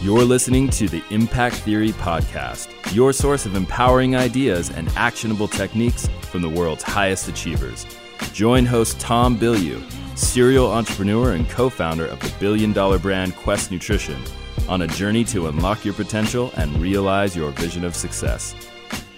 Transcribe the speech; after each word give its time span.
You're 0.00 0.22
listening 0.22 0.70
to 0.70 0.88
the 0.88 1.02
Impact 1.10 1.56
Theory 1.56 1.90
Podcast, 1.90 2.68
your 2.94 3.12
source 3.12 3.46
of 3.46 3.56
empowering 3.56 4.14
ideas 4.14 4.70
and 4.70 4.88
actionable 4.90 5.48
techniques 5.48 6.08
from 6.20 6.40
the 6.40 6.48
world's 6.48 6.84
highest 6.84 7.26
achievers. 7.26 7.84
Join 8.32 8.64
host 8.64 9.00
Tom 9.00 9.36
Bilyeu, 9.36 9.82
serial 10.16 10.70
entrepreneur 10.70 11.32
and 11.32 11.50
co 11.50 11.68
founder 11.68 12.06
of 12.06 12.20
the 12.20 12.32
billion 12.38 12.72
dollar 12.72 13.00
brand 13.00 13.34
Quest 13.34 13.72
Nutrition, 13.72 14.22
on 14.68 14.82
a 14.82 14.86
journey 14.86 15.24
to 15.24 15.48
unlock 15.48 15.84
your 15.84 15.94
potential 15.94 16.52
and 16.56 16.80
realize 16.80 17.34
your 17.34 17.50
vision 17.50 17.84
of 17.84 17.96
success. 17.96 18.54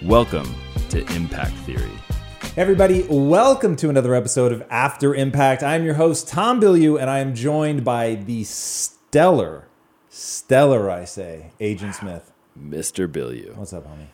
Welcome 0.01 0.51
to 0.89 1.05
Impact 1.13 1.55
Theory. 1.57 1.91
Everybody, 2.57 3.05
welcome 3.07 3.75
to 3.75 3.89
another 3.89 4.15
episode 4.15 4.51
of 4.51 4.65
After 4.71 5.13
Impact. 5.13 5.61
I'm 5.61 5.85
your 5.85 5.93
host, 5.93 6.27
Tom 6.27 6.59
Bilyeu, 6.59 6.99
and 6.99 7.07
I 7.07 7.19
am 7.19 7.35
joined 7.35 7.85
by 7.85 8.15
the 8.15 8.43
stellar 8.45 9.67
stellar, 10.11 10.89
I 10.91 11.05
say, 11.05 11.51
Agent 11.59 11.95
Smith. 11.95 12.31
Mr. 12.59 13.07
Bilyeu. 13.07 13.55
What's 13.55 13.73
up, 13.73 13.87
homie? 13.87 14.07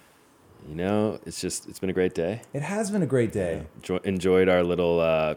You 0.70 0.76
know, 0.76 1.20
it's 1.26 1.42
just, 1.42 1.68
it's 1.68 1.80
been 1.80 1.90
a 1.90 1.94
great 1.94 2.14
day. 2.14 2.42
It 2.54 2.62
has 2.62 2.92
been 2.92 3.02
a 3.02 3.08
great 3.08 3.32
day. 3.32 3.64
Jo- 3.82 4.00
enjoyed 4.04 4.48
our 4.48 4.64
little 4.64 5.00
uh, 5.00 5.36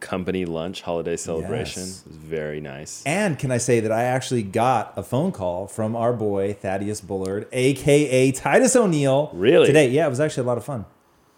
company 0.00 0.44
lunch 0.46 0.80
holiday 0.82 1.16
celebration. 1.16 1.82
Yes. 1.82 2.02
It 2.06 2.08
was 2.08 2.16
very 2.16 2.60
nice. 2.60 3.02
And 3.04 3.38
can 3.38 3.50
I 3.50 3.58
say 3.58 3.80
that 3.80 3.92
I 3.92 4.04
actually 4.04 4.44
got 4.44 4.92
a 4.96 5.02
phone 5.02 5.30
call 5.32 5.66
from 5.66 5.94
our 5.94 6.12
boy, 6.12 6.54
Thaddeus 6.54 7.00
Bullard, 7.00 7.46
AKA 7.52 8.32
Titus 8.32 8.76
O'Neil. 8.76 9.30
Really? 9.34 9.66
Today. 9.66 9.90
Yeah, 9.90 10.06
it 10.06 10.10
was 10.10 10.20
actually 10.20 10.44
a 10.44 10.46
lot 10.46 10.58
of 10.58 10.64
fun. 10.64 10.86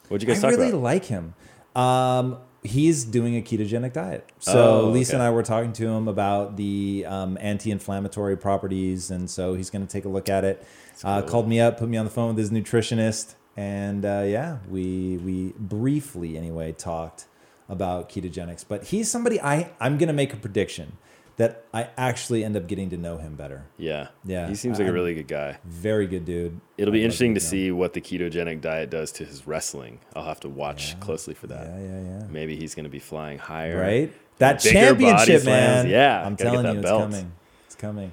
What'd 0.09 0.27
you 0.27 0.33
guys 0.33 0.45
I 0.45 0.51
talk 0.51 0.59
really 0.59 0.71
about? 0.71 0.83
like 0.83 1.05
him. 1.07 1.35
Um, 1.75 2.39
he's 2.63 3.05
doing 3.05 3.37
a 3.37 3.43
ketogenic 3.43 3.93
diet. 3.93 4.29
So 4.39 4.81
Oh, 4.83 4.89
Lisa 4.91 5.13
okay. 5.13 5.17
and 5.17 5.23
I 5.23 5.31
were 5.31 5.43
talking 5.43 5.73
to 5.75 5.87
him 5.89 6.09
about 6.09 6.57
the 6.57 7.05
um, 7.07 7.39
anti-inflammatory 7.41 8.37
properties, 8.37 9.11
and 9.11 9.31
so 9.31 9.55
he's 9.55 9.71
going 9.71 9.87
to 9.87 9.91
take 9.93 10.05
a 10.05 10.09
look 10.09 10.29
at 10.29 10.45
it. 10.45 10.67
Uh, 11.03 11.23
called 11.23 11.49
me 11.49 11.61
up, 11.61 11.79
put 11.79 11.89
me 11.89 11.97
on 11.97 12.05
the 12.05 12.11
phone 12.11 12.29
with 12.35 12.39
his 12.39 12.51
nutritionist, 12.51 13.35
and 13.57 14.05
uh, 14.05 14.23
yeah, 14.27 14.59
we 14.69 15.17
we 15.19 15.55
briefly 15.59 16.37
anyway 16.37 16.73
talked 16.73 17.25
about 17.69 18.11
ketogenics. 18.11 18.65
But 18.69 18.85
he's 18.85 19.11
somebody 19.11 19.41
I 19.41 19.71
I'm 19.81 19.97
going 19.97 20.09
to 20.09 20.13
make 20.15 20.35
a 20.35 20.37
prediction 20.37 20.99
that 21.41 21.65
I 21.73 21.89
actually 21.97 22.45
end 22.45 22.55
up 22.55 22.67
getting 22.67 22.91
to 22.91 22.99
know 22.99 23.17
him 23.17 23.35
better. 23.35 23.65
yeah. 23.79 24.09
Yeah, 24.27 24.47
He 24.47 24.55
seems 24.55 24.79
like 24.79 24.89
a 24.89 24.93
really 24.93 25.15
good 25.15 25.27
guy. 25.27 25.57
Very 25.65 26.07
good 26.07 26.27
dude. 26.27 26.61
It'll 26.77 26.93
be 26.93 27.01
I'd 27.01 27.05
interesting 27.05 27.33
to 27.33 27.41
see 27.41 27.73
what 27.73 27.95
the 27.95 28.03
ketogenic 28.03 28.61
diet 28.61 28.91
does 28.91 29.11
to 29.13 29.25
his 29.25 29.47
wrestling. 29.47 30.01
I'll 30.15 30.27
have 30.27 30.41
to 30.41 30.51
watch 30.51 31.01
closely 31.01 31.33
for 31.33 31.47
that. 31.47 31.67
Yeah, 31.67 31.79
yeah, 31.81 32.01
yeah. 32.03 32.27
Maybe 32.29 32.57
he's 32.57 32.75
going 32.75 32.85
to 32.85 32.91
be 32.91 32.99
flying 32.99 33.39
higher. 33.39 33.81
Right? 33.81 34.13
That 34.37 34.61
championship, 34.61 35.47
man. 35.47 35.89
Yeah, 35.89 36.23
I'm 36.27 36.37
telling 36.37 36.77
you, 36.77 36.83
belt. 36.83 37.05
it's 37.05 37.17
coming. 37.17 37.33
It's 37.69 37.75
coming. 37.77 38.13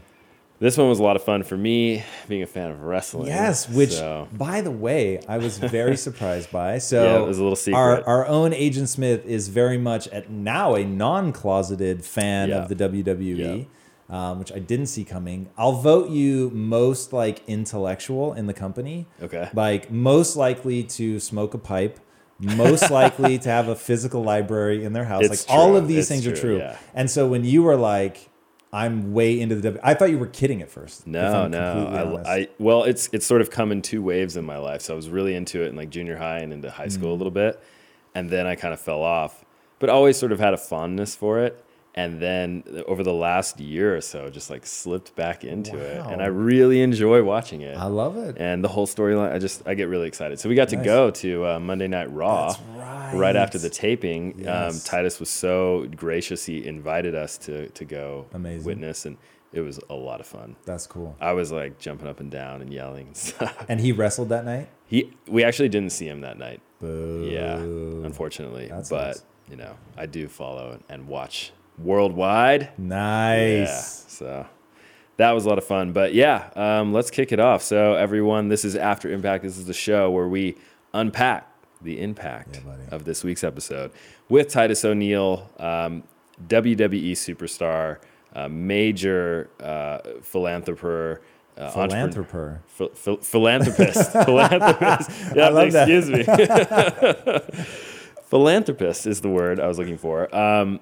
This 0.59 0.75
one 0.75 0.89
was 0.89 0.99
a 0.99 1.03
lot 1.03 1.15
of 1.15 1.23
fun 1.23 1.43
for 1.43 1.55
me, 1.55 2.03
being 2.27 2.41
a 2.41 2.47
fan 2.47 2.71
of 2.71 2.81
wrestling. 2.81 3.27
Yes, 3.27 3.69
which, 3.69 3.91
So, 3.93 4.27
by 4.33 4.61
the 4.61 4.71
way, 4.71 5.19
I 5.27 5.37
was 5.37 5.57
very 5.59 5.95
surprised 5.95 6.51
by. 6.51 6.79
So, 6.79 7.03
Yeah, 7.03 7.23
it 7.23 7.27
was 7.27 7.37
a 7.37 7.43
little 7.43 7.55
secret. 7.55 7.77
Our, 7.79 8.03
our 8.07 8.25
own 8.25 8.53
Agent 8.53 8.89
Smith 8.89 9.23
is 9.25 9.49
very 9.49 9.77
much 9.77 10.07
at 10.07 10.31
now 10.31 10.73
a 10.73 10.83
non-closeted 10.83 12.03
fan 12.03 12.51
of 12.51 12.69
the 12.69 12.75
WWE, 12.75 13.67
um, 14.09 14.39
which 14.39 14.51
I 14.51 14.57
didn't 14.59 14.87
see 14.87 15.03
coming. 15.03 15.49
I'll 15.57 15.73
vote 15.73 16.09
you 16.09 16.49
most 16.51 17.13
like 17.13 17.43
intellectual 17.47 18.33
in 18.33 18.47
the 18.47 18.53
company. 18.53 19.05
Okay. 19.21 19.49
Like 19.53 19.91
most 19.91 20.35
likely 20.35 20.83
to 20.83 21.19
smoke 21.19 21.53
a 21.53 21.59
pipe. 21.59 21.99
Most 22.39 22.89
likely 23.01 23.37
to 23.39 23.49
have 23.49 23.67
a 23.67 23.75
physical 23.75 24.23
library 24.23 24.83
in 24.83 24.93
their 24.93 25.05
house. 25.05 25.23
It's 25.25 25.47
like 25.47 25.55
all 25.55 25.75
of 25.75 25.87
these 25.87 25.99
It's 25.99 26.07
things 26.09 26.25
are 26.27 26.31
true, 26.31 26.55
true. 26.55 26.57
yeah. 26.57 26.77
And 26.95 27.09
so 27.11 27.27
when 27.27 27.43
you 27.43 27.61
were 27.63 27.75
like, 27.75 28.29
"I'm 28.73 29.13
way 29.13 29.39
into 29.39 29.55
the 29.55 29.61
W," 29.61 29.79
I 29.83 29.93
thought 29.93 30.09
you 30.09 30.17
were 30.17 30.27
kidding 30.27 30.61
at 30.61 30.69
first. 30.69 31.07
no, 31.07 31.47
no. 31.47 32.21
I, 32.25 32.35
I 32.35 32.47
well, 32.59 32.83
it's 32.83 33.09
it's 33.13 33.25
sort 33.25 33.41
of 33.41 33.49
come 33.49 33.71
in 33.71 33.81
two 33.81 34.01
waves 34.03 34.35
in 34.37 34.45
my 34.45 34.57
life. 34.57 34.81
So 34.81 34.93
I 34.93 34.95
was 34.95 35.09
really 35.09 35.35
into 35.35 35.61
it 35.63 35.67
in 35.67 35.75
like 35.75 35.89
junior 35.89 36.17
high 36.17 36.39
and 36.39 36.51
into 36.53 36.69
high 36.69 36.87
school 36.89 37.11
a 37.11 37.15
Mm. 37.15 37.17
little 37.19 37.31
bit, 37.31 37.59
and 38.15 38.29
then 38.29 38.45
I 38.47 38.55
kind 38.55 38.73
of 38.73 38.79
fell 38.79 39.01
off. 39.03 39.43
But 39.79 39.89
always 39.89 40.17
sort 40.17 40.31
of 40.31 40.39
had 40.39 40.53
a 40.53 40.57
fondness 40.57 41.15
for 41.15 41.39
it. 41.39 41.63
And 41.97 42.21
then 42.21 42.63
over 42.87 43.01
the 43.03 43.13
last 43.13 43.59
year 43.59 43.95
or 43.97 44.01
so, 44.01 44.29
just 44.29 44.49
like 44.51 44.65
slipped 44.67 45.15
back 45.15 45.43
into 45.43 45.75
it, 45.77 45.97
and 46.05 46.21
I 46.21 46.27
really 46.27 46.81
enjoy 46.81 47.23
watching 47.23 47.61
it. 47.61 47.75
I 47.75 47.87
love 47.87 48.15
it. 48.17 48.37
and 48.37 48.63
the 48.63 48.67
whole 48.67 48.85
storyline 48.87 49.31
i 49.33 49.39
just 49.39 49.57
i 49.67 49.73
get 49.73 49.87
really 49.89 50.07
excited 50.07 50.39
so 50.39 50.47
we 50.49 50.55
got 50.55 50.69
to 50.69 50.75
go 50.93 51.09
to 51.11 51.45
uh, 51.45 51.59
monday 51.59 51.87
night 51.87 52.11
raw 52.13 52.53
That's 52.53 53.15
right 53.15 53.35
after 53.35 53.57
the 53.57 53.69
taping 53.69 54.47
um, 54.47 54.73
titus 54.85 55.19
was 55.19 55.29
so 55.29 55.87
gracious 55.95 56.45
he 56.45 56.65
invited 56.65 57.15
us 57.15 57.37
to 57.39 57.69
to 57.69 57.83
go 57.85 58.25
Amazing. 58.33 58.65
witness 58.65 59.05
and 59.07 59.17
it 59.53 59.61
was 59.61 59.79
a 59.89 59.95
lot 59.95 60.19
of 60.19 60.27
fun 60.27 60.55
That's 60.65 60.85
cool. 60.87 61.15
i 61.19 61.31
was 61.33 61.51
like 61.51 61.79
jumping 61.79 62.07
up 62.07 62.19
and 62.19 62.29
down 62.29 62.61
and 62.61 62.71
yelling 62.71 63.07
and 63.07 63.17
stuff 63.27 63.65
And 63.69 63.79
he 63.79 63.91
wrestled 63.91 64.29
that 64.29 64.45
night. 64.45 64.67
he 64.85 65.11
we 65.27 65.43
actually 65.43 65.69
didn't 65.69 65.91
see 65.91 66.07
him 66.07 66.21
that 66.21 66.37
night 66.37 66.61
Boo. 66.79 67.27
yeah 67.31 67.55
unfortunately 68.05 68.71
but 68.89 69.21
you 69.49 69.55
know 69.55 69.75
i 69.97 70.05
do 70.05 70.27
follow 70.27 70.79
and 70.89 71.07
watch 71.07 71.51
worldwide 71.77 72.69
Nice. 72.77 73.67
yeah. 73.67 73.81
So 74.07 74.45
that 75.17 75.31
was 75.31 75.45
a 75.45 75.49
lot 75.49 75.57
of 75.57 75.63
fun. 75.63 75.93
But 75.93 76.13
yeah, 76.13 76.49
um, 76.55 76.93
let's 76.93 77.09
kick 77.11 77.31
it 77.31 77.39
off. 77.39 77.61
So 77.63 77.93
everyone, 77.95 78.49
this 78.49 78.65
is 78.65 78.75
After 78.75 79.11
Impact. 79.11 79.43
This 79.43 79.57
is 79.57 79.65
the 79.65 79.73
show 79.73 80.09
where 80.11 80.27
we 80.27 80.55
unpack 80.93 81.51
the 81.81 82.01
impact 82.01 82.61
Yeah, 82.65 82.95
of 82.95 83.03
this 83.05 83.23
week's 83.23 83.43
episode 83.43 83.91
with 84.29 84.49
Titus 84.49 84.83
O'Neil, 84.83 85.49
um, 85.59 86.03
WWE 86.47 87.11
superstar, 87.13 87.99
uh, 88.35 88.47
major 88.49 89.49
uh, 89.59 89.99
philanthropist. 90.21 91.21
Uh, 91.55 91.69
Philanthropist. 91.89 92.59
Phil- 92.67 92.89
phil- 92.93 93.17
philanthropist. 93.17 94.11
philanthropist. 94.11 95.09
Yeah, 95.35 95.47
I 95.47 95.49
love 95.49 95.71
that. 95.71 95.89
excuse 95.89 96.09
me. 96.09 96.23
philanthropist 98.25 99.07
is 99.07 99.21
the 99.21 99.29
word 99.29 99.59
I 99.59 99.67
was 99.67 99.77
looking 99.79 99.97
for. 99.97 100.33
Um, 100.35 100.79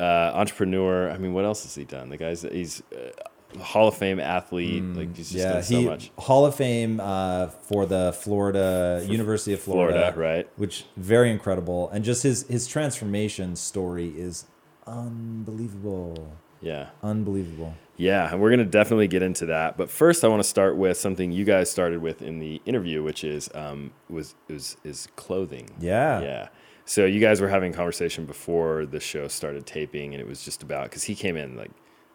uh, 0.00 0.32
entrepreneur. 0.34 1.10
I 1.10 1.18
mean, 1.18 1.32
what 1.34 1.44
else 1.44 1.62
has 1.64 1.74
he 1.74 1.84
done? 1.84 2.08
The 2.08 2.16
guy's 2.16 2.42
he's 2.42 2.82
uh, 2.92 3.58
Hall 3.60 3.88
of 3.88 3.96
Fame 3.96 4.20
athlete. 4.20 4.82
like 4.96 5.16
he's 5.16 5.30
just 5.30 5.44
Yeah, 5.44 5.52
done 5.54 5.62
so 5.62 5.78
he 5.80 5.84
much. 5.86 6.10
Hall 6.18 6.46
of 6.46 6.54
Fame 6.54 7.00
uh, 7.00 7.48
for 7.48 7.84
the 7.86 8.12
Florida 8.18 9.04
University 9.06 9.52
of 9.52 9.60
Florida, 9.60 10.12
Florida, 10.12 10.18
right. 10.18 10.48
Which 10.56 10.84
very 10.96 11.30
incredible, 11.30 11.90
and 11.90 12.04
just 12.04 12.22
his 12.22 12.46
his 12.48 12.66
transformation 12.66 13.56
story 13.56 14.08
is 14.08 14.46
unbelievable, 14.86 16.32
Yeah, 16.60 16.90
unbelievable. 17.02 17.74
yeah, 17.96 18.30
and 18.30 18.40
we're 18.40 18.50
gonna 18.50 18.64
definitely 18.64 19.08
get 19.08 19.22
into 19.22 19.46
that. 19.46 19.76
But 19.76 19.90
first, 19.90 20.24
I 20.24 20.28
want 20.28 20.42
to 20.42 20.48
start 20.48 20.76
with 20.76 20.96
something 20.96 21.32
you 21.32 21.44
guys 21.44 21.70
started 21.70 22.00
with 22.02 22.22
in 22.22 22.38
the 22.38 22.60
interview, 22.66 23.02
which 23.02 23.24
is 23.24 23.50
um, 23.54 23.92
was 24.08 24.34
is 24.48 24.76
is 24.84 25.08
clothing. 25.16 25.70
Yeah. 25.80 26.20
Yeah. 26.20 26.48
So 26.90 27.04
you 27.04 27.20
guys 27.20 27.40
were 27.40 27.46
having 27.46 27.72
a 27.72 27.76
conversation 27.76 28.26
before 28.26 28.84
the 28.84 28.98
show 28.98 29.28
started 29.28 29.64
taping, 29.64 30.12
and 30.12 30.20
it 30.20 30.26
was 30.26 30.44
just 30.44 30.60
about 30.64 30.86
because 30.86 31.04
he 31.04 31.14
came 31.14 31.36
in 31.36 31.56
like 31.56 31.70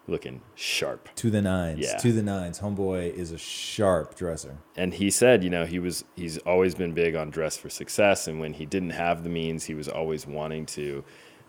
looking 0.06 0.42
sharp. 0.54 1.08
To 1.16 1.32
the 1.32 1.42
nines, 1.42 1.80
Yeah. 1.80 1.96
to 1.96 2.12
the 2.12 2.22
nines. 2.22 2.60
Homeboy 2.60 3.14
is 3.14 3.32
a 3.32 3.38
sharp 3.38 4.16
dresser. 4.16 4.58
and 4.76 4.94
he 4.94 5.10
said, 5.10 5.46
you 5.46 5.50
know, 5.50 5.66
he 5.66 5.80
was 5.80 6.04
he's 6.18 6.40
always 6.40 6.76
been 6.76 6.92
big 6.92 7.16
on 7.16 7.30
dress 7.30 7.56
for 7.56 7.70
success, 7.70 8.28
and 8.28 8.42
when 8.42 8.52
he 8.52 8.66
didn't 8.66 8.90
have 8.90 9.24
the 9.24 9.30
means, 9.30 9.64
he 9.64 9.74
was 9.74 9.88
always 9.88 10.28
wanting 10.28 10.66
to, 10.66 11.06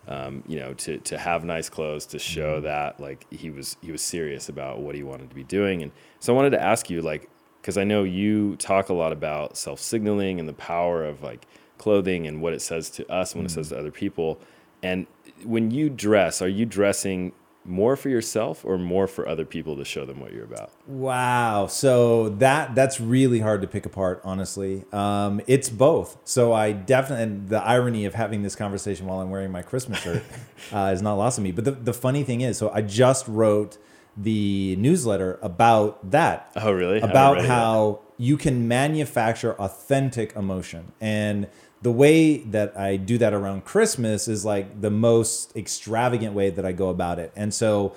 um, 0.07 0.41
you 0.47 0.57
know, 0.57 0.73
to 0.75 0.97
to 0.99 1.17
have 1.17 1.43
nice 1.43 1.67
clothes 1.67 2.05
to 2.05 2.19
show 2.19 2.61
that 2.61 2.97
like 2.97 3.25
he 3.29 3.49
was 3.49 3.75
he 3.81 3.91
was 3.91 4.01
serious 4.01 4.47
about 4.47 4.79
what 4.79 4.95
he 4.95 5.03
wanted 5.03 5.27
to 5.27 5.35
be 5.35 5.43
doing. 5.43 5.83
And 5.83 5.91
so 6.21 6.31
I 6.31 6.35
wanted 6.37 6.51
to 6.51 6.63
ask 6.63 6.89
you, 6.89 7.01
like, 7.01 7.29
because 7.61 7.77
I 7.77 7.83
know 7.83 8.05
you 8.05 8.55
talk 8.55 8.87
a 8.87 8.93
lot 8.93 9.11
about 9.11 9.57
self 9.57 9.81
signaling 9.81 10.39
and 10.39 10.47
the 10.47 10.53
power 10.53 11.03
of 11.03 11.21
like 11.21 11.45
clothing 11.77 12.27
and 12.27 12.41
what 12.41 12.53
it 12.53 12.61
says 12.61 12.89
to 12.91 13.11
us 13.11 13.33
and 13.33 13.43
what 13.43 13.51
it 13.51 13.53
says 13.53 13.69
to 13.69 13.77
other 13.77 13.91
people. 13.91 14.39
And 14.83 15.07
when 15.43 15.71
you 15.71 15.89
dress, 15.89 16.41
are 16.41 16.47
you 16.47 16.65
dressing 16.65 17.33
more 17.67 17.97
for 17.97 18.07
yourself 18.07 18.63
or 18.63 18.77
more 18.77 19.07
for 19.07 19.27
other 19.27 19.45
people 19.45 19.75
to 19.75 19.83
show 19.83 20.05
them 20.05 20.19
what 20.19 20.31
you're 20.31 20.45
about? 20.45 20.71
Wow. 20.87 21.67
So 21.67 22.29
that 22.29 22.73
that's 22.75 22.99
really 22.99 23.39
hard 23.39 23.61
to 23.61 23.67
pick 23.67 23.85
apart, 23.85 24.21
honestly. 24.23 24.85
Um, 24.91 25.41
it's 25.47 25.69
both. 25.69 26.17
So 26.23 26.53
I 26.53 26.71
definitely, 26.71 27.23
and 27.23 27.49
the 27.49 27.61
irony 27.61 28.05
of 28.05 28.15
having 28.15 28.41
this 28.41 28.55
conversation 28.55 29.05
while 29.05 29.19
I'm 29.19 29.29
wearing 29.29 29.51
my 29.51 29.61
Christmas 29.61 29.99
shirt 29.99 30.23
uh, 30.71 30.91
is 30.93 31.01
not 31.01 31.15
lost 31.15 31.37
on 31.37 31.43
me. 31.43 31.51
But 31.51 31.65
the, 31.65 31.71
the 31.71 31.93
funny 31.93 32.23
thing 32.23 32.41
is, 32.41 32.57
so 32.57 32.69
I 32.69 32.81
just 32.81 33.27
wrote 33.27 33.77
the 34.15 34.75
newsletter 34.77 35.37
about 35.41 36.11
that. 36.11 36.51
Oh, 36.55 36.71
really? 36.71 36.99
About 37.01 37.45
how 37.45 37.99
you 38.17 38.35
can 38.37 38.67
manufacture 38.67 39.53
authentic 39.53 40.35
emotion. 40.35 40.91
And 40.99 41.47
the 41.81 41.91
way 41.91 42.37
that 42.37 42.77
I 42.77 42.97
do 42.97 43.17
that 43.19 43.33
around 43.33 43.65
Christmas 43.65 44.27
is 44.27 44.43
like 44.43 44.81
the 44.81 44.89
most 44.89 45.55
extravagant 45.55 46.33
way 46.33 46.49
that 46.49 46.65
I 46.65 46.71
go 46.71 46.89
about 46.89 47.19
it. 47.19 47.31
And 47.35 47.53
so 47.53 47.95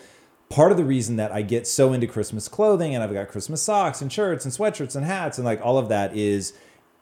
part 0.51 0.71
of 0.71 0.77
the 0.77 0.85
reason 0.85 1.17
that 1.17 1.33
I 1.33 1.43
get 1.43 1.67
so 1.67 1.93
into 1.93 2.07
Christmas 2.07 2.49
clothing 2.49 2.95
and 2.95 3.03
I've 3.03 3.13
got 3.13 3.29
Christmas 3.29 3.63
socks 3.63 4.03
and 4.03 4.13
shirts 4.13 4.45
and 4.45 4.53
sweatshirts 4.53 4.97
and 4.97 5.07
hats 5.07 5.39
and 5.39 5.45
like 5.45 5.61
all 5.63 5.79
of 5.79 5.89
that 5.89 6.15
is 6.17 6.53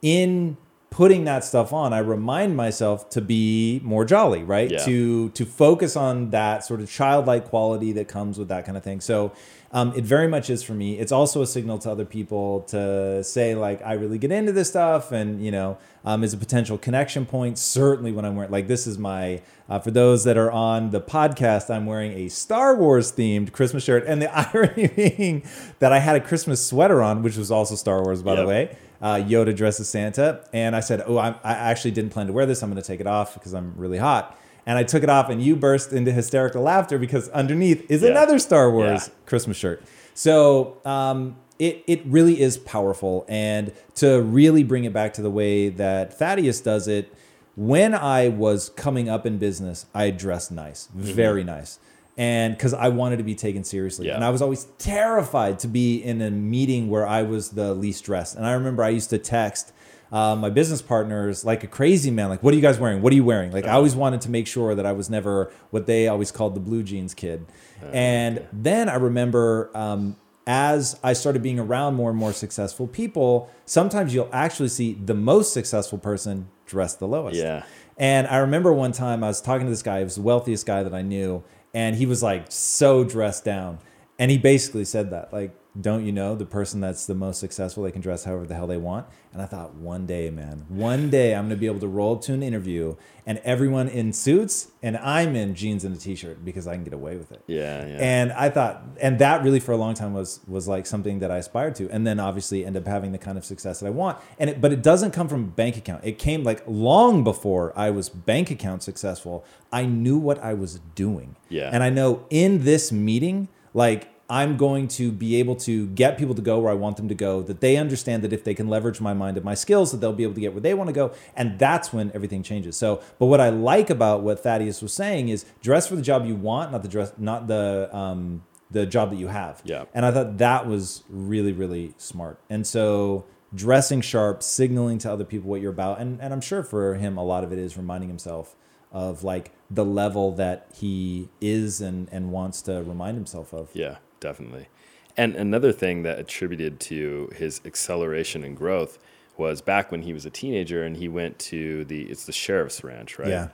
in 0.03 0.57
putting 0.91 1.25
that 1.25 1.45
stuff 1.45 1.73
on 1.73 1.93
I 1.93 1.99
remind 1.99 2.57
myself 2.57 3.11
to 3.11 3.21
be 3.21 3.81
more 3.85 4.05
jolly, 4.05 4.43
right? 4.43 4.71
Yeah. 4.71 4.85
To 4.85 5.29
to 5.31 5.45
focus 5.45 5.97
on 5.97 6.31
that 6.31 6.65
sort 6.65 6.81
of 6.81 6.91
childlike 6.91 7.47
quality 7.47 7.93
that 7.93 8.09
comes 8.09 8.39
with 8.39 8.49
that 8.49 8.65
kind 8.65 8.77
of 8.77 8.85
thing. 8.85 9.01
So 9.01 9.33
um, 9.71 9.93
it 9.95 10.05
very 10.05 10.29
much 10.29 10.49
is 10.49 10.63
for 10.63 10.73
me. 10.73 10.99
It's 10.99 11.13
also 11.13 11.43
a 11.43 11.47
signal 11.47 11.79
to 11.81 11.91
other 11.91 12.07
people 12.07 12.61
to 12.69 13.23
say 13.23 13.55
like 13.55 13.85
I 13.85 13.95
really 13.95 14.17
get 14.17 14.33
into 14.33 14.51
this 14.51 14.69
stuff, 14.69 15.13
and 15.13 15.45
you 15.45 15.51
know, 15.51 15.77
um, 16.07 16.25
is 16.25 16.33
a 16.33 16.39
potential 16.39 16.79
connection 16.79 17.27
point. 17.27 17.59
Certainly, 17.59 18.13
when 18.13 18.25
I'm 18.25 18.35
wearing 18.35 18.51
like 18.51 18.67
this 18.67 18.87
is 18.87 18.97
my 18.97 19.43
uh, 19.69 19.79
for 19.79 19.91
those 19.91 20.25
that 20.25 20.39
are 20.39 20.51
on 20.51 20.91
the 20.91 21.03
podcast, 21.03 21.69
I'm 21.69 21.85
wearing 21.85 22.13
a 22.13 22.29
Star 22.29 22.77
Wars 22.77 23.13
themed 23.13 23.53
Christmas 23.53 23.85
shirt, 23.85 24.05
and 24.07 24.23
the 24.23 24.35
irony 24.55 24.87
being 24.89 25.43
that 25.81 25.93
I 25.93 25.99
had 25.99 26.17
a 26.17 26.21
Christmas 26.21 26.67
sweater 26.67 27.03
on, 27.03 27.23
which 27.23 27.37
was 27.37 27.51
also 27.51 27.75
Star 27.75 28.03
Wars, 28.03 28.23
by 28.23 28.37
the 28.37 28.47
way. 28.47 28.77
Uh, 29.01 29.15
Yoda 29.17 29.55
dresses 29.55 29.89
Santa, 29.89 30.41
and 30.53 30.75
I 30.75 30.81
said, 30.81 31.03
"Oh, 31.07 31.19
I'm, 31.19 31.37
I 31.45 31.53
actually 31.53 31.93
didn't 31.93 32.11
plan 32.11 32.27
to 32.27 32.33
wear 32.33 32.47
this. 32.47 32.63
I'm 32.63 32.71
going 32.71 32.83
to 32.83 32.87
take 32.87 33.01
it 33.01 33.07
off 33.07 33.35
because 33.35 33.55
I'm 33.55 33.75
really 33.77 33.99
hot." 33.99 34.37
And 34.67 34.77
I 34.77 34.83
took 34.83 35.03
it 35.03 35.09
off, 35.09 35.31
and 35.31 35.43
you 35.43 35.57
burst 35.57 35.93
into 35.93 36.13
hysterical 36.13 36.63
laughter 36.63 36.99
because 36.99 37.29
underneath 37.31 37.91
is 37.91 38.03
Yeah. 38.03 38.11
another 38.11 38.39
Star 38.39 38.71
Wars 38.71 39.07
Yeah. 39.09 39.15
Christmas 39.25 39.57
shirt. 39.57 39.83
So 40.15 40.79
um, 40.85 41.37
it 41.59 41.85
it 41.87 42.03
really 42.07 42.41
is 42.41 42.59
powerful, 42.59 43.25
and 43.29 43.73
to 43.97 44.21
really 44.21 44.65
bring 44.65 44.85
it 44.85 44.93
back 44.93 45.15
to 45.15 45.23
the 45.23 45.31
way 45.31 45.69
that 45.69 46.13
Thaddeus 46.19 46.61
does 46.61 46.89
it. 46.89 47.15
When 47.57 47.93
I 47.95 48.29
was 48.29 48.69
coming 48.71 49.09
up 49.09 49.27
in 49.27 49.39
business, 49.39 49.87
I 49.95 50.11
dressed 50.11 50.53
nice, 50.53 50.89
very 50.95 51.43
nice, 51.43 51.81
and 52.19 52.55
because 52.55 52.75
I 52.75 52.89
wanted 52.89 53.17
to 53.19 53.23
be 53.23 53.35
taken 53.35 53.65
seriously, 53.65 54.09
Yeah. 54.09 54.17
and 54.17 54.25
I 54.25 54.29
was 54.31 54.43
always 54.43 54.65
terrified 54.77 55.59
to 55.61 55.69
be 55.69 55.97
in 56.03 56.21
a 56.21 56.31
meeting 56.31 56.91
where 56.91 57.07
I 57.07 57.23
was 57.23 57.51
the 57.51 57.73
least 57.73 58.05
dressed. 58.05 58.37
And 58.37 58.45
I 58.45 58.53
remember 58.53 58.83
I 58.83 58.91
used 58.91 59.09
to 59.11 59.19
text. 59.19 59.73
Uh, 60.11 60.35
my 60.35 60.49
business 60.49 60.81
partners 60.81 61.45
like 61.45 61.63
a 61.65 61.67
crazy 61.67 62.11
man 62.11 62.31
like 62.31 62.43
what 62.43 62.55
are 62.55 62.57
you 62.57 62.63
guys 62.63 62.79
wearing 62.79 63.03
what 63.03 63.13
are 63.13 63.17
you 63.17 63.23
wearing 63.25 63.53
like 63.53 63.67
i 63.67 63.73
always 63.73 63.95
wanted 63.95 64.23
to 64.23 64.31
make 64.31 64.47
sure 64.47 64.75
that 64.75 64.87
i 64.87 64.93
was 65.01 65.11
never 65.11 65.53
what 65.69 65.85
they 65.85 66.09
always 66.09 66.33
called 66.33 66.55
the 66.55 66.61
blue 66.61 66.83
jeans 66.83 67.13
kid 67.13 67.45
and 67.93 68.43
then 68.51 68.89
i 68.89 68.95
remember 68.95 69.71
um, 69.77 70.17
as 70.47 70.99
i 71.05 71.13
started 71.13 71.43
being 71.43 71.59
around 71.59 71.95
more 71.95 72.09
and 72.09 72.19
more 72.19 72.33
successful 72.33 72.87
people 72.87 73.51
sometimes 73.67 74.15
you'll 74.15 74.31
actually 74.33 74.71
see 74.71 74.95
the 74.95 75.13
most 75.13 75.53
successful 75.53 75.99
person 75.99 76.49
dressed 76.65 77.01
the 77.01 77.07
lowest 77.07 77.37
Yeah. 77.37 77.65
and 77.99 78.27
I 78.29 78.39
remember 78.39 78.73
one 78.73 78.93
time 78.93 79.23
I 79.23 79.29
was 79.29 79.43
talking 79.43 79.67
to 79.67 79.71
this 79.71 79.83
guy, 79.83 79.99
he 79.99 80.05
was 80.05 80.15
the 80.15 80.23
wealthiest 80.23 80.65
guy 80.65 80.83
that 80.85 80.95
I 80.95 81.03
knew, 81.03 81.43
and 81.75 81.97
he 81.97 82.07
was 82.07 82.23
like 82.23 82.47
so 82.49 83.05
dressed 83.05 83.45
down. 83.45 83.79
And 84.19 84.31
he 84.31 84.39
basically 84.39 84.85
said 84.85 85.11
that, 85.11 85.33
like, 85.33 85.55
don't 85.81 86.05
you 86.05 86.13
know 86.13 86.35
the 86.35 86.47
person 86.47 86.81
that's 86.81 87.07
the 87.07 87.15
most 87.15 87.39
successful, 87.39 87.83
they 87.83 87.93
can 87.93 88.01
dress 88.01 88.25
however 88.25 88.47
the 88.47 88.55
hell 88.55 88.67
they 88.67 88.77
want? 88.77 89.07
And 89.33 89.43
I 89.43 89.47
thought, 89.47 89.75
one 89.75 90.07
day, 90.07 90.31
man, 90.31 90.65
one 90.69 91.11
day 91.11 91.35
I'm 91.35 91.45
gonna 91.45 91.57
be 91.57 91.67
able 91.67 91.81
to 91.81 91.89
roll 91.89 92.17
to 92.19 92.33
an 92.33 92.43
interview 92.43 92.97
and 93.27 93.39
everyone 93.45 93.89
in 93.89 94.13
suits 94.13 94.69
and 94.83 94.97
I'm 94.97 95.37
in 95.37 95.55
jeans 95.55 95.85
and 95.85 95.95
a 95.95 95.99
t 95.99 96.15
shirt 96.15 96.45
because 96.45 96.67
I 96.67 96.75
can 96.75 96.85
get 96.85 96.95
away 96.95 97.17
with 97.17 97.31
it. 97.31 97.43
Yeah, 97.47 97.87
yeah. 97.87 97.99
And 98.01 98.33
I 98.33 98.49
thought, 98.49 98.83
and 99.01 99.19
that 99.19 99.43
really 99.43 99.61
for 99.61 99.73
a 99.73 99.77
long 99.77 99.95
time 99.95 100.15
was 100.15 100.41
was 100.49 100.67
like 100.67 100.87
something 100.87 101.19
that 101.21 101.31
I 101.31 101.39
aspired 101.39 101.75
to, 101.77 101.89
and 101.91 102.07
then 102.07 102.19
obviously 102.19 102.65
end 102.65 102.77
up 102.77 102.87
having 102.87 103.13
the 103.13 103.19
kind 103.19 103.39
of 103.39 103.45
success 103.45 103.81
that 103.81 103.87
I 103.87 103.91
want. 103.91 104.19
And 104.39 104.51
it, 104.51 104.61
but 104.61 104.73
it 104.73 104.83
doesn't 104.83 105.13
come 105.13 105.29
from 105.29 105.51
bank 105.51 105.77
account. 105.77 106.05
It 106.05 106.19
came 106.19 106.43
like 106.43 106.63
long 106.67 107.23
before 107.23 107.73
I 107.79 107.91
was 107.91 108.09
bank 108.09 108.51
account 108.51 108.83
successful. 108.83 109.45
I 109.71 109.85
knew 109.85 110.19
what 110.19 110.39
I 110.39 110.55
was 110.55 110.81
doing. 110.95 111.37
Yeah. 111.49 111.71
And 111.73 111.83
I 111.83 111.91
know 111.91 112.25
in 112.31 112.65
this 112.65 112.91
meeting, 112.91 113.49
like 113.75 114.09
I'm 114.31 114.57
going 114.57 114.89
to 114.89 115.11
be 115.11 115.37
able 115.37 115.57
to 115.57 115.87
get 115.89 116.19
people 116.19 116.35
to 116.35 116.43
go 116.43 116.59
where 116.59 116.71
I 116.71 116.75
want 116.75 116.99
them 116.99 117.09
to 117.09 117.15
go. 117.15 117.43
That 117.43 117.61
they 117.61 117.77
understand 117.77 118.23
that 118.25 118.33
if 118.33 118.45
they 118.45 118.55
can 118.55 118.69
leverage 118.69 119.01
my 119.01 119.15
mind 119.15 119.37
and 119.37 119.45
my 119.45 119.55
skills, 119.55 119.93
that 119.93 119.99
they'll 119.99 120.13
be 120.13 120.25
able 120.25 120.35
to 120.35 120.41
get 120.41 120.53
where 120.53 120.61
they 120.61 120.75
want 120.75 120.89
to 120.89 120.95
go. 120.95 121.13
And 121.35 121.59
that's 121.59 121.93
when 121.93 122.13
everything 122.15 122.43
changes. 122.43 122.77
So, 122.77 123.03
but 123.19 123.27
what 123.27 123.41
I 123.41 123.49
like 123.49 123.89
about 123.89 124.23
what 124.23 124.43
Thaddeus 124.43 124.83
was 124.83 124.93
saying 124.93 125.31
is 125.31 125.47
dress 125.63 125.87
for 125.87 125.97
the 125.97 126.03
job 126.03 126.27
you 126.27 126.35
want, 126.35 126.73
not 126.73 126.83
the 126.83 126.89
dress, 126.89 127.13
not 127.17 127.47
the 127.47 127.89
um, 127.97 128.43
the 128.71 128.87
job 128.87 129.11
that 129.11 129.17
you 129.17 129.29
have. 129.29 129.63
Yeah. 129.65 129.85
And 129.95 130.05
I 130.05 130.11
thought 130.11 130.39
that 130.39 130.67
was 130.67 131.05
really, 131.09 131.53
really 131.53 131.95
smart. 131.97 132.39
And 132.51 132.67
so 132.67 133.25
dressing 133.55 134.01
sharp, 134.01 134.43
signaling 134.43 134.99
to 134.99 135.13
other 135.13 135.25
people 135.25 135.49
what 135.49 135.61
you're 135.61 135.73
about, 135.73 136.01
and, 136.01 136.21
and 136.21 136.33
I'm 136.33 136.41
sure 136.41 136.63
for 136.63 136.95
him 136.95 137.17
a 137.17 137.25
lot 137.25 137.45
of 137.45 137.53
it 137.53 137.59
is 137.59 137.77
reminding 137.77 138.09
himself 138.09 138.57
of 138.93 139.25
like 139.25 139.53
the 139.71 139.85
level 139.85 140.33
that 140.33 140.69
he 140.75 141.29
is 141.41 141.81
and, 141.81 142.09
and 142.11 142.31
wants 142.31 142.63
to 142.63 142.83
remind 142.83 143.17
himself 143.17 143.53
of. 143.53 143.71
Yeah, 143.75 143.97
definitely. 144.21 144.69
And 145.17 145.35
another 145.35 145.73
thing 145.73 146.05
that 146.05 146.19
attributed 146.19 146.79
to 146.81 147.31
his 147.35 147.61
acceleration 147.65 148.45
and 148.45 148.57
growth 148.57 148.99
was 149.37 149.61
back 149.61 149.91
when 149.91 150.03
he 150.03 150.13
was 150.13 150.27
a 150.27 150.31
teenager 150.31 150.85
and 150.85 150.97
he 150.97 151.09
went 151.09 151.39
to 151.39 151.85
the 151.85 152.03
it's 152.03 152.25
the 152.25 152.33
sheriff's 152.33 152.85
ranch, 152.85 153.19
right? 153.19 153.29
Yeah. 153.29 153.49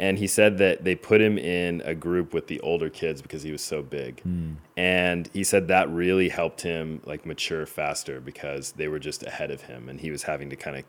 And 0.00 0.18
he 0.18 0.28
said 0.28 0.58
that 0.58 0.84
they 0.84 0.94
put 0.94 1.20
him 1.20 1.38
in 1.38 1.80
a 1.84 1.94
group 1.94 2.32
with 2.32 2.46
the 2.46 2.60
older 2.60 2.88
kids 2.88 3.20
because 3.20 3.42
he 3.42 3.50
was 3.50 3.62
so 3.62 3.82
big. 3.82 4.20
Hmm. 4.22 4.52
And 4.76 5.28
he 5.32 5.42
said 5.42 5.68
that 5.68 5.90
really 5.90 6.28
helped 6.28 6.60
him 6.60 7.00
like 7.04 7.26
mature 7.26 7.66
faster 7.66 8.20
because 8.20 8.72
they 8.72 8.86
were 8.86 9.00
just 9.00 9.24
ahead 9.24 9.50
of 9.50 9.62
him 9.62 9.88
and 9.88 10.00
he 10.00 10.12
was 10.12 10.22
having 10.22 10.50
to 10.50 10.56
kind 10.56 10.76
of 10.76 10.84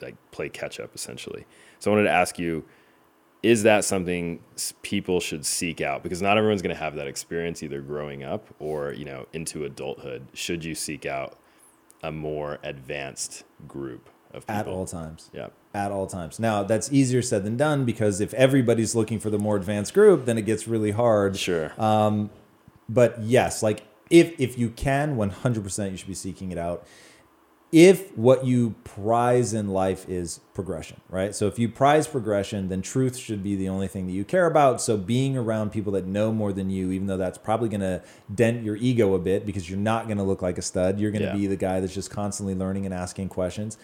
like 0.00 0.16
play 0.30 0.48
catch 0.48 0.80
up 0.80 0.94
essentially. 0.94 1.46
So 1.80 1.90
I 1.90 1.94
wanted 1.94 2.08
to 2.08 2.14
ask 2.14 2.38
you 2.38 2.64
is 3.42 3.62
that 3.62 3.84
something 3.84 4.40
people 4.82 5.20
should 5.20 5.44
seek 5.46 5.80
out 5.80 6.02
because 6.02 6.20
not 6.22 6.36
everyone's 6.36 6.62
going 6.62 6.74
to 6.74 6.80
have 6.80 6.96
that 6.96 7.06
experience 7.06 7.62
either 7.62 7.80
growing 7.80 8.24
up 8.24 8.46
or 8.58 8.92
you 8.92 9.04
know 9.04 9.26
into 9.32 9.64
adulthood 9.64 10.26
should 10.34 10.64
you 10.64 10.74
seek 10.74 11.06
out 11.06 11.38
a 12.02 12.10
more 12.10 12.58
advanced 12.62 13.44
group 13.68 14.08
of 14.32 14.46
people 14.46 14.60
At 14.60 14.66
all 14.68 14.86
times. 14.86 15.30
yeah 15.32 15.48
At 15.74 15.92
all 15.92 16.06
times. 16.06 16.38
Now, 16.38 16.62
that's 16.62 16.92
easier 16.92 17.22
said 17.22 17.44
than 17.44 17.56
done 17.56 17.84
because 17.84 18.20
if 18.20 18.34
everybody's 18.34 18.94
looking 18.94 19.18
for 19.18 19.30
the 19.30 19.38
more 19.38 19.56
advanced 19.56 19.94
group, 19.94 20.24
then 20.26 20.36
it 20.38 20.42
gets 20.42 20.66
really 20.68 20.90
hard. 20.90 21.36
sure 21.36 21.72
um, 21.80 22.30
but 22.88 23.20
yes, 23.22 23.62
like 23.62 23.82
if 24.10 24.38
if 24.38 24.56
you 24.58 24.70
can, 24.70 25.16
one 25.16 25.30
hundred 25.30 25.64
percent, 25.64 25.90
you 25.92 25.96
should 25.96 26.06
be 26.06 26.14
seeking 26.14 26.52
it 26.52 26.58
out. 26.58 26.86
If 27.72 28.16
what 28.16 28.46
you 28.46 28.76
prize 28.84 29.52
in 29.52 29.68
life 29.68 30.08
is 30.08 30.38
progression, 30.54 31.00
right? 31.10 31.34
So 31.34 31.48
if 31.48 31.58
you 31.58 31.68
prize 31.68 32.06
progression, 32.06 32.68
then 32.68 32.80
truth 32.80 33.16
should 33.16 33.42
be 33.42 33.56
the 33.56 33.68
only 33.68 33.88
thing 33.88 34.06
that 34.06 34.12
you 34.12 34.24
care 34.24 34.46
about. 34.46 34.80
So 34.80 34.96
being 34.96 35.36
around 35.36 35.72
people 35.72 35.92
that 35.94 36.06
know 36.06 36.32
more 36.32 36.52
than 36.52 36.70
you, 36.70 36.92
even 36.92 37.08
though 37.08 37.16
that's 37.16 37.38
probably 37.38 37.68
going 37.68 37.80
to 37.80 38.02
dent 38.32 38.62
your 38.62 38.76
ego 38.76 39.14
a 39.14 39.18
bit 39.18 39.44
because 39.44 39.68
you're 39.68 39.80
not 39.80 40.06
going 40.06 40.18
to 40.18 40.22
look 40.24 40.42
like 40.42 40.58
a 40.58 40.62
stud, 40.62 41.00
you're 41.00 41.10
going 41.10 41.22
to 41.22 41.28
Yeah. 41.28 41.34
be 41.34 41.46
the 41.48 41.56
guy 41.56 41.80
that's 41.80 41.92
just 41.94 42.10
constantly 42.10 42.54
learning 42.54 42.86
and 42.86 42.94
asking 42.94 43.28
questions. 43.30 43.76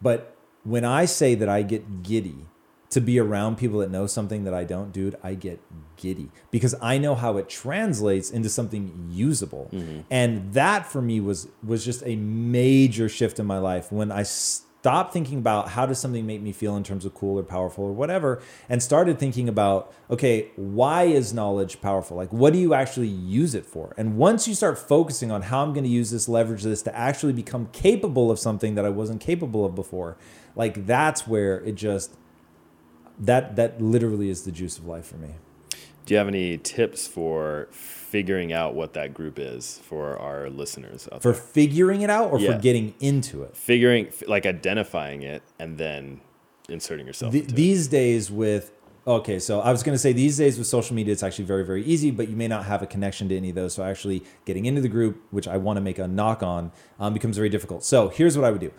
But 0.00 0.36
when 0.62 0.84
I 0.84 1.04
say 1.04 1.34
that 1.34 1.48
I 1.48 1.62
get 1.62 2.02
giddy 2.04 2.46
to 2.94 3.00
be 3.00 3.18
around 3.18 3.58
people 3.58 3.80
that 3.80 3.90
know 3.90 4.06
something 4.06 4.44
that 4.44 4.54
I 4.54 4.62
don't, 4.62 4.92
dude, 4.92 5.16
I 5.20 5.34
get 5.34 5.60
giddy 5.96 6.30
because 6.52 6.76
I 6.80 6.96
know 6.96 7.16
how 7.16 7.38
it 7.38 7.48
translates 7.48 8.30
into 8.30 8.48
something 8.48 9.08
usable. 9.10 9.68
Mm-hmm. 9.72 10.02
And 10.12 10.52
that 10.52 10.86
for 10.86 11.02
me 11.02 11.18
was 11.18 11.48
was 11.64 11.84
just 11.84 12.04
a 12.06 12.14
major 12.14 13.08
shift 13.08 13.40
in 13.40 13.46
my 13.46 13.58
life 13.58 13.90
when 13.90 14.12
I 14.12 14.22
stopped 14.22 15.12
thinking 15.12 15.38
about 15.38 15.70
how 15.70 15.86
does 15.86 15.98
something 15.98 16.24
make 16.24 16.40
me 16.40 16.52
feel 16.52 16.76
in 16.76 16.84
terms 16.84 17.04
of 17.04 17.14
cool 17.14 17.36
or 17.36 17.42
powerful 17.42 17.82
or 17.82 17.92
whatever 17.92 18.40
and 18.68 18.80
started 18.80 19.18
thinking 19.18 19.48
about 19.48 19.92
okay, 20.08 20.52
why 20.54 21.02
is 21.02 21.34
knowledge 21.34 21.80
powerful? 21.80 22.16
Like 22.16 22.32
what 22.32 22.52
do 22.52 22.60
you 22.60 22.74
actually 22.74 23.08
use 23.08 23.56
it 23.56 23.66
for? 23.66 23.92
And 23.96 24.16
once 24.16 24.46
you 24.46 24.54
start 24.54 24.78
focusing 24.78 25.32
on 25.32 25.42
how 25.42 25.64
I'm 25.64 25.72
going 25.72 25.82
to 25.82 25.90
use 25.90 26.12
this 26.12 26.28
leverage 26.28 26.62
this 26.62 26.82
to 26.82 26.96
actually 26.96 27.32
become 27.32 27.70
capable 27.72 28.30
of 28.30 28.38
something 28.38 28.76
that 28.76 28.84
I 28.84 28.90
wasn't 28.90 29.20
capable 29.20 29.64
of 29.64 29.74
before, 29.74 30.16
like 30.54 30.86
that's 30.86 31.26
where 31.26 31.56
it 31.62 31.74
just 31.74 32.14
that 33.18 33.56
that 33.56 33.80
literally 33.80 34.28
is 34.28 34.42
the 34.42 34.52
juice 34.52 34.78
of 34.78 34.86
life 34.86 35.06
for 35.06 35.16
me. 35.16 35.30
do 36.06 36.12
you 36.14 36.18
have 36.18 36.28
any 36.28 36.58
tips 36.58 37.06
for 37.06 37.68
figuring 37.70 38.52
out 38.52 38.74
what 38.74 38.92
that 38.94 39.14
group 39.14 39.38
is 39.38 39.80
for 39.84 40.18
our 40.18 40.50
listeners 40.50 41.08
For 41.20 41.32
there 41.32 41.34
figuring 41.34 42.02
it 42.02 42.10
out 42.10 42.30
or 42.32 42.38
Yeah. 42.40 42.52
for 42.56 42.58
getting 42.62 42.94
into 43.00 43.42
it. 43.42 43.56
figuring 43.56 44.08
like 44.28 44.44
identifying 44.46 45.22
it 45.22 45.42
and 45.58 45.78
then 45.78 46.20
inserting 46.68 47.06
yourself 47.06 47.32
Th- 47.32 47.44
into 47.44 47.54
it. 47.54 47.56
these 47.56 47.88
days 47.88 48.30
with 48.30 48.70
okay, 49.06 49.38
so 49.38 49.60
I 49.60 49.70
was 49.70 49.82
going 49.82 49.94
to 49.94 49.98
say 49.98 50.12
these 50.14 50.38
days 50.38 50.56
with 50.56 50.66
social 50.66 50.94
media 50.96 51.12
it's 51.12 51.22
actually 51.22 51.44
very 51.44 51.64
very 51.64 51.84
easy, 51.84 52.10
but 52.10 52.26
you 52.28 52.36
may 52.36 52.48
not 52.48 52.64
have 52.64 52.80
a 52.82 52.86
connection 52.86 53.28
to 53.28 53.36
any 53.36 53.50
of 53.50 53.54
those. 53.54 53.74
So 53.74 53.82
actually 53.82 54.22
getting 54.46 54.64
into 54.64 54.80
the 54.80 54.88
group, 54.88 55.20
which 55.30 55.46
I 55.46 55.56
want 55.58 55.76
to 55.76 55.82
make 55.82 55.98
a 55.98 56.08
knock 56.08 56.42
on, 56.42 56.72
um, 56.98 57.12
becomes 57.12 57.36
very 57.36 57.50
difficult. 57.50 57.84
So 57.84 58.08
here's 58.08 58.36
what 58.38 58.44
I 58.46 58.50
would 58.50 58.60
do. 58.62 58.72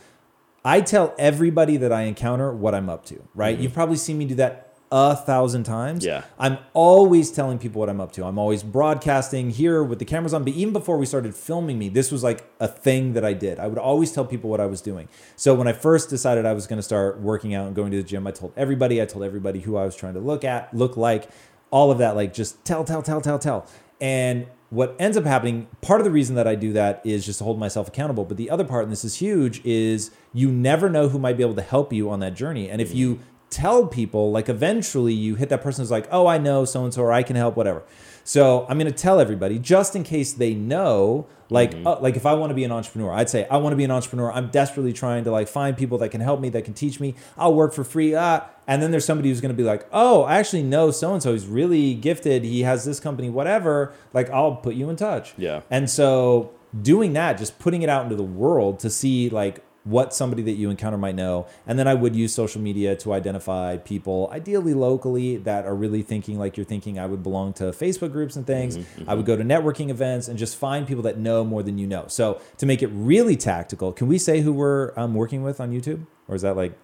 I 0.65 0.81
tell 0.81 1.13
everybody 1.17 1.77
that 1.77 1.93
I 1.93 2.01
encounter 2.03 2.51
what 2.51 2.73
I'm 2.75 2.89
up 2.89 3.05
to, 3.05 3.23
right? 3.35 3.53
Mm-hmm. 3.53 3.63
You've 3.63 3.73
probably 3.73 3.97
seen 3.97 4.17
me 4.17 4.25
do 4.25 4.35
that 4.35 4.73
a 4.91 5.15
thousand 5.15 5.63
times. 5.63 6.03
Yeah. 6.03 6.23
I'm 6.39 6.57
always 6.73 7.31
telling 7.31 7.59
people 7.59 7.79
what 7.79 7.89
I'm 7.89 8.01
up 8.01 8.11
to. 8.13 8.25
I'm 8.25 8.39
always 8.39 8.63
broadcasting 8.63 9.51
here 9.51 9.83
with 9.83 9.99
the 9.99 10.05
cameras 10.05 10.33
on. 10.33 10.43
But 10.43 10.53
even 10.53 10.73
before 10.73 10.97
we 10.97 11.05
started 11.05 11.35
filming 11.35 11.77
me, 11.77 11.89
this 11.89 12.11
was 12.11 12.23
like 12.23 12.43
a 12.59 12.67
thing 12.67 13.13
that 13.13 13.23
I 13.23 13.33
did. 13.33 13.59
I 13.59 13.67
would 13.67 13.77
always 13.77 14.11
tell 14.11 14.25
people 14.25 14.49
what 14.49 14.59
I 14.59 14.65
was 14.65 14.81
doing. 14.81 15.07
So 15.35 15.53
when 15.53 15.67
I 15.67 15.73
first 15.73 16.09
decided 16.09 16.45
I 16.45 16.53
was 16.53 16.65
going 16.65 16.77
to 16.77 16.83
start 16.83 17.19
working 17.19 17.53
out 17.53 17.67
and 17.67 17.75
going 17.75 17.91
to 17.91 17.97
the 17.97 18.03
gym, 18.03 18.25
I 18.25 18.31
told 18.31 18.53
everybody. 18.57 19.01
I 19.01 19.05
told 19.05 19.23
everybody 19.23 19.59
who 19.59 19.77
I 19.77 19.85
was 19.85 19.95
trying 19.95 20.15
to 20.15 20.19
look 20.19 20.43
at, 20.43 20.73
look 20.73 20.97
like, 20.97 21.29
all 21.71 21.91
of 21.91 21.97
that. 21.97 22.15
Like 22.15 22.33
just 22.33 22.63
tell, 22.63 22.83
tell, 22.83 23.01
tell, 23.01 23.21
tell, 23.21 23.37
tell. 23.37 23.67
And 23.99 24.47
what 24.75 24.95
ends 24.99 25.15
up 25.15 25.23
happening, 25.23 25.67
part 25.81 26.01
of 26.01 26.05
the 26.05 26.11
reason 26.11 26.35
that 26.35 26.47
I 26.47 26.55
do 26.55 26.73
that 26.73 27.01
is 27.05 27.25
just 27.25 27.39
to 27.39 27.45
hold 27.45 27.57
myself 27.57 27.87
accountable. 27.87 28.25
But 28.25 28.35
the 28.35 28.49
other 28.49 28.65
part, 28.65 28.83
and 28.83 28.91
this 28.91 29.05
is 29.05 29.15
huge, 29.15 29.65
is 29.65 30.11
you 30.33 30.51
never 30.51 30.89
know 30.89 31.07
who 31.07 31.17
might 31.17 31.37
be 31.37 31.43
able 31.43 31.55
to 31.55 31.61
help 31.61 31.93
you 31.93 32.09
on 32.09 32.19
that 32.19 32.33
journey. 32.33 32.69
And 32.69 32.81
if 32.81 32.89
mm-hmm. 32.89 32.97
you 32.97 33.19
tell 33.55 33.87
people, 33.87 34.31
like 34.31 34.49
eventually 34.49 35.13
you 35.13 35.35
hit 35.35 35.49
that 35.49 35.61
person 35.61 35.81
who's 35.81 35.91
like, 35.91 36.07
oh, 36.11 36.27
I 36.27 36.37
know 36.37 36.65
so 36.65 36.83
and 36.83 36.93
so, 36.93 37.03
or 37.03 37.13
I 37.13 37.23
can 37.23 37.37
help, 37.37 37.55
whatever. 37.55 37.83
So 38.25 38.65
I'm 38.67 38.77
going 38.77 38.91
to 38.91 38.97
tell 38.97 39.19
everybody 39.19 39.59
just 39.59 39.95
in 39.95 40.03
case 40.03 40.33
they 40.33 40.53
know, 40.53 41.27
like, 41.49 41.73
uh, 41.85 41.99
like 42.01 42.17
if 42.17 42.25
I 42.25 42.33
want 42.33 42.49
to 42.49 42.55
be 42.55 42.63
an 42.63 42.71
entrepreneur, 42.71 43.13
I'd 43.13 43.29
say 43.29 43.47
I 43.49 43.57
want 43.57 43.71
to 43.71 43.77
be 43.77 43.83
an 43.83 43.91
entrepreneur. 43.91 44.31
I'm 44.31 44.49
desperately 44.49 44.91
trying 44.93 45.23
to 45.23 45.31
like 45.31 45.47
find 45.47 45.77
people 45.77 45.99
that 45.99 46.09
can 46.09 46.21
help 46.21 46.41
me, 46.41 46.49
that 46.49 46.65
can 46.65 46.73
teach 46.73 46.99
me. 46.99 47.15
I'll 47.37 47.53
work 47.53 47.71
for 47.73 47.83
free. 47.83 48.13
Ah, 48.15 48.47
and 48.67 48.81
then 48.81 48.91
there's 48.91 49.05
somebody 49.05 49.29
who's 49.29 49.41
going 49.41 49.55
to 49.55 49.57
be 49.57 49.63
like, 49.63 49.87
oh, 49.93 50.23
I 50.23 50.37
actually 50.37 50.63
know 50.63 50.91
so 50.91 51.13
and 51.13 51.23
so. 51.23 51.31
He's 51.31 51.45
really 51.45 51.93
gifted. 51.93 52.43
He 52.43 52.61
has 52.61 52.83
this 52.83 52.99
company, 52.99 53.29
whatever. 53.29 53.93
Like, 54.11 54.29
I'll 54.31 54.55
put 54.55 54.75
you 54.75 54.89
in 54.89 54.95
touch. 54.95 55.33
Yeah. 55.37 55.61
And 55.69 55.89
so 55.89 56.51
doing 56.81 57.13
that, 57.13 57.37
just 57.37 57.57
putting 57.59 57.83
it 57.83 57.89
out 57.89 58.03
into 58.03 58.15
the 58.15 58.23
world 58.23 58.79
to 58.79 58.89
see 58.89 59.29
like 59.29 59.63
what 59.85 60.13
somebody 60.13 60.41
that 60.41 60.53
you 60.53 60.69
encounter 60.69 60.97
might 60.97 61.15
know. 61.15 61.47
And 61.65 61.79
then 61.79 61.87
I 61.87 61.93
would 61.93 62.15
use 62.15 62.33
social 62.33 62.59
media 62.59 62.95
to 62.97 63.13
identify 63.13 63.77
people, 63.77 64.29
ideally 64.33 64.73
locally, 64.73 65.37
that 65.37 65.65
are 65.65 65.75
really 65.75 66.01
thinking 66.01 66.37
like 66.37 66.57
you're 66.57 66.65
thinking. 66.65 66.99
I 66.99 67.05
would 67.05 67.23
belong 67.23 67.53
to 67.53 67.65
Facebook 67.65 68.11
groups 68.11 68.35
and 68.35 68.45
things. 68.45 68.77
I 69.07 69.13
would 69.13 69.25
go 69.25 69.37
to 69.37 69.43
networking 69.43 69.89
events 69.89 70.27
and 70.27 70.37
just 70.37 70.57
find 70.57 70.87
people 70.87 71.03
that 71.03 71.17
know 71.19 71.45
more 71.45 71.63
than 71.63 71.77
you 71.77 71.87
know. 71.87 72.05
So 72.07 72.41
to 72.57 72.65
make 72.65 72.81
it 72.81 72.87
really 72.87 73.37
tactical, 73.37 73.93
can 73.93 74.07
we 74.07 74.17
say 74.17 74.41
who 74.41 74.51
we're 74.51 74.91
um, 74.97 75.13
working 75.13 75.43
with 75.43 75.61
on 75.61 75.71
YouTube? 75.71 76.05
Or 76.27 76.35
is 76.35 76.41
that 76.41 76.57
like 76.57 76.77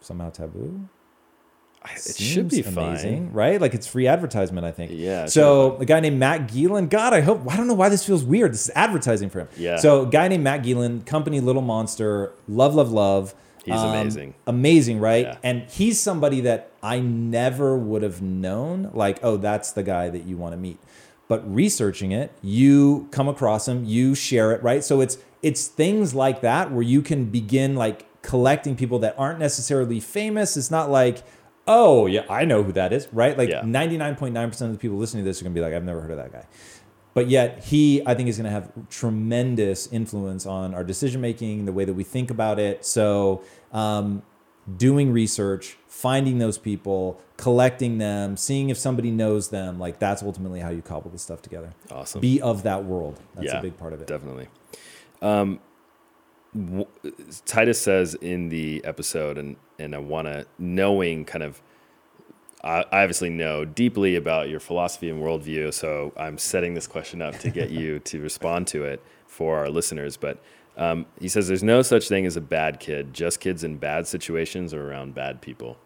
somehow 0.00 0.30
taboo? 0.30 0.88
It 1.84 2.16
should 2.16 2.48
be 2.48 2.60
amazing, 2.62 3.26
fine. 3.26 3.32
right? 3.32 3.60
Like 3.60 3.74
it's 3.74 3.86
free 3.86 4.06
advertisement, 4.06 4.66
I 4.66 4.72
think. 4.72 4.92
Yeah, 4.94 5.26
So 5.26 5.76
a 5.76 5.84
guy 5.84 6.00
named 6.00 6.18
Matt 6.18 6.48
Gielen. 6.48 6.88
God, 6.88 7.12
I 7.12 7.20
hope. 7.20 7.42
I 7.50 7.56
don't 7.56 7.66
know 7.66 7.74
why 7.74 7.88
this 7.88 8.04
feels 8.04 8.24
weird. 8.24 8.52
This 8.52 8.66
is 8.68 8.70
advertising 8.74 9.30
for 9.30 9.40
him. 9.40 9.48
Yeah. 9.56 9.76
So 9.76 10.02
a 10.02 10.06
guy 10.06 10.28
named 10.28 10.44
Matt 10.44 10.62
Gielen, 10.62 11.04
company 11.06 11.40
Little 11.40 11.62
Monster, 11.62 12.32
love, 12.48 12.74
love, 12.74 12.90
love. 12.92 13.34
Um, 13.68 13.72
He's 13.72 13.82
amazing. 13.82 14.34
Amazing, 14.46 14.98
right? 15.00 15.26
Yeah. 15.26 15.36
And 15.44 15.62
he's 15.70 16.00
somebody 16.00 16.40
that 16.42 16.72
I 16.82 16.98
never 16.98 17.76
would 17.78 18.02
have 18.02 18.20
known. 18.20 18.90
Like, 18.92 19.20
oh, 19.22 19.36
that's 19.36 19.70
the 19.72 19.84
guy 19.84 20.08
that 20.08 20.24
you 20.24 20.36
want 20.36 20.52
to 20.54 20.56
meet. 20.56 20.78
But 21.28 21.48
researching 21.52 22.10
it, 22.12 22.32
you 22.42 23.08
come 23.12 23.28
across 23.28 23.68
him, 23.68 23.84
you 23.84 24.14
share 24.16 24.52
it, 24.52 24.62
right? 24.62 24.82
So 24.82 25.00
it's 25.00 25.16
it's 25.42 25.66
things 25.68 26.14
like 26.14 26.40
that 26.42 26.70
where 26.72 26.82
you 26.82 27.02
can 27.02 27.26
begin 27.26 27.74
like 27.76 28.06
collecting 28.22 28.76
people 28.76 28.98
that 29.00 29.14
aren't 29.18 29.38
necessarily 29.38 29.98
famous. 30.00 30.56
It's 30.56 30.70
not 30.70 30.90
like, 30.90 31.22
oh 31.66 32.06
yeah, 32.06 32.24
I 32.28 32.44
know 32.44 32.62
who 32.62 32.72
that 32.72 32.92
is, 32.92 33.08
right? 33.12 33.36
Like 33.36 33.48
Yeah. 33.48 33.62
99.9% 33.62 34.60
of 34.62 34.72
the 34.72 34.78
people 34.78 34.96
listening 34.96 35.24
to 35.24 35.28
this 35.28 35.40
are 35.40 35.44
gonna 35.44 35.54
be 35.54 35.60
like, 35.60 35.74
I've 35.74 35.84
never 35.84 36.00
heard 36.00 36.10
of 36.10 36.16
that 36.18 36.32
guy. 36.32 36.44
But 37.14 37.28
yet 37.28 37.64
he, 37.64 38.02
I 38.06 38.14
think, 38.14 38.28
is 38.28 38.36
gonna 38.38 38.50
have 38.50 38.70
tremendous 38.88 39.86
influence 39.92 40.46
on 40.46 40.74
our 40.74 40.84
decision 40.84 41.20
making, 41.20 41.66
the 41.66 41.72
way 41.72 41.84
that 41.84 41.94
we 41.94 42.04
think 42.04 42.30
about 42.30 42.58
it. 42.58 42.84
So 42.84 43.42
um, 43.72 44.22
doing 44.76 45.12
research, 45.12 45.76
finding 45.88 46.38
those 46.38 46.56
people, 46.58 47.20
collecting 47.36 47.98
them, 47.98 48.36
seeing 48.36 48.70
if 48.70 48.78
somebody 48.78 49.10
knows 49.10 49.50
them, 49.50 49.78
like 49.78 49.98
that's 49.98 50.22
ultimately 50.22 50.60
how 50.60 50.70
you 50.70 50.82
cobble 50.82 51.10
this 51.10 51.22
stuff 51.22 51.42
together. 51.42 51.70
Awesome. 51.90 52.20
Be 52.20 52.40
of 52.40 52.62
that 52.62 52.84
world. 52.84 53.20
That's 53.34 53.46
yeah, 53.46 53.58
a 53.58 53.62
big 53.62 53.76
part 53.76 53.92
of 53.92 54.00
it. 54.00 54.06
Definitely. 54.06 54.48
Um, 55.20 55.60
w- 56.54 56.86
Titus 57.46 57.80
says 57.80 58.14
in 58.14 58.48
the 58.48 58.84
episode, 58.84 59.38
and 59.38 59.56
and 59.78 59.94
I 59.94 59.98
want 59.98 60.28
to 60.28 60.46
knowing 60.58 61.24
kind 61.24 61.42
of. 61.42 61.62
I 62.64 62.84
obviously 62.92 63.28
know 63.28 63.64
deeply 63.64 64.14
about 64.14 64.48
your 64.48 64.60
philosophy 64.60 65.10
and 65.10 65.20
worldview, 65.20 65.74
so 65.74 66.12
I'm 66.16 66.38
setting 66.38 66.74
this 66.74 66.86
question 66.86 67.20
up 67.20 67.36
to 67.40 67.50
get 67.50 67.70
you 67.70 67.98
to 67.98 68.20
respond 68.28 68.68
to 68.68 68.84
it 68.84 69.02
for 69.26 69.58
our 69.58 69.68
listeners. 69.68 70.16
But 70.16 70.40
um, 70.76 71.06
he 71.20 71.26
says 71.26 71.48
there's 71.48 71.64
no 71.64 71.82
such 71.82 72.06
thing 72.06 72.24
as 72.24 72.36
a 72.36 72.40
bad 72.40 72.78
kid, 72.78 73.14
just 73.14 73.40
kids 73.40 73.64
in 73.64 73.78
bad 73.78 74.06
situations 74.06 74.72
or 74.72 74.88
around 74.88 75.12
bad 75.12 75.40
people. 75.40 75.76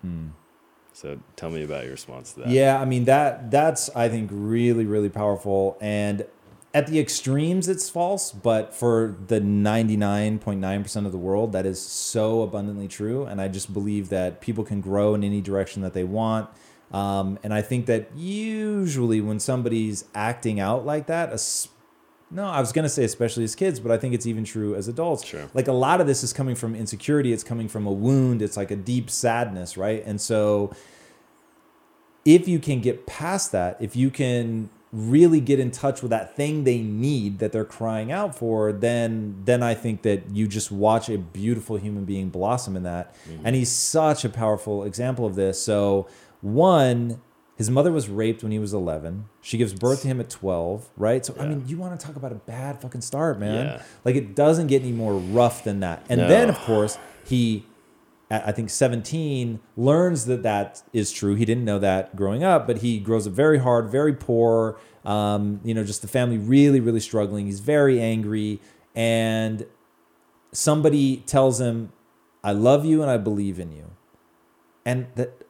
So 0.93 1.19
tell 1.35 1.51
me 1.51 1.63
about 1.63 1.85
your 1.85 1.93
response 1.93 2.33
to 2.35 2.41
that. 2.41 2.49
Yeah, 2.49 2.81
I 2.81 2.85
mean 2.85 3.05
that 3.05 3.51
that's 3.51 3.89
I 3.97 4.09
think 4.09 4.31
really 4.33 4.87
really 4.87 5.11
powerful 5.11 5.77
and 5.81 6.27
at 6.77 6.87
the 6.89 7.01
extremes 7.01 7.71
it's 7.71 7.89
false, 7.89 8.31
but 8.31 8.75
for 8.75 9.17
the 9.29 9.41
99.9% 9.41 11.07
of 11.07 11.11
the 11.11 11.17
world 11.17 11.53
that 11.53 11.65
is 11.65 11.81
so 11.81 12.43
abundantly 12.43 12.87
true 12.87 13.25
and 13.25 13.41
I 13.41 13.49
just 13.49 13.73
believe 13.73 14.11
that 14.11 14.43
people 14.43 14.63
can 14.63 14.83
grow 14.83 15.15
in 15.15 15.25
any 15.25 15.41
direction 15.41 15.81
that 15.81 15.95
they 15.95 16.05
want. 16.05 16.51
Um, 16.93 17.39
and 17.43 17.55
I 17.55 17.63
think 17.63 17.87
that 17.87 18.11
usually 18.15 19.23
when 19.23 19.41
somebody's 19.41 20.05
acting 20.15 20.61
out 20.61 20.85
like 20.85 21.07
that, 21.07 21.31
no, 22.31 22.45
I 22.45 22.61
was 22.61 22.73
going 22.73 22.83
to 22.83 22.91
say 22.91 23.05
especially 23.05 23.45
as 23.45 23.55
kids, 23.55 23.81
but 23.81 23.91
I 23.91 23.97
think 23.97 24.13
it's 24.13 24.27
even 24.27 24.45
true 24.45 24.75
as 24.75 24.87
adults. 24.87 25.25
Sure. 25.25 25.49
Like 25.55 25.69
a 25.69 25.73
lot 25.73 26.03
of 26.03 26.07
this 26.07 26.23
is 26.23 26.35
coming 26.35 26.55
from 26.55 26.77
insecurity, 26.77 27.33
it's 27.33 27.43
coming 27.43 27.69
from 27.69 27.87
a 27.87 27.93
wound, 27.93 28.43
it's 28.43 28.59
like 28.59 28.71
a 28.71 28.77
deep 28.77 29.09
sadness, 29.09 29.79
right? 29.79 30.03
And 30.05 30.21
so 30.21 30.77
if 32.27 32.47
you 32.47 32.59
can 32.59 32.83
get 32.83 33.07
past 33.07 33.51
that, 33.53 33.79
if 33.81 33.97
you 33.97 34.11
can 34.11 34.69
really 34.97 35.41
get 35.41 35.61
in 35.61 35.71
touch 35.71 36.01
with 36.01 36.11
that 36.11 36.35
thing 36.37 36.65
they 36.65 36.79
need 36.79 37.39
that 37.41 37.53
they're 37.53 37.65
crying 37.65 38.11
out 38.11 38.35
for, 38.35 38.73
then 38.73 39.43
then 39.45 39.63
I 39.63 39.75
think 39.75 40.03
that 40.03 40.31
you 40.31 40.49
just 40.49 40.73
watch 40.73 41.09
a 41.11 41.19
beautiful 41.19 41.77
human 41.77 42.05
being 42.05 42.31
blossom 42.31 42.77
in 42.77 42.83
that. 42.85 43.15
Mm-hmm. 43.29 43.47
And 43.47 43.57
he's 43.57 43.71
such 43.71 44.25
a 44.25 44.29
powerful 44.29 44.85
example 44.85 45.27
of 45.27 45.35
this. 45.35 45.61
So 45.61 46.09
one, 46.41 47.21
his 47.57 47.69
mother 47.71 47.93
was 47.93 48.09
raped 48.09 48.43
when 48.43 48.53
he 48.53 48.59
was 48.59 48.73
11. 48.73 49.27
She 49.43 49.59
gives 49.59 49.75
birth 49.75 50.03
to 50.03 50.09
him 50.09 50.19
at 50.21 50.31
12, 50.31 50.89
right? 50.97 51.25
So 51.25 51.35
I 51.39 51.47
mean, 51.47 51.65
you 51.67 51.77
want 51.77 51.99
to 51.99 52.07
talk 52.07 52.17
about 52.17 52.33
a 52.33 52.37
bad 52.37 52.81
fucking 52.81 53.03
start, 53.03 53.39
man. 53.39 53.67
Yeah. 53.67 53.83
Like 54.05 54.15
it 54.15 54.35
doesn't 54.35 54.69
get 54.69 54.83
any 54.83 54.93
more 54.93 55.15
rough 55.15 55.63
than 55.65 55.81
that. 55.81 56.05
And 56.09 56.23
No. 56.23 56.29
then 56.29 56.49
of 56.49 56.59
course, 56.61 56.97
he 57.25 57.65
I 58.29 58.51
think 58.51 58.71
17 58.71 59.61
learns 59.77 60.27
that 60.27 60.43
that 60.43 60.83
is 60.93 61.13
true. 61.13 61.37
He 61.37 61.45
didn't 61.45 61.65
know 61.65 61.79
that 61.79 62.17
growing 62.17 62.43
up, 62.43 62.67
but 62.67 62.79
he 62.79 62.99
grows 62.99 63.27
up 63.27 63.33
very 63.33 63.59
hard, 63.59 63.89
very 63.89 64.13
poor. 64.13 64.79
Um, 65.05 65.61
you 65.63 65.75
know, 65.75 65.85
just 65.85 66.03
the 66.03 66.09
family 66.09 66.37
really, 66.37 66.81
really 66.81 66.99
struggling. 66.99 67.47
He's 67.47 67.61
very 67.61 68.01
angry, 68.01 68.61
and 68.97 69.65
somebody 70.51 71.19
tells 71.19 71.61
him, 71.61 71.93
"I 72.43 72.51
love 72.51 72.85
you 72.85 73.01
and 73.01 73.11
I 73.11 73.17
believe 73.17 73.61
in 73.61 73.71
you," 73.71 73.93
and 74.85 75.07
that 75.15 75.45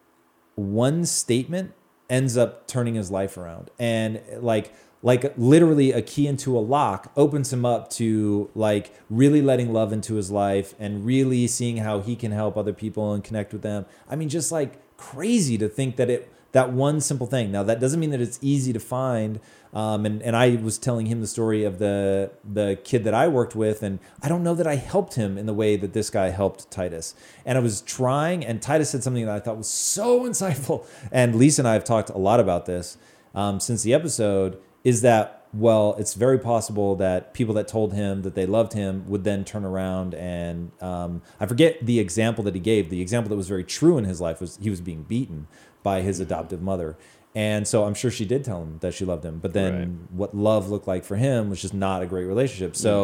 one 0.54 1.06
statement 1.06 1.72
ends 2.10 2.36
up 2.36 2.66
turning 2.66 2.94
his 2.94 3.10
life 3.10 3.36
around 3.36 3.70
and 3.78 4.20
like 4.40 4.72
like 5.06 5.32
literally 5.38 5.92
a 5.92 6.02
key 6.02 6.26
into 6.26 6.58
a 6.58 6.58
lock 6.58 7.12
opens 7.16 7.52
him 7.52 7.64
up 7.64 7.88
to 7.88 8.50
like 8.56 8.92
really 9.08 9.40
letting 9.40 9.72
love 9.72 9.92
into 9.92 10.14
his 10.14 10.32
life 10.32 10.74
and 10.80 11.06
really 11.06 11.46
seeing 11.46 11.76
how 11.76 12.00
he 12.00 12.16
can 12.16 12.32
help 12.32 12.56
other 12.56 12.72
people 12.72 13.12
and 13.12 13.22
connect 13.22 13.52
with 13.52 13.62
them. 13.62 13.86
I 14.10 14.16
mean 14.16 14.28
just 14.28 14.50
like 14.50 14.80
crazy 14.96 15.56
to 15.58 15.68
think 15.68 15.94
that 15.94 16.10
it 16.10 16.32
that 16.50 16.72
one 16.72 17.00
simple 17.00 17.28
thing. 17.28 17.52
Now 17.52 17.62
that 17.62 17.78
doesn't 17.78 18.00
mean 18.00 18.10
that 18.10 18.20
it's 18.20 18.40
easy 18.42 18.72
to 18.72 18.80
find 18.80 19.38
um, 19.72 20.06
and, 20.06 20.22
and 20.22 20.34
i 20.34 20.56
was 20.56 20.78
telling 20.78 21.06
him 21.06 21.20
the 21.20 21.26
story 21.26 21.62
of 21.62 21.78
the 21.78 22.30
the 22.42 22.78
kid 22.82 23.04
that 23.04 23.12
i 23.12 23.28
worked 23.28 23.54
with 23.54 23.82
and 23.82 23.98
i 24.22 24.28
don't 24.28 24.42
know 24.42 24.54
that 24.54 24.66
i 24.66 24.76
helped 24.76 25.14
him 25.14 25.36
in 25.36 25.44
the 25.44 25.52
way 25.52 25.76
that 25.76 25.92
this 25.92 26.08
guy 26.08 26.30
helped 26.30 26.70
titus. 26.70 27.14
And 27.44 27.58
i 27.58 27.60
was 27.60 27.82
trying 27.82 28.44
and 28.44 28.62
titus 28.62 28.90
said 28.90 29.02
something 29.02 29.26
that 29.26 29.34
i 29.34 29.40
thought 29.40 29.58
was 29.58 29.68
so 29.68 30.20
insightful 30.30 30.86
and 31.12 31.34
lisa 31.34 31.60
and 31.60 31.68
i 31.68 31.74
have 31.74 31.84
talked 31.84 32.10
a 32.10 32.18
lot 32.18 32.40
about 32.40 32.64
this 32.66 32.96
um, 33.34 33.60
since 33.60 33.82
the 33.82 33.92
episode 33.92 34.58
is 34.90 35.00
that 35.02 35.26
well 35.52 35.96
it's 35.98 36.14
very 36.14 36.38
possible 36.38 36.90
that 36.96 37.32
people 37.38 37.54
that 37.58 37.66
told 37.66 37.90
him 38.02 38.22
that 38.22 38.34
they 38.38 38.46
loved 38.46 38.72
him 38.82 38.92
would 39.10 39.24
then 39.24 39.40
turn 39.52 39.64
around 39.64 40.14
and 40.14 40.70
um, 40.90 41.12
i 41.40 41.44
forget 41.52 41.72
the 41.90 41.98
example 42.06 42.42
that 42.44 42.54
he 42.54 42.60
gave. 42.72 42.82
The 42.90 43.00
example 43.06 43.28
that 43.30 43.36
was 43.44 43.48
very 43.48 43.64
true 43.78 43.96
in 44.00 44.04
his 44.04 44.20
life 44.26 44.38
was 44.40 44.50
he 44.66 44.70
was 44.70 44.80
being 44.90 45.02
beaten 45.14 45.40
by 45.82 45.96
his 46.08 46.16
adoptive 46.20 46.60
mother. 46.70 46.90
And 47.34 47.62
so 47.70 47.76
i'm 47.86 47.94
sure 48.00 48.10
she 48.20 48.26
did 48.32 48.40
tell 48.48 48.60
him 48.64 48.72
that 48.82 48.92
she 48.96 49.04
loved 49.12 49.24
him 49.28 49.36
but 49.44 49.52
then 49.58 49.72
Right. 49.74 49.90
what 50.20 50.30
love 50.48 50.62
looked 50.72 50.88
like 50.92 51.04
for 51.10 51.16
him 51.26 51.50
was 51.50 51.60
just 51.64 51.74
not 51.74 51.98
a 52.02 52.06
great 52.12 52.26
relationship. 52.34 52.72
So 52.76 52.94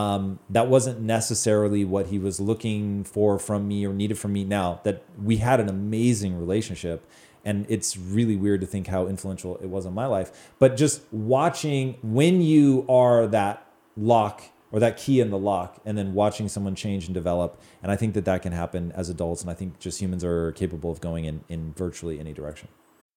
um, 0.00 0.38
that 0.56 0.66
wasn't 0.74 0.98
necessarily 1.00 1.82
what 1.94 2.04
he 2.12 2.18
was 2.26 2.36
looking 2.50 3.04
for 3.14 3.30
from 3.38 3.60
me 3.70 3.78
or 3.88 3.92
needed 4.02 4.16
from 4.22 4.32
me. 4.38 4.42
Now 4.44 4.68
that 4.86 4.96
we 5.28 5.36
had 5.48 5.58
an 5.64 5.68
amazing 5.68 6.32
relationship 6.44 6.98
and 7.46 7.64
it's 7.68 7.96
really 7.96 8.36
weird 8.36 8.60
to 8.60 8.66
think 8.66 8.88
how 8.88 9.06
influential 9.06 9.56
it 9.58 9.68
was 9.68 9.86
on 9.86 9.94
my 9.94 10.06
life. 10.06 10.52
But 10.58 10.76
just 10.76 11.00
watching 11.12 11.96
when 12.02 12.42
you 12.42 12.84
are 12.88 13.26
that 13.28 13.64
lock 13.96 14.42
or 14.72 14.80
that 14.80 14.96
key 14.96 15.20
in 15.20 15.30
the 15.30 15.38
lock 15.38 15.80
and 15.86 15.96
then 15.96 16.12
watching 16.12 16.48
someone 16.48 16.74
change 16.74 17.06
and 17.06 17.14
develop. 17.14 17.58
And 17.82 17.92
i 17.92 17.96
think 17.96 18.14
that 18.14 18.24
that 18.24 18.42
can 18.42 18.52
happen 18.52 18.92
as 18.92 19.08
adults. 19.08 19.40
And 19.42 19.50
i 19.50 19.54
think 19.54 19.78
just 19.78 20.00
humans 20.02 20.24
are 20.24 20.52
capable 20.52 20.90
of 20.90 21.00
going 21.00 21.24
in 21.24 21.44
in 21.48 21.72
virtually 21.74 22.18
any 22.18 22.32
direction 22.32 22.68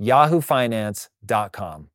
yahoofinance.com. 0.00 1.90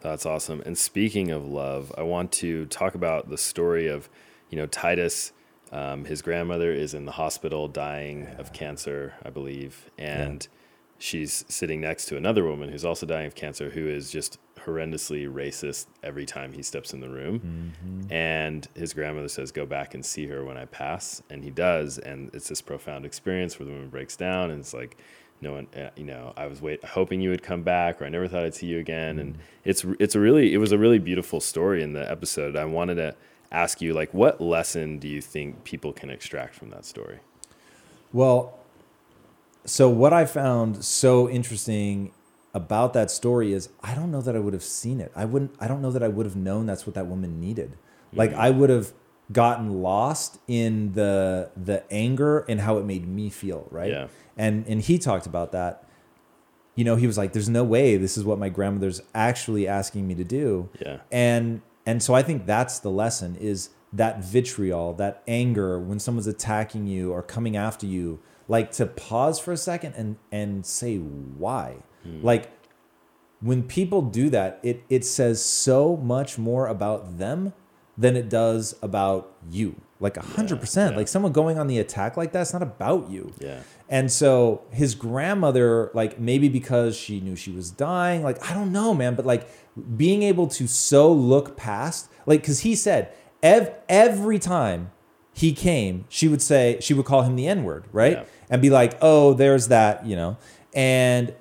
That's 0.00 0.24
awesome. 0.24 0.62
And 0.64 0.78
speaking 0.78 1.30
of 1.30 1.44
love, 1.46 1.92
I 1.96 2.02
want 2.02 2.32
to 2.32 2.66
talk 2.66 2.94
about 2.94 3.28
the 3.28 3.36
story 3.36 3.86
of, 3.86 4.08
you 4.48 4.56
know, 4.56 4.66
Titus. 4.66 5.32
Um, 5.72 6.04
his 6.04 6.22
grandmother 6.22 6.72
is 6.72 6.94
in 6.94 7.04
the 7.04 7.12
hospital 7.12 7.68
dying 7.68 8.22
yeah. 8.22 8.38
of 8.38 8.52
cancer, 8.52 9.14
I 9.24 9.30
believe, 9.30 9.88
and 9.98 10.42
yeah. 10.42 10.58
she's 10.98 11.44
sitting 11.48 11.80
next 11.80 12.06
to 12.06 12.16
another 12.16 12.44
woman 12.44 12.70
who's 12.70 12.84
also 12.84 13.06
dying 13.06 13.26
of 13.26 13.36
cancer, 13.36 13.70
who 13.70 13.86
is 13.86 14.10
just 14.10 14.38
horrendously 14.64 15.32
racist 15.32 15.86
every 16.02 16.26
time 16.26 16.52
he 16.52 16.62
steps 16.62 16.92
in 16.92 17.00
the 17.00 17.08
room. 17.08 17.40
Mm-hmm. 17.40 18.12
And 18.12 18.66
his 18.74 18.92
grandmother 18.92 19.28
says, 19.28 19.52
"Go 19.52 19.64
back 19.64 19.94
and 19.94 20.04
see 20.04 20.26
her 20.26 20.44
when 20.44 20.56
I 20.56 20.64
pass," 20.64 21.22
and 21.30 21.44
he 21.44 21.50
does, 21.50 21.98
and 21.98 22.34
it's 22.34 22.48
this 22.48 22.62
profound 22.62 23.04
experience 23.04 23.58
where 23.58 23.66
the 23.66 23.72
woman 23.72 23.90
breaks 23.90 24.16
down, 24.16 24.50
and 24.50 24.60
it's 24.60 24.74
like 24.74 24.96
no 25.42 25.52
one, 25.52 25.68
uh, 25.76 25.90
you 25.96 26.04
know, 26.04 26.32
I 26.36 26.46
was 26.46 26.60
wait, 26.60 26.84
hoping 26.84 27.20
you 27.20 27.30
would 27.30 27.42
come 27.42 27.62
back, 27.62 28.00
or 28.00 28.04
I 28.04 28.08
never 28.08 28.28
thought 28.28 28.44
I'd 28.44 28.54
see 28.54 28.66
you 28.66 28.78
again. 28.78 29.18
And 29.18 29.34
mm. 29.34 29.38
it's 29.64 29.84
it's 29.98 30.14
a 30.14 30.20
really 30.20 30.52
it 30.52 30.58
was 30.58 30.72
a 30.72 30.78
really 30.78 30.98
beautiful 30.98 31.40
story 31.40 31.82
in 31.82 31.92
the 31.92 32.10
episode. 32.10 32.56
I 32.56 32.64
wanted 32.66 32.96
to 32.96 33.14
ask 33.50 33.80
you, 33.80 33.94
like, 33.94 34.12
what 34.12 34.40
lesson 34.40 34.98
do 34.98 35.08
you 35.08 35.20
think 35.20 35.64
people 35.64 35.92
can 35.92 36.10
extract 36.10 36.54
from 36.54 36.70
that 36.70 36.84
story? 36.84 37.20
Well, 38.12 38.58
so 39.64 39.88
what 39.88 40.12
I 40.12 40.24
found 40.26 40.84
so 40.84 41.28
interesting 41.28 42.12
about 42.52 42.92
that 42.94 43.10
story 43.10 43.52
is 43.52 43.68
I 43.82 43.94
don't 43.94 44.10
know 44.10 44.20
that 44.20 44.36
I 44.36 44.40
would 44.40 44.54
have 44.54 44.64
seen 44.64 45.00
it. 45.00 45.10
I 45.16 45.24
wouldn't. 45.24 45.54
I 45.58 45.68
don't 45.68 45.80
know 45.80 45.90
that 45.90 46.02
I 46.02 46.08
would 46.08 46.26
have 46.26 46.36
known 46.36 46.66
that's 46.66 46.86
what 46.86 46.94
that 46.94 47.06
woman 47.06 47.40
needed. 47.40 47.70
Mm-hmm. 47.70 48.18
Like 48.18 48.34
I 48.34 48.50
would 48.50 48.68
have 48.68 48.92
gotten 49.32 49.80
lost 49.80 50.38
in 50.48 50.92
the 50.92 51.50
the 51.56 51.84
anger 51.90 52.40
and 52.40 52.60
how 52.60 52.78
it 52.78 52.84
made 52.84 53.06
me 53.08 53.30
feel. 53.30 53.68
Right. 53.70 53.90
Yeah 53.90 54.08
and 54.40 54.66
and 54.66 54.80
he 54.82 54.98
talked 54.98 55.26
about 55.26 55.52
that 55.52 55.84
you 56.76 56.84
know, 56.84 56.96
he 56.96 57.06
was 57.06 57.18
like, 57.18 57.34
"There's 57.34 57.48
no 57.48 57.64
way 57.64 57.98
this 57.98 58.16
is 58.16 58.24
what 58.24 58.38
my 58.38 58.48
grandmother's 58.48 59.02
actually 59.14 59.68
asking 59.68 60.06
me 60.06 60.14
to 60.14 60.24
do." 60.24 60.70
Yeah. 60.80 61.00
And 61.10 61.60
and 61.84 62.02
so 62.02 62.14
I 62.14 62.22
think 62.22 62.46
that's 62.46 62.78
the 62.78 62.90
lesson 62.90 63.36
is 63.36 63.70
that 63.92 64.24
vitriol, 64.24 64.94
that 64.94 65.22
anger 65.26 65.78
when 65.78 65.98
someone's 65.98 66.26
attacking 66.26 66.86
you 66.86 67.12
or 67.12 67.22
coming 67.22 67.56
after 67.56 67.86
you, 67.86 68.20
like 68.48 68.70
to 68.72 68.86
pause 68.86 69.38
for 69.38 69.52
a 69.52 69.56
second 69.56 69.94
and 69.94 70.16
and 70.32 70.64
say 70.64 70.96
why. 70.96 71.76
Hmm. 72.02 72.24
Like 72.24 72.50
when 73.40 73.62
people 73.64 74.00
do 74.00 74.30
that, 74.30 74.60
it 74.62 74.84
it 74.88 75.04
says 75.04 75.44
so 75.44 75.96
much 75.96 76.38
more 76.38 76.66
about 76.66 77.18
them 77.18 77.52
than 78.00 78.16
it 78.16 78.30
does 78.30 78.74
about 78.82 79.32
you. 79.50 79.76
Like 80.00 80.16
a 80.16 80.22
hundred 80.22 80.60
percent. 80.60 80.92
yeah. 80.92 80.98
Like 80.98 81.08
someone 81.08 81.32
going 81.32 81.58
on 81.58 81.66
the 81.66 81.78
attack 81.78 82.16
like 82.16 82.32
that's 82.32 82.54
not 82.54 82.62
about 82.62 83.10
you. 83.10 83.34
Yeah. 83.38 83.60
And 83.90 84.10
so 84.10 84.62
his 84.70 84.94
grandmother, 84.94 85.90
like 85.92 86.18
maybe 86.18 86.48
because 86.48 86.96
she 86.96 87.20
knew 87.20 87.36
she 87.36 87.50
was 87.50 87.70
dying, 87.70 88.22
like 88.22 88.50
I 88.50 88.54
don't 88.54 88.72
know, 88.72 88.94
man, 88.94 89.14
but 89.14 89.26
like 89.26 89.46
being 89.96 90.22
able 90.22 90.46
to 90.48 90.66
so 90.66 91.12
look 91.12 91.56
past, 91.56 92.08
like 92.24 92.40
because 92.40 92.60
he 92.60 92.74
said 92.74 93.12
ev- 93.42 93.74
every 93.90 94.38
time 94.38 94.90
he 95.34 95.52
came, 95.52 96.06
she 96.08 96.26
would 96.28 96.40
say 96.40 96.78
she 96.80 96.94
would 96.94 97.04
call 97.04 97.22
him 97.22 97.36
the 97.36 97.46
N 97.46 97.62
word, 97.64 97.84
right? 97.92 98.12
Yeah. 98.18 98.24
And 98.48 98.62
be 98.62 98.70
like, 98.70 98.96
oh, 99.02 99.34
there's 99.34 99.68
that, 99.68 100.06
you 100.06 100.16
know, 100.16 100.38
and 100.72 101.34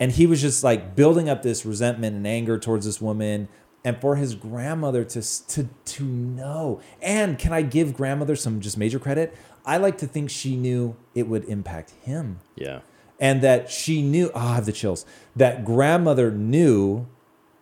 and 0.00 0.12
he 0.12 0.26
was 0.26 0.40
just 0.40 0.64
like 0.64 0.96
building 0.96 1.28
up 1.28 1.42
this 1.42 1.66
resentment 1.66 2.16
and 2.16 2.26
anger 2.26 2.58
towards 2.58 2.86
this 2.86 3.00
woman 3.00 3.48
and 3.86 4.00
for 4.00 4.16
his 4.16 4.34
grandmother 4.34 5.04
to 5.04 5.46
to 5.46 5.68
to 5.84 6.04
know. 6.04 6.80
And 7.00 7.38
can 7.38 7.52
i 7.52 7.62
give 7.62 7.94
grandmother 7.94 8.34
some 8.34 8.60
just 8.60 8.76
major 8.76 8.98
credit? 8.98 9.34
I 9.64 9.76
like 9.78 9.96
to 9.98 10.06
think 10.06 10.28
she 10.28 10.56
knew 10.56 10.96
it 11.14 11.28
would 11.28 11.44
impact 11.44 11.92
him. 12.02 12.40
Yeah. 12.56 12.80
and 13.18 13.40
that 13.42 13.70
she 13.70 14.02
knew 14.02 14.30
oh, 14.34 14.40
i 14.40 14.54
have 14.56 14.66
the 14.66 14.72
chills. 14.72 15.06
That 15.36 15.64
grandmother 15.64 16.30
knew 16.32 17.06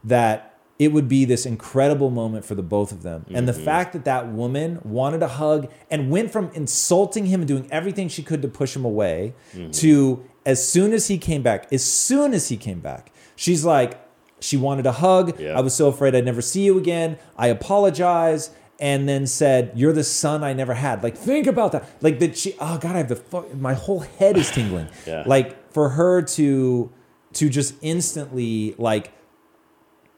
that 0.02 0.58
it 0.78 0.88
would 0.88 1.08
be 1.08 1.24
this 1.24 1.46
incredible 1.46 2.10
moment 2.10 2.44
for 2.44 2.54
the 2.54 2.62
both 2.62 2.90
of 2.90 3.02
them. 3.02 3.26
And 3.30 3.46
the 3.46 3.52
mm-hmm. 3.52 3.64
fact 3.64 3.92
that 3.92 4.04
that 4.06 4.32
woman 4.32 4.80
wanted 4.82 5.22
a 5.22 5.28
hug 5.28 5.70
and 5.90 6.10
went 6.10 6.32
from 6.32 6.50
insulting 6.54 7.26
him 7.26 7.42
and 7.42 7.48
doing 7.48 7.68
everything 7.70 8.08
she 8.08 8.22
could 8.22 8.42
to 8.42 8.48
push 8.48 8.74
him 8.74 8.84
away 8.84 9.34
mm-hmm. 9.52 9.70
to 9.70 10.24
as 10.44 10.66
soon 10.66 10.92
as 10.92 11.08
he 11.08 11.18
came 11.18 11.42
back 11.42 11.72
as 11.72 11.84
soon 11.84 12.34
as 12.34 12.48
he 12.48 12.56
came 12.56 12.80
back 12.80 13.12
she's 13.36 13.64
like 13.64 14.03
she 14.44 14.56
wanted 14.56 14.86
a 14.86 14.92
hug. 14.92 15.38
Yeah. 15.40 15.58
i 15.58 15.60
was 15.60 15.74
so 15.74 15.88
afraid 15.88 16.14
i'd 16.14 16.24
never 16.24 16.42
see 16.42 16.62
you 16.62 16.78
again. 16.78 17.18
I 17.36 17.48
apologize 17.48 18.50
and 18.80 19.08
then 19.08 19.26
said 19.26 19.72
you're 19.74 19.92
the 19.92 20.04
son 20.04 20.42
i 20.44 20.52
never 20.52 20.74
had. 20.74 21.02
Like 21.02 21.16
think 21.16 21.46
about 21.46 21.72
that. 21.72 21.88
Like 22.00 22.18
that 22.20 22.36
she 22.36 22.54
oh 22.60 22.78
god 22.78 22.94
i 22.94 22.98
have 22.98 23.08
the 23.08 23.16
fuck 23.16 23.54
my 23.54 23.74
whole 23.74 24.00
head 24.00 24.36
is 24.36 24.50
tingling. 24.50 24.88
Yeah. 25.06 25.24
like 25.26 25.72
for 25.72 25.90
her 25.90 26.22
to 26.22 26.90
to 27.34 27.48
just 27.48 27.74
instantly 27.82 28.74
like 28.78 29.12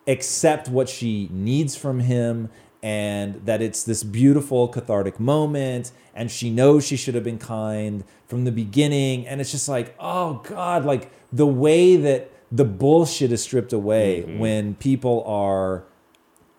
accept 0.06 0.68
what 0.68 0.88
she 0.88 1.28
needs 1.32 1.76
from 1.76 2.00
him 2.00 2.48
and 2.82 3.44
that 3.46 3.60
it's 3.62 3.82
this 3.84 4.04
beautiful 4.04 4.68
cathartic 4.68 5.18
moment 5.18 5.90
and 6.14 6.30
she 6.30 6.50
knows 6.50 6.86
she 6.86 6.96
should 6.96 7.14
have 7.14 7.24
been 7.24 7.38
kind 7.38 8.04
from 8.28 8.44
the 8.44 8.52
beginning. 8.52 9.26
And 9.26 9.40
it's 9.40 9.50
just 9.50 9.68
like 9.68 9.94
oh 9.98 10.42
god 10.48 10.84
like 10.84 11.10
the 11.32 11.46
way 11.46 11.96
that 11.96 12.30
the 12.50 12.64
bullshit 12.64 13.32
is 13.32 13.42
stripped 13.42 13.72
away 13.72 14.24
mm-hmm. 14.26 14.38
when 14.38 14.74
people 14.76 15.24
are 15.24 15.84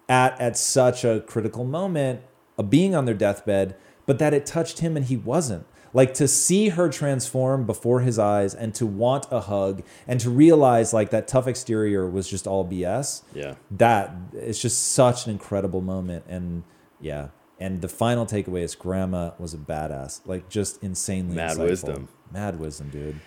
at 0.10 0.39
at 0.39 0.58
such 0.58 1.04
a 1.04 1.21
critical 1.21 1.63
moment 1.63 2.21
of 2.58 2.69
being 2.69 2.95
on 2.95 3.06
their 3.06 3.15
deathbed, 3.15 3.76
but 4.06 4.19
that 4.19 4.34
it 4.34 4.45
touched 4.45 4.80
him 4.80 4.97
and 4.97 5.06
he 5.06 5.17
wasn't. 5.17 5.65
Like 5.93 6.13
to 6.15 6.28
see 6.28 6.69
her 6.69 6.89
transform 6.89 7.65
before 7.65 8.02
his 8.02 8.19
eyes 8.19 8.54
and 8.54 8.76
to 8.76 8.86
want 8.86 9.26
a 9.32 9.41
hug 9.41 9.84
and 10.08 10.19
to 10.19 10.30
realize 10.30 10.93
like 10.93 11.10
that 11.12 11.28
tough 11.28 11.47
exterior 11.47 12.08
was 12.08 12.30
just 12.30 12.45
all 12.45 12.65
BS. 12.67 13.23
Yeah. 13.34 13.56
That 13.71 14.13
it's 14.34 14.62
just 14.62 14.91
such 14.91 15.26
an 15.26 15.32
incredible 15.32 15.82
moment. 15.82 16.26
And 16.28 16.63
yeah. 17.00 17.30
And 17.60 17.82
the 17.82 17.88
final 17.88 18.26
takeaway 18.26 18.62
is 18.62 18.76
grandma 18.76 19.32
was 19.39 19.54
a 19.54 19.58
badass. 19.58 20.21
Like 20.26 20.50
just 20.50 20.84
insanely 20.84 21.36
Mad 21.36 21.58
insightful. 21.58 21.69
wisdom. 21.69 22.08
Mad 22.32 22.60
wisdom, 22.60 22.89
dude. 22.89 23.19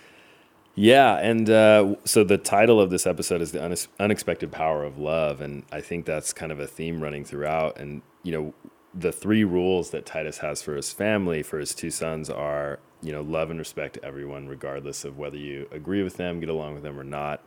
Yeah, 0.75 1.17
and 1.17 1.51
uh, 1.51 1.97
so 2.05 2.23
the 2.25 2.39
title 2.39 2.81
of 2.81 2.91
this 2.91 3.07
episode 3.07 3.43
is 3.43 3.53
the 3.53 3.59
Unex- 3.59 3.89
unexpected 3.99 4.53
power 4.53 4.85
of 4.85 4.99
love, 4.99 5.41
and 5.41 5.65
I 5.73 5.81
think 5.81 6.07
that's 6.07 6.33
kind 6.33 6.53
of 6.53 6.61
a 6.61 6.67
theme 6.67 7.03
running 7.03 7.25
throughout. 7.25 7.79
And 7.79 8.03
you 8.23 8.33
know, 8.33 8.55
the 8.95 9.13
three 9.13 9.45
rules 9.45 9.91
that 9.91 10.07
Titus 10.07 10.39
has 10.39 10.63
for 10.63 10.77
his 10.77 10.93
family, 10.93 11.43
for 11.43 11.59
his 11.59 11.75
two 11.75 11.91
sons, 11.91 12.31
are 12.31 12.79
you 13.03 13.13
know, 13.13 13.23
love 13.23 13.51
and 13.51 13.59
respect 13.59 13.99
everyone, 14.03 14.47
regardless 14.47 15.05
of 15.05 15.19
whether 15.19 15.37
you 15.37 15.67
agree 15.73 16.03
with 16.03 16.17
them, 16.17 16.39
get 16.39 16.49
along 16.49 16.75
with 16.75 16.83
them, 16.83 17.01
or 17.01 17.05
not. 17.05 17.43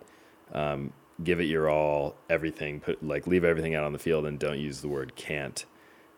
Um, 0.52 0.92
give 1.24 1.40
it 1.40 1.46
your 1.46 1.70
all, 1.70 2.16
everything. 2.30 2.82
Put 2.82 3.02
like 3.06 3.26
leave 3.26 3.46
everything 3.46 3.74
out 3.74 3.86
on 3.86 3.94
the 3.94 4.00
field, 4.00 4.26
and 4.26 4.38
don't 4.38 4.60
use 4.60 4.82
the 4.82 4.90
word 4.90 5.16
can't. 5.16 5.64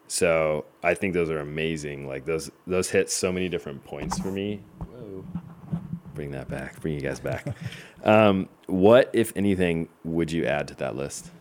So 0.07 0.65
I 0.83 0.95
think 0.95 1.13
those 1.13 1.29
are 1.29 1.39
amazing. 1.39 2.07
Like 2.07 2.25
those 2.25 2.49
those 2.65 2.89
hit 2.89 3.11
so 3.11 3.31
many 3.31 3.47
different 3.47 3.83
points 3.83 4.17
for 4.17 4.31
me. 4.31 4.63
Whoa 4.79 5.23
bring 6.15 6.31
that 6.31 6.47
back, 6.49 6.79
bring 6.81 6.93
you 6.95 7.01
guys 7.01 7.19
back. 7.19 7.45
Um, 8.03 8.49
what, 8.67 9.09
if 9.13 9.33
anything, 9.35 9.89
would 10.03 10.31
you 10.31 10.45
add 10.45 10.67
to 10.67 10.75
that 10.75 10.95
list? 10.95 11.31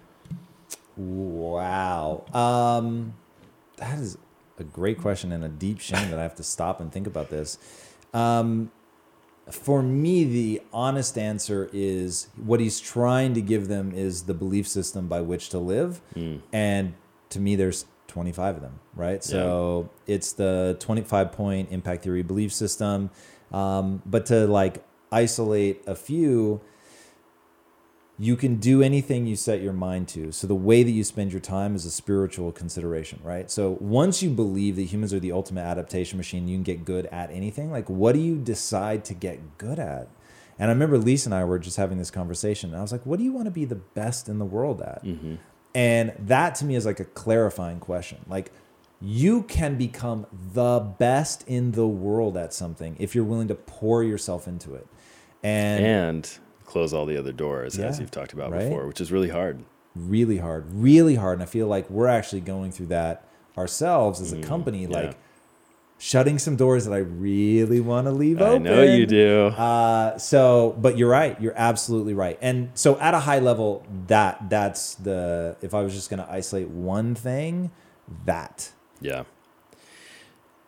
Wow. 0.96 2.24
Um, 2.32 3.12
that 3.76 3.98
is 3.98 4.16
a 4.58 4.64
great 4.64 4.98
question 4.98 5.30
and 5.30 5.44
a 5.44 5.48
deep 5.50 5.78
shame 5.80 6.08
that 6.08 6.18
I 6.18 6.22
have 6.22 6.36
to 6.36 6.42
stop 6.42 6.80
and 6.80 6.90
think 6.90 7.06
about 7.06 7.28
this. 7.28 7.58
Um, 8.14 8.70
for 9.50 9.82
me, 9.82 10.24
the 10.24 10.62
honest 10.72 11.18
answer 11.18 11.68
is 11.74 12.28
what 12.42 12.60
he's 12.60 12.80
trying 12.80 13.34
to 13.34 13.42
give 13.42 13.68
them 13.68 13.92
is 13.94 14.22
the 14.22 14.32
belief 14.32 14.66
system 14.66 15.06
by 15.06 15.20
which 15.20 15.50
to 15.50 15.58
live. 15.58 16.00
And 16.50 16.94
to 17.28 17.40
me, 17.40 17.56
there's 17.56 17.84
25 18.06 18.56
of 18.56 18.62
them, 18.62 18.80
right? 18.94 19.22
So 19.22 19.90
it's 20.06 20.32
the 20.32 20.76
25 20.80 21.32
point 21.32 21.68
impact 21.72 22.04
theory 22.04 22.22
belief 22.22 22.54
system. 22.54 23.10
Um, 23.54 24.02
but 24.04 24.26
to 24.26 24.46
like 24.46 24.84
isolate 25.12 25.82
a 25.86 25.94
few, 25.94 26.60
you 28.18 28.36
can 28.36 28.56
do 28.56 28.82
anything 28.82 29.26
you 29.26 29.36
set 29.36 29.60
your 29.60 29.72
mind 29.72 30.08
to. 30.08 30.32
So 30.32 30.46
the 30.46 30.54
way 30.54 30.82
that 30.82 30.90
you 30.90 31.04
spend 31.04 31.32
your 31.32 31.40
time 31.40 31.74
is 31.76 31.84
a 31.84 31.90
spiritual 31.90 32.50
consideration, 32.50 33.20
right? 33.22 33.48
So 33.50 33.76
once 33.80 34.22
you 34.22 34.30
believe 34.30 34.76
that 34.76 34.84
humans 34.84 35.12
are 35.12 35.20
the 35.20 35.32
ultimate 35.32 35.62
adaptation 35.62 36.16
machine, 36.16 36.48
you 36.48 36.56
can 36.56 36.64
get 36.64 36.84
good 36.84 37.06
at 37.06 37.30
anything. 37.30 37.70
Like, 37.70 37.88
what 37.88 38.14
do 38.14 38.20
you 38.20 38.36
decide 38.36 39.04
to 39.06 39.14
get 39.14 39.58
good 39.58 39.78
at? 39.78 40.08
And 40.58 40.70
I 40.70 40.72
remember 40.72 40.98
Lisa 40.98 41.28
and 41.28 41.34
I 41.34 41.44
were 41.44 41.58
just 41.58 41.76
having 41.76 41.98
this 41.98 42.10
conversation. 42.10 42.70
And 42.70 42.78
I 42.78 42.82
was 42.82 42.92
like, 42.92 43.06
what 43.06 43.18
do 43.18 43.24
you 43.24 43.32
want 43.32 43.46
to 43.46 43.52
be 43.52 43.64
the 43.64 43.74
best 43.76 44.28
in 44.28 44.38
the 44.38 44.44
world 44.44 44.80
at? 44.82 45.02
And 45.74 46.12
that 46.18 46.54
to 46.56 46.64
me 46.64 46.74
is 46.76 46.86
like 46.86 47.00
a 47.00 47.04
clarifying 47.04 47.80
question. 47.80 48.18
Like, 48.28 48.52
you 49.04 49.42
can 49.42 49.76
become 49.76 50.26
the 50.54 50.80
best 50.98 51.44
in 51.46 51.72
the 51.72 51.86
world 51.86 52.36
at 52.38 52.54
something 52.54 52.96
if 52.98 53.14
you're 53.14 53.24
willing 53.24 53.48
to 53.48 53.54
pour 53.54 54.02
yourself 54.02 54.48
into 54.48 54.74
it. 54.74 54.86
And, 55.42 55.84
And 55.84 56.38
close 56.64 56.94
all 56.94 57.04
the 57.04 57.18
other 57.18 57.32
doors, 57.32 57.78
as 57.78 58.00
you've 58.00 58.10
talked 58.10 58.32
about 58.32 58.50
right? 58.50 58.64
before, 58.64 58.86
which 58.86 59.00
is 59.00 59.12
really 59.12 59.28
hard. 59.28 59.62
really 59.94 60.38
hard, 60.38 60.64
really 60.72 61.16
hard. 61.16 61.34
And 61.34 61.42
I 61.42 61.46
feel 61.46 61.66
like 61.66 61.88
we're 61.90 62.08
actually 62.08 62.40
going 62.40 62.72
through 62.72 62.86
that 62.86 63.28
ourselves 63.58 64.20
as 64.20 64.32
a 64.32 64.40
company, 64.40 64.86
Mm, 64.86 64.90
yeah. 64.90 64.98
like 64.98 65.16
shutting 65.98 66.38
some 66.38 66.56
doors 66.56 66.86
that 66.86 66.92
I 66.94 66.98
really 66.98 67.80
want 67.80 68.06
to 68.06 68.10
leave 68.10 68.40
I 68.40 68.46
open. 68.46 68.66
I 68.66 68.70
know 68.70 68.82
you 68.82 69.06
do. 69.06 69.46
Uh, 69.48 70.16
so, 70.18 70.74
but 70.80 70.96
you're 70.98 71.10
right. 71.10 71.40
You're 71.40 71.54
absolutely 71.56 72.14
right. 72.14 72.38
And 72.40 72.70
so, 72.74 72.98
at 72.98 73.14
a 73.14 73.20
high 73.20 73.38
level, 73.38 73.84
that 74.08 74.48
that's 74.50 74.94
the. 74.96 75.56
If 75.62 75.74
I 75.74 75.82
was 75.82 75.94
just 75.94 76.08
going 76.10 76.20
to 76.20 76.30
isolate 76.30 76.68
one 76.68 77.14
thing, 77.14 77.70
that. 78.24 78.70
Yeah. 79.00 79.24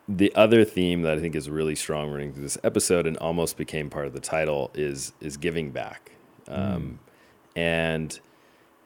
The 0.09 0.33
other 0.35 0.63
theme 0.63 1.01
that 1.01 1.17
I 1.17 1.19
think 1.21 1.35
is 1.35 1.49
really 1.49 1.75
strong 1.75 2.09
running 2.11 2.31
through 2.33 2.43
this 2.43 2.57
episode 2.63 3.05
and 3.05 3.17
almost 3.17 3.57
became 3.57 3.89
part 3.89 4.07
of 4.07 4.13
the 4.13 4.21
title 4.21 4.71
is 4.73 5.11
is 5.19 5.35
giving 5.37 5.71
back. 5.71 6.11
Um, 6.47 6.99
And 7.55 8.17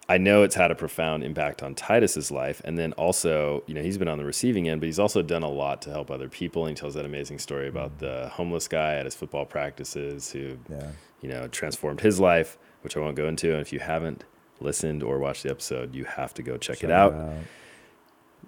I 0.10 0.18
know 0.18 0.44
it's 0.44 0.56
had 0.56 0.72
a 0.72 0.76
profound 0.76 1.24
impact 1.24 1.62
on 1.62 1.76
Titus's 1.76 2.32
life, 2.32 2.62
and 2.66 2.78
then 2.78 2.92
also, 2.94 3.64
you 3.68 3.74
know, 3.74 3.82
he's 3.82 3.98
been 3.98 4.08
on 4.08 4.18
the 4.18 4.26
receiving 4.26 4.68
end, 4.68 4.82
but 4.82 4.86
he's 4.88 5.00
also 5.00 5.22
done 5.22 5.44
a 5.44 5.50
lot 5.50 5.82
to 5.84 5.90
help 5.92 6.10
other 6.10 6.28
people. 6.28 6.66
And 6.66 6.76
he 6.76 6.80
tells 6.80 6.96
that 6.96 7.06
amazing 7.06 7.38
story 7.40 7.68
about 7.68 8.00
the 8.00 8.30
homeless 8.34 8.68
guy 8.68 8.96
at 8.96 9.06
his 9.06 9.14
football 9.16 9.46
practices 9.46 10.32
who, 10.32 10.58
Yeah. 10.70 10.92
you 11.22 11.30
know, 11.30 11.48
transformed 11.48 12.02
his 12.02 12.20
life, 12.20 12.58
which 12.82 12.98
I 12.98 13.00
won't 13.00 13.16
go 13.16 13.28
into. 13.28 13.52
And 13.52 13.62
if 13.62 13.72
you 13.72 13.80
haven't 13.80 14.24
listened 14.60 15.04
or 15.04 15.20
watched 15.20 15.44
the 15.44 15.50
episode, 15.52 15.94
you 15.94 16.06
have 16.06 16.34
to 16.36 16.42
go 16.44 16.58
check, 16.58 16.78
Check 16.80 16.86
it 16.86 16.92
out 16.92 17.14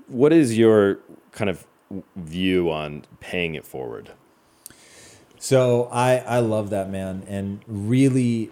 what 0.07 0.33
is 0.33 0.57
your 0.57 0.99
kind 1.31 1.49
of 1.49 1.65
view 2.15 2.71
on 2.71 3.05
paying 3.19 3.55
it 3.55 3.65
forward? 3.65 4.11
So 5.39 5.89
I 5.91 6.17
I 6.19 6.39
love 6.39 6.69
that 6.69 6.89
man, 6.89 7.23
and 7.27 7.61
really, 7.67 8.49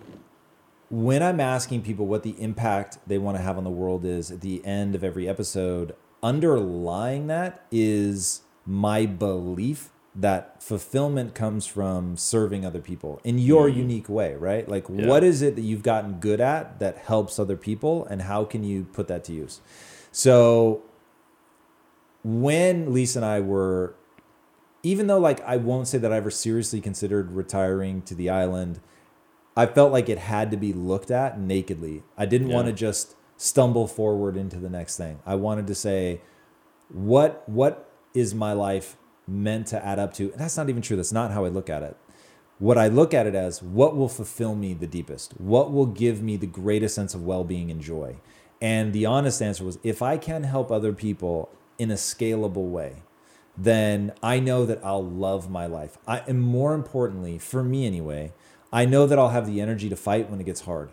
when 0.89 1.23
I'm 1.23 1.39
asking 1.39 1.83
people 1.83 2.05
what 2.05 2.23
the 2.23 2.35
impact 2.41 2.97
they 3.07 3.17
want 3.17 3.37
to 3.37 3.43
have 3.43 3.57
on 3.57 3.63
the 3.63 3.69
world 3.69 4.03
is 4.03 4.29
at 4.29 4.41
the 4.41 4.63
end 4.65 4.93
of 4.93 5.03
every 5.03 5.27
episode, 5.27 5.95
underlying 6.21 7.27
that 7.27 7.65
is 7.71 8.41
my 8.65 9.05
belief 9.05 9.89
that 10.13 10.61
fulfillment 10.61 11.33
comes 11.33 11.65
from 11.65 12.17
serving 12.17 12.65
other 12.65 12.81
people 12.81 13.21
in 13.23 13.39
your 13.39 13.69
mm-hmm. 13.69 13.79
unique 13.79 14.09
way, 14.09 14.35
right? 14.35 14.67
Like, 14.67 14.85
Yeah. 14.89 15.07
what 15.07 15.23
is 15.23 15.41
it 15.41 15.55
that 15.55 15.61
you've 15.61 15.83
gotten 15.83 16.15
good 16.19 16.41
at 16.41 16.79
that 16.79 16.97
helps 16.97 17.39
other 17.39 17.55
people, 17.55 18.05
and 18.05 18.23
how 18.23 18.43
can 18.43 18.63
you 18.63 18.83
put 18.91 19.07
that 19.07 19.23
to 19.25 19.33
use? 19.33 19.61
So, 20.11 20.81
when 22.23 22.93
Lisa 22.93 23.19
and 23.19 23.25
I 23.25 23.39
were, 23.39 23.95
even 24.83 25.07
though 25.07 25.19
like 25.19 25.41
I 25.41 25.57
won't 25.57 25.87
say 25.87 25.97
that 25.97 26.11
I 26.11 26.17
ever 26.17 26.31
seriously 26.31 26.81
considered 26.81 27.31
retiring 27.31 28.01
to 28.03 28.15
the 28.15 28.29
island, 28.29 28.79
I 29.55 29.65
felt 29.65 29.91
like 29.91 30.09
it 30.09 30.17
had 30.17 30.51
to 30.51 30.57
be 30.57 30.73
looked 30.73 31.11
at 31.11 31.39
nakedly. 31.39 32.03
I 32.17 32.25
didn't 32.25 32.49
Yeah. 32.49 32.55
want 32.55 32.67
to 32.67 32.73
just 32.73 33.15
stumble 33.37 33.87
forward 33.87 34.37
into 34.37 34.57
the 34.57 34.69
next 34.69 34.97
thing. 34.97 35.19
I 35.25 35.35
wanted 35.35 35.67
to 35.67 35.75
say, 35.75 36.21
what 36.93 37.47
what 37.49 37.89
is 38.13 38.35
my 38.35 38.53
life 38.53 38.97
meant 39.27 39.67
to 39.67 39.85
add 39.85 39.99
up 39.99 40.13
to? 40.15 40.31
And 40.31 40.39
that's 40.39 40.57
not 40.57 40.69
even 40.69 40.81
true. 40.81 40.97
That's 40.97 41.13
not 41.13 41.31
how 41.31 41.45
I 41.45 41.49
look 41.49 41.69
at 41.69 41.83
it. 41.83 41.95
What 42.59 42.77
I 42.77 42.87
look 42.87 43.13
at 43.13 43.25
it 43.25 43.33
as, 43.33 43.63
what 43.63 43.95
will 43.95 44.09
fulfill 44.09 44.53
me 44.53 44.73
the 44.75 44.85
deepest? 44.85 45.33
What 45.39 45.71
will 45.71 45.87
give 45.87 46.21
me 46.21 46.37
the 46.37 46.45
greatest 46.45 46.93
sense 46.93 47.15
of 47.15 47.23
well-being 47.23 47.71
and 47.71 47.81
joy? 47.81 48.17
And 48.61 48.93
the 48.93 49.07
honest 49.07 49.41
answer 49.41 49.63
was, 49.63 49.79
if 49.81 50.03
I 50.03 50.17
can 50.17 50.43
help 50.43 50.71
other 50.71 50.93
people 50.93 51.49
in 51.81 51.89
a 51.89 51.95
scalable 51.95 52.69
way, 52.69 52.97
then 53.57 54.13
I 54.21 54.39
know 54.39 54.67
that 54.67 54.79
I'll 54.83 55.03
love 55.03 55.49
my 55.49 55.65
life. 55.65 55.97
I, 56.07 56.19
and 56.27 56.39
more 56.39 56.75
importantly, 56.75 57.39
for 57.39 57.63
me 57.63 57.87
anyway, 57.87 58.33
I 58.71 58.85
know 58.85 59.07
that 59.07 59.17
I'll 59.17 59.29
have 59.29 59.47
the 59.47 59.59
energy 59.59 59.89
to 59.89 59.95
fight 59.95 60.29
when 60.29 60.39
it 60.39 60.43
gets 60.43 60.61
hard. 60.61 60.91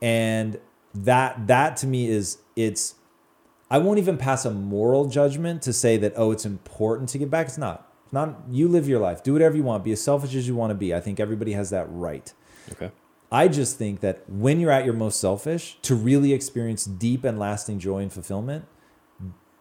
And 0.00 0.60
that 0.94 1.48
that 1.48 1.76
to 1.78 1.86
me 1.86 2.08
is 2.08 2.38
it's 2.54 2.94
I 3.70 3.78
won't 3.78 3.98
even 3.98 4.16
pass 4.16 4.44
a 4.44 4.50
moral 4.50 5.08
judgment 5.08 5.62
to 5.62 5.72
say 5.72 5.96
that 5.98 6.12
oh 6.16 6.30
it's 6.30 6.46
important 6.46 7.08
to 7.10 7.18
give 7.18 7.30
back. 7.30 7.48
It's 7.48 7.58
not. 7.58 7.92
It's 8.04 8.12
not 8.12 8.36
you 8.48 8.68
live 8.68 8.88
your 8.88 9.00
life. 9.00 9.24
Do 9.24 9.32
whatever 9.32 9.56
you 9.56 9.64
want. 9.64 9.82
Be 9.82 9.92
as 9.92 10.00
selfish 10.00 10.34
as 10.36 10.46
you 10.46 10.54
want 10.54 10.70
to 10.70 10.76
be. 10.76 10.94
I 10.94 11.00
think 11.00 11.18
everybody 11.18 11.52
has 11.52 11.70
that 11.70 11.86
right. 11.90 12.32
Okay. 12.72 12.92
I 13.32 13.48
just 13.48 13.78
think 13.78 14.00
that 14.00 14.28
when 14.28 14.58
you're 14.58 14.72
at 14.72 14.84
your 14.84 14.94
most 14.94 15.20
selfish, 15.20 15.78
to 15.82 15.94
really 15.94 16.32
experience 16.32 16.84
deep 16.84 17.24
and 17.24 17.38
lasting 17.38 17.78
joy 17.78 17.98
and 17.98 18.12
fulfillment, 18.12 18.66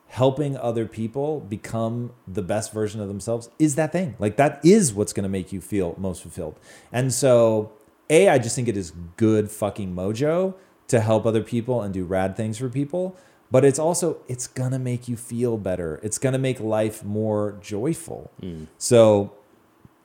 helping 0.10 0.58
other 0.58 0.88
people 0.88 1.40
become 1.40 2.12
the 2.28 2.42
best 2.42 2.74
version 2.74 3.00
of 3.00 3.08
themselves 3.08 3.50
is 3.60 3.76
that 3.76 3.92
thing. 3.92 4.16
Like 4.18 4.38
that 4.38 4.60
is 4.66 4.92
what's 4.92 5.14
going 5.14 5.24
to 5.24 5.30
make 5.30 5.54
you 5.54 5.62
feel 5.62 5.96
most 5.98 6.24
fulfilled. 6.24 6.60
And 6.92 7.14
so, 7.14 7.72
A, 8.10 8.28
I 8.28 8.40
just 8.40 8.56
think 8.56 8.68
it 8.68 8.76
is 8.76 8.92
good 9.18 9.52
fucking 9.52 9.96
mojo 9.96 10.56
to 10.88 11.00
help 11.00 11.28
other 11.28 11.44
people 11.44 11.84
and 11.84 11.94
do 11.94 12.04
rad 12.04 12.36
things 12.36 12.58
for 12.58 12.70
people, 12.70 13.16
but 13.52 13.64
it's 13.64 13.78
also 13.78 14.18
it's 14.28 14.48
going 14.48 14.72
to 14.72 14.80
make 14.80 15.08
you 15.08 15.16
feel 15.16 15.58
better. 15.58 16.00
It's 16.02 16.18
going 16.18 16.34
to 16.34 16.40
make 16.40 16.60
life 16.60 17.04
more 17.04 17.60
joyful. 17.62 18.32
Mm. 18.42 18.68
So, 18.80 19.34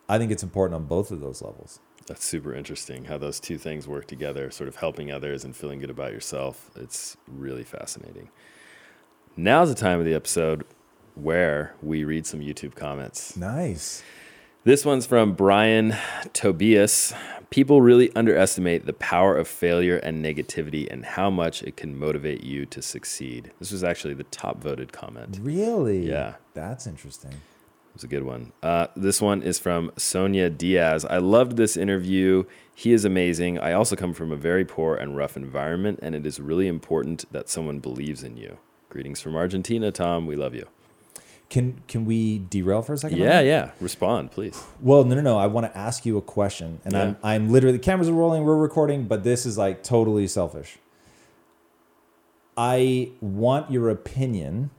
I 0.07 0.19
think 0.19 0.31
it's 0.31 0.43
important 0.43 0.77
on 0.77 0.85
both 0.85 1.11
of 1.11 1.21
those 1.21 1.41
levels. 1.41 1.81
That's 2.07 2.27
super 2.27 2.55
interesting 2.55 3.07
how 3.07 3.17
those 3.17 3.41
two 3.41 3.57
things 3.57 3.89
work 3.89 4.07
together, 4.07 4.51
sort 4.51 4.69
of 4.69 4.77
helping 4.77 5.11
others 5.11 5.45
and 5.45 5.57
feeling 5.57 5.79
good 5.79 5.89
about 5.89 6.13
yourself. 6.13 6.71
It's 6.77 7.17
really 7.27 7.65
fascinating. 7.65 8.29
Now's 9.37 9.69
the 9.69 9.75
time 9.75 9.99
of 9.99 10.05
the 10.05 10.15
episode 10.15 10.65
where 11.17 11.75
we 11.83 12.05
read 12.05 12.25
some 12.25 12.39
YouTube 12.39 12.77
comments. 12.77 13.37
Nice. 13.37 14.01
This 14.63 14.85
one's 14.85 15.07
from 15.07 15.35
Brian 15.35 15.97
Tobias. 16.33 17.13
People 17.51 17.83
really 17.83 18.15
underestimate 18.15 18.87
the 18.87 18.93
power 18.93 19.37
of 19.37 19.49
failure 19.49 19.97
and 19.97 20.25
negativity 20.25 20.89
and 20.89 21.05
how 21.05 21.31
much 21.31 21.65
it 21.65 21.77
can 21.77 21.99
motivate 21.99 22.45
you 22.45 22.65
to 22.67 22.81
succeed. 22.81 23.51
This 23.59 23.73
was 23.73 23.83
actually 23.83 24.15
the 24.15 24.23
top 24.25 24.63
voted 24.63 24.93
comment. 24.93 25.41
Really? 25.43 26.09
Yeah. 26.09 26.35
That's 26.55 26.87
interesting. 26.87 27.33
It 27.33 27.95
was 27.95 28.05
a 28.05 28.09
good 28.09 28.23
one. 28.23 28.53
Uh, 28.63 28.87
this 28.95 29.21
one 29.21 29.43
is 29.43 29.59
from 29.59 29.91
Sonia 29.97 30.49
Diaz. 30.49 31.05
I 31.05 31.19
loved 31.19 31.57
this 31.57 31.77
interview. 31.77 32.45
He 32.73 32.93
is 32.93 33.05
amazing. 33.05 33.59
I 33.59 33.73
also 33.73 33.97
come 33.97 34.15
from 34.15 34.31
a 34.31 34.37
very 34.37 34.65
poor 34.65 34.95
and 34.95 35.17
rough 35.17 35.37
environment, 35.37 35.99
and 36.03 36.15
it 36.15 36.25
is 36.25 36.39
really 36.39 36.69
important 36.69 37.25
that 37.33 37.49
someone 37.49 37.81
believes 37.81 38.23
in 38.23 38.37
you. 38.37 38.59
Greetings 38.95 39.21
from 39.21 39.35
Argentina, 39.35 39.91
Tom. 39.91 40.25
We 40.25 40.37
love 40.37 40.55
you. 40.55 40.69
Can 41.51 41.83
can 41.89 42.05
we 42.05 42.39
derail 42.39 42.81
for 42.81 42.93
a 42.93 42.97
second? 42.97 43.21
on 43.21 43.27
Yeah, 43.27 43.41
yeah. 43.41 43.71
Respond, 43.81 44.31
please. 44.31 44.63
Well, 44.81 45.03
no, 45.03 45.17
no, 45.17 45.21
no. 45.21 45.37
I 45.37 45.49
want 45.49 45.67
to 45.67 45.77
ask 45.77 46.07
you 46.07 46.17
a 46.17 46.23
question, 46.23 46.79
and 46.85 46.97
I'm 46.97 47.17
I'm 47.21 47.51
literally 47.51 47.77
the 47.77 47.83
cameras 47.83 48.09
are 48.09 48.13
rolling, 48.13 48.45
we're 48.45 48.57
recording, 48.57 49.09
but 49.09 49.25
this 49.25 49.47
is 49.47 49.59
like 49.59 49.83
totally 49.83 50.29
selfish. 50.29 50.79
I 52.57 53.11
want 53.21 53.69
your 53.69 53.91
opinion 53.91 54.71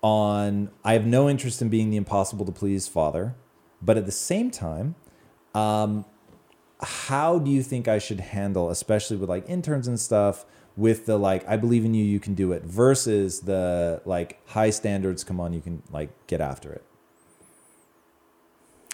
on. 0.00 0.70
I 0.84 0.92
have 0.92 1.04
no 1.04 1.28
interest 1.28 1.60
in 1.60 1.68
being 1.70 1.90
the 1.90 1.96
impossible 1.96 2.46
to 2.46 2.52
please 2.52 2.86
father, 2.86 3.34
but 3.82 3.96
at 3.96 4.06
the 4.06 4.12
same 4.12 4.52
time, 4.52 4.94
um, 5.56 6.04
how 6.80 7.40
do 7.40 7.50
you 7.50 7.64
think 7.64 7.88
I 7.88 7.98
should 7.98 8.20
handle, 8.20 8.70
especially 8.70 9.16
with 9.16 9.28
like 9.28 9.44
interns 9.48 9.88
and 9.88 9.98
stuff, 9.98 10.46
with 10.76 11.06
the 11.06 11.18
like 11.18 11.46
I 11.48 11.56
believe 11.56 11.84
in 11.84 11.94
you, 11.94 12.04
you 12.04 12.20
can 12.20 12.34
do 12.34 12.52
it, 12.52 12.62
versus 12.62 13.40
the 13.40 14.02
like 14.04 14.40
high 14.48 14.70
standards. 14.70 15.24
Come 15.24 15.40
on, 15.40 15.52
you 15.52 15.60
can 15.60 15.82
like 15.90 16.10
get 16.26 16.40
after 16.40 16.72
it. 16.72 16.84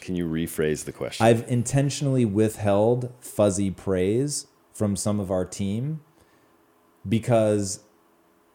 Can 0.01 0.15
you 0.15 0.29
rephrase 0.29 0.85
the 0.85 0.93
question? 0.93 1.27
I've 1.27 1.49
intentionally 1.51 2.25
withheld 2.25 3.12
fuzzy 3.21 3.71
praise 3.71 4.47
from 4.73 4.95
some 4.95 5.19
of 5.19 5.31
our 5.31 5.45
team 5.45 6.01
because 7.09 7.81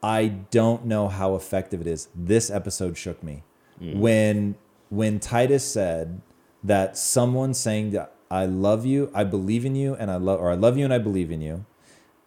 I 0.02 0.28
don't 0.28 0.86
know 0.86 1.08
how 1.08 1.36
effective 1.36 1.82
it 1.82 1.88
is. 1.88 2.08
This 2.16 2.50
episode 2.50 2.98
shook 2.98 3.22
me. 3.24 3.44
Mm. 3.82 3.98
When 3.98 4.56
when 4.90 5.20
Titus 5.20 5.70
said 5.70 6.22
that 6.64 6.98
someone 6.98 7.54
saying 7.54 7.92
that 7.92 8.14
I 8.30 8.46
love 8.46 8.86
you, 8.86 9.12
I 9.14 9.24
believe 9.24 9.66
in 9.66 9.76
you, 9.76 9.96
and 9.96 10.10
I 10.10 10.16
love 10.16 10.40
or 10.40 10.52
I 10.52 10.56
love 10.56 10.78
you 10.78 10.86
and 10.86 10.94
I 10.94 11.00
believe 11.00 11.32
in 11.32 11.42
you 11.42 11.66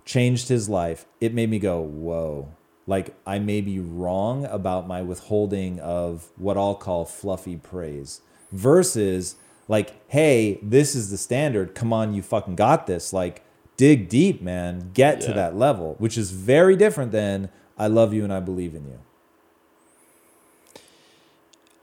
changed 0.05 0.49
his 0.49 0.69
life, 0.69 1.07
it 1.21 1.35
made 1.35 1.51
me 1.51 1.59
go, 1.59 1.81
whoa. 1.81 2.49
Like 2.87 3.15
I 3.27 3.39
may 3.39 3.61
be 3.61 3.79
wrong 3.81 4.45
about 4.45 4.87
my 4.87 5.01
withholding 5.01 5.81
of 5.81 6.29
what 6.37 6.59
I'll 6.59 6.75
call 6.75 7.05
fluffy 7.07 7.57
praise 7.57 8.21
versus 8.53 9.37
like, 9.69 9.95
hey, 10.09 10.59
this 10.63 10.95
is 10.95 11.11
the 11.11 11.17
standard. 11.17 11.75
Come 11.75 11.93
on, 11.93 12.15
you 12.15 12.23
fucking 12.23 12.57
got 12.57 12.87
this. 12.87 13.13
Like, 13.13 13.43
dig 13.77 14.09
deep, 14.09 14.43
man. 14.43 14.91
Get 14.93 15.21
to 15.23 15.33
that 15.33 15.57
level, 15.57 15.95
which 15.99 16.19
is 16.19 16.31
very 16.31 16.77
different 16.77 17.13
than 17.13 17.49
I 17.79 17.87
love 17.87 18.13
you 18.13 18.25
and 18.25 18.33
I 18.33 18.41
believe 18.41 18.75
in 18.75 18.85
you. 18.85 18.99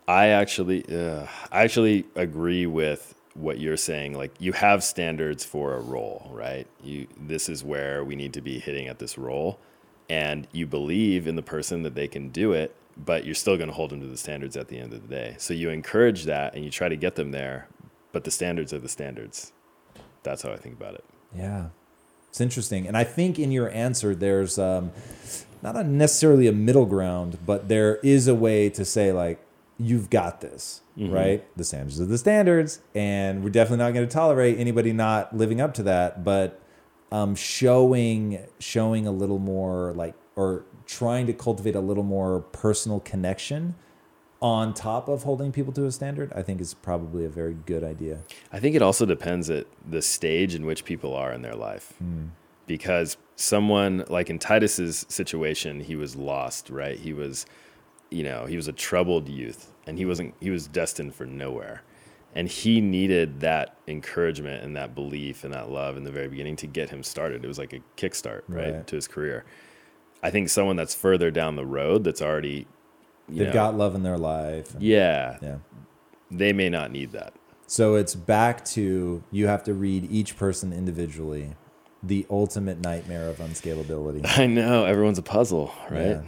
I 0.07 0.27
actually, 0.27 0.85
uh, 0.85 1.25
I 1.51 1.63
actually 1.63 2.05
agree 2.15 2.65
with 2.65 3.15
what 3.33 3.59
you're 3.59 3.77
saying. 3.77 4.13
Like 4.13 4.33
you 4.39 4.53
have 4.53 4.83
standards 4.83 5.43
for 5.45 5.75
a 5.75 5.81
role, 5.81 6.29
right? 6.33 6.67
You, 6.83 7.07
this 7.17 7.49
is 7.49 7.63
where 7.63 8.03
we 8.03 8.15
need 8.15 8.33
to 8.33 8.41
be 8.41 8.59
hitting 8.59 8.87
at 8.87 8.99
this 8.99 9.17
role, 9.17 9.59
and 10.09 10.47
you 10.51 10.67
believe 10.67 11.27
in 11.27 11.35
the 11.35 11.41
person 11.41 11.83
that 11.83 11.95
they 11.95 12.07
can 12.07 12.29
do 12.29 12.51
it, 12.51 12.75
but 12.97 13.25
you're 13.25 13.35
still 13.35 13.55
going 13.57 13.69
to 13.69 13.73
hold 13.73 13.91
them 13.91 14.01
to 14.01 14.07
the 14.07 14.17
standards 14.17 14.57
at 14.57 14.67
the 14.67 14.77
end 14.77 14.93
of 14.93 15.01
the 15.01 15.07
day. 15.07 15.35
So 15.37 15.53
you 15.53 15.69
encourage 15.69 16.25
that 16.25 16.55
and 16.55 16.65
you 16.65 16.71
try 16.71 16.89
to 16.89 16.97
get 16.97 17.15
them 17.15 17.31
there, 17.31 17.67
but 18.11 18.23
the 18.25 18.31
standards 18.31 18.73
are 18.73 18.79
the 18.79 18.89
standards. 18.89 19.53
That's 20.23 20.41
how 20.41 20.51
I 20.51 20.57
think 20.57 20.75
about 20.75 20.95
it. 20.95 21.05
Yeah. 21.35 21.69
It's 22.29 22.41
interesting. 22.41 22.87
And 22.87 22.95
I 22.95 23.03
think 23.03 23.39
in 23.39 23.51
your 23.51 23.69
answer, 23.71 24.15
there's 24.15 24.59
um, 24.59 24.91
not 25.61 25.75
a 25.75 25.83
necessarily 25.83 26.47
a 26.47 26.53
middle 26.53 26.85
ground, 26.85 27.39
but 27.45 27.67
there 27.67 27.97
is 27.97 28.27
a 28.27 28.35
way 28.35 28.69
to 28.69 28.85
say, 28.85 29.11
like, 29.11 29.39
you've 29.85 30.09
got 30.09 30.41
this, 30.41 30.81
right? 31.11 31.57
The 31.57 31.63
standards 31.63 31.99
are 31.99 32.05
the 32.05 32.17
standards. 32.17 32.79
And 32.95 33.43
we're 33.43 33.49
definitely 33.49 33.83
not 33.83 33.93
going 33.93 34.07
to 34.07 34.13
tolerate 34.13 34.59
anybody 34.59 34.93
not 34.93 35.35
living 35.35 35.59
up 35.61 35.73
to 35.75 35.83
that. 35.83 36.23
But 36.23 36.61
um, 37.11 37.35
showing, 37.35 38.39
showing 38.59 39.07
a 39.07 39.11
little 39.11 39.39
more, 39.39 39.93
like, 39.93 40.15
or 40.35 40.65
trying 40.85 41.27
to 41.27 41.33
cultivate 41.33 41.75
a 41.75 41.81
little 41.81 42.03
more 42.03 42.41
personal 42.41 42.99
connection 42.99 43.75
on 44.41 44.73
top 44.73 45.07
of 45.07 45.23
holding 45.23 45.51
people 45.51 45.71
to 45.71 45.85
a 45.85 45.91
standard, 45.91 46.33
I 46.33 46.41
think 46.41 46.61
is 46.61 46.73
probably 46.73 47.25
a 47.25 47.29
very 47.29 47.53
good 47.53 47.83
idea. 47.83 48.23
I 48.51 48.59
think 48.59 48.75
it 48.75 48.81
also 48.81 49.05
depends 49.05 49.49
at 49.49 49.67
the 49.87 50.01
stage 50.01 50.55
in 50.55 50.65
which 50.65 50.83
people 50.83 51.13
are 51.15 51.31
in 51.31 51.43
their 51.43 51.53
life. 51.53 51.93
Because 52.65 53.17
someone 53.35 54.03
like 54.07 54.29
in 54.29 54.39
Titus's 54.39 55.05
situation, 55.09 55.81
he 55.81 55.95
was 55.95 56.15
lost, 56.15 56.69
right? 56.69 56.97
He 56.97 57.13
was, 57.13 57.45
you 58.11 58.23
know, 58.23 58.45
he 58.45 58.55
was 58.55 58.67
a 58.67 58.73
troubled 58.73 59.27
youth 59.29 59.71
and 59.87 59.97
he 59.97 60.05
wasn't 60.05 60.35
he 60.39 60.49
was 60.51 60.67
destined 60.67 61.15
for 61.15 61.25
nowhere. 61.25 61.81
And 62.35 62.47
he 62.47 62.79
needed 62.79 63.41
that 63.41 63.75
encouragement 63.87 64.63
and 64.63 64.75
that 64.77 64.95
belief 64.95 65.43
and 65.43 65.53
that 65.53 65.69
love 65.69 65.97
in 65.97 66.03
the 66.05 66.11
very 66.11 66.29
beginning 66.29 66.55
to 66.57 66.67
get 66.67 66.89
him 66.89 67.03
started. 67.03 67.43
It 67.43 67.47
was 67.47 67.57
like 67.57 67.73
a 67.73 67.81
kickstart, 67.97 68.43
right, 68.47 68.73
Right. 68.73 68.87
to 68.87 68.95
his 68.95 69.07
career. 69.07 69.43
I 70.23 70.29
think 70.29 70.47
someone 70.49 70.75
that's 70.77 70.93
further 70.95 71.29
down 71.31 71.55
the 71.55 71.65
road 71.65 72.03
that's 72.03 72.21
already 72.21 72.67
you 73.27 73.39
They've 73.39 73.47
know, 73.47 73.53
got 73.53 73.75
love 73.77 73.95
in 73.95 74.03
their 74.03 74.17
life. 74.17 74.73
and- 74.73 74.83
yeah, 74.83 75.37
yeah. 75.41 75.55
they 76.29 76.53
may 76.53 76.69
not 76.69 76.91
need 76.91 77.11
that. 77.13 77.33
So 77.67 77.95
it's 77.95 78.15
back 78.15 78.63
to 78.65 79.23
you 79.31 79.47
have 79.47 79.63
to 79.63 79.73
read 79.73 80.09
each 80.11 80.35
person 80.37 80.73
individually. 80.73 81.55
The 82.03 82.25
ultimate 82.29 82.79
nightmare 82.81 83.29
of 83.29 83.37
unscalability. 83.37 84.21
I 84.37 84.47
know 84.47 84.85
everyone's 84.85 85.17
a 85.19 85.21
puzzle, 85.23 85.71
right? 85.89 86.07
Yeah. 86.07 86.21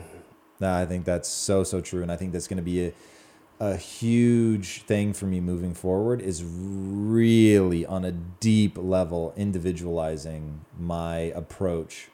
No, 0.63 0.73
I 0.73 0.85
think 0.85 1.03
that's 1.03 1.27
so 1.27 1.65
so 1.65 1.81
true, 1.81 2.01
and 2.03 2.09
I 2.09 2.15
think 2.15 2.31
that's 2.31 2.47
going 2.47 2.55
to 2.55 2.63
be 2.63 2.85
a, 2.85 2.93
a 3.59 3.75
huge 3.75 4.83
thing 4.83 5.11
for 5.11 5.25
me 5.25 5.41
moving 5.41 5.73
forward 5.73 6.21
is 6.21 6.41
really 6.41 7.85
on 7.85 8.05
a 8.05 8.13
deep 8.13 8.77
level 8.77 9.33
individualizing 9.35 10.61
my 10.79 11.17
approach 11.35 12.07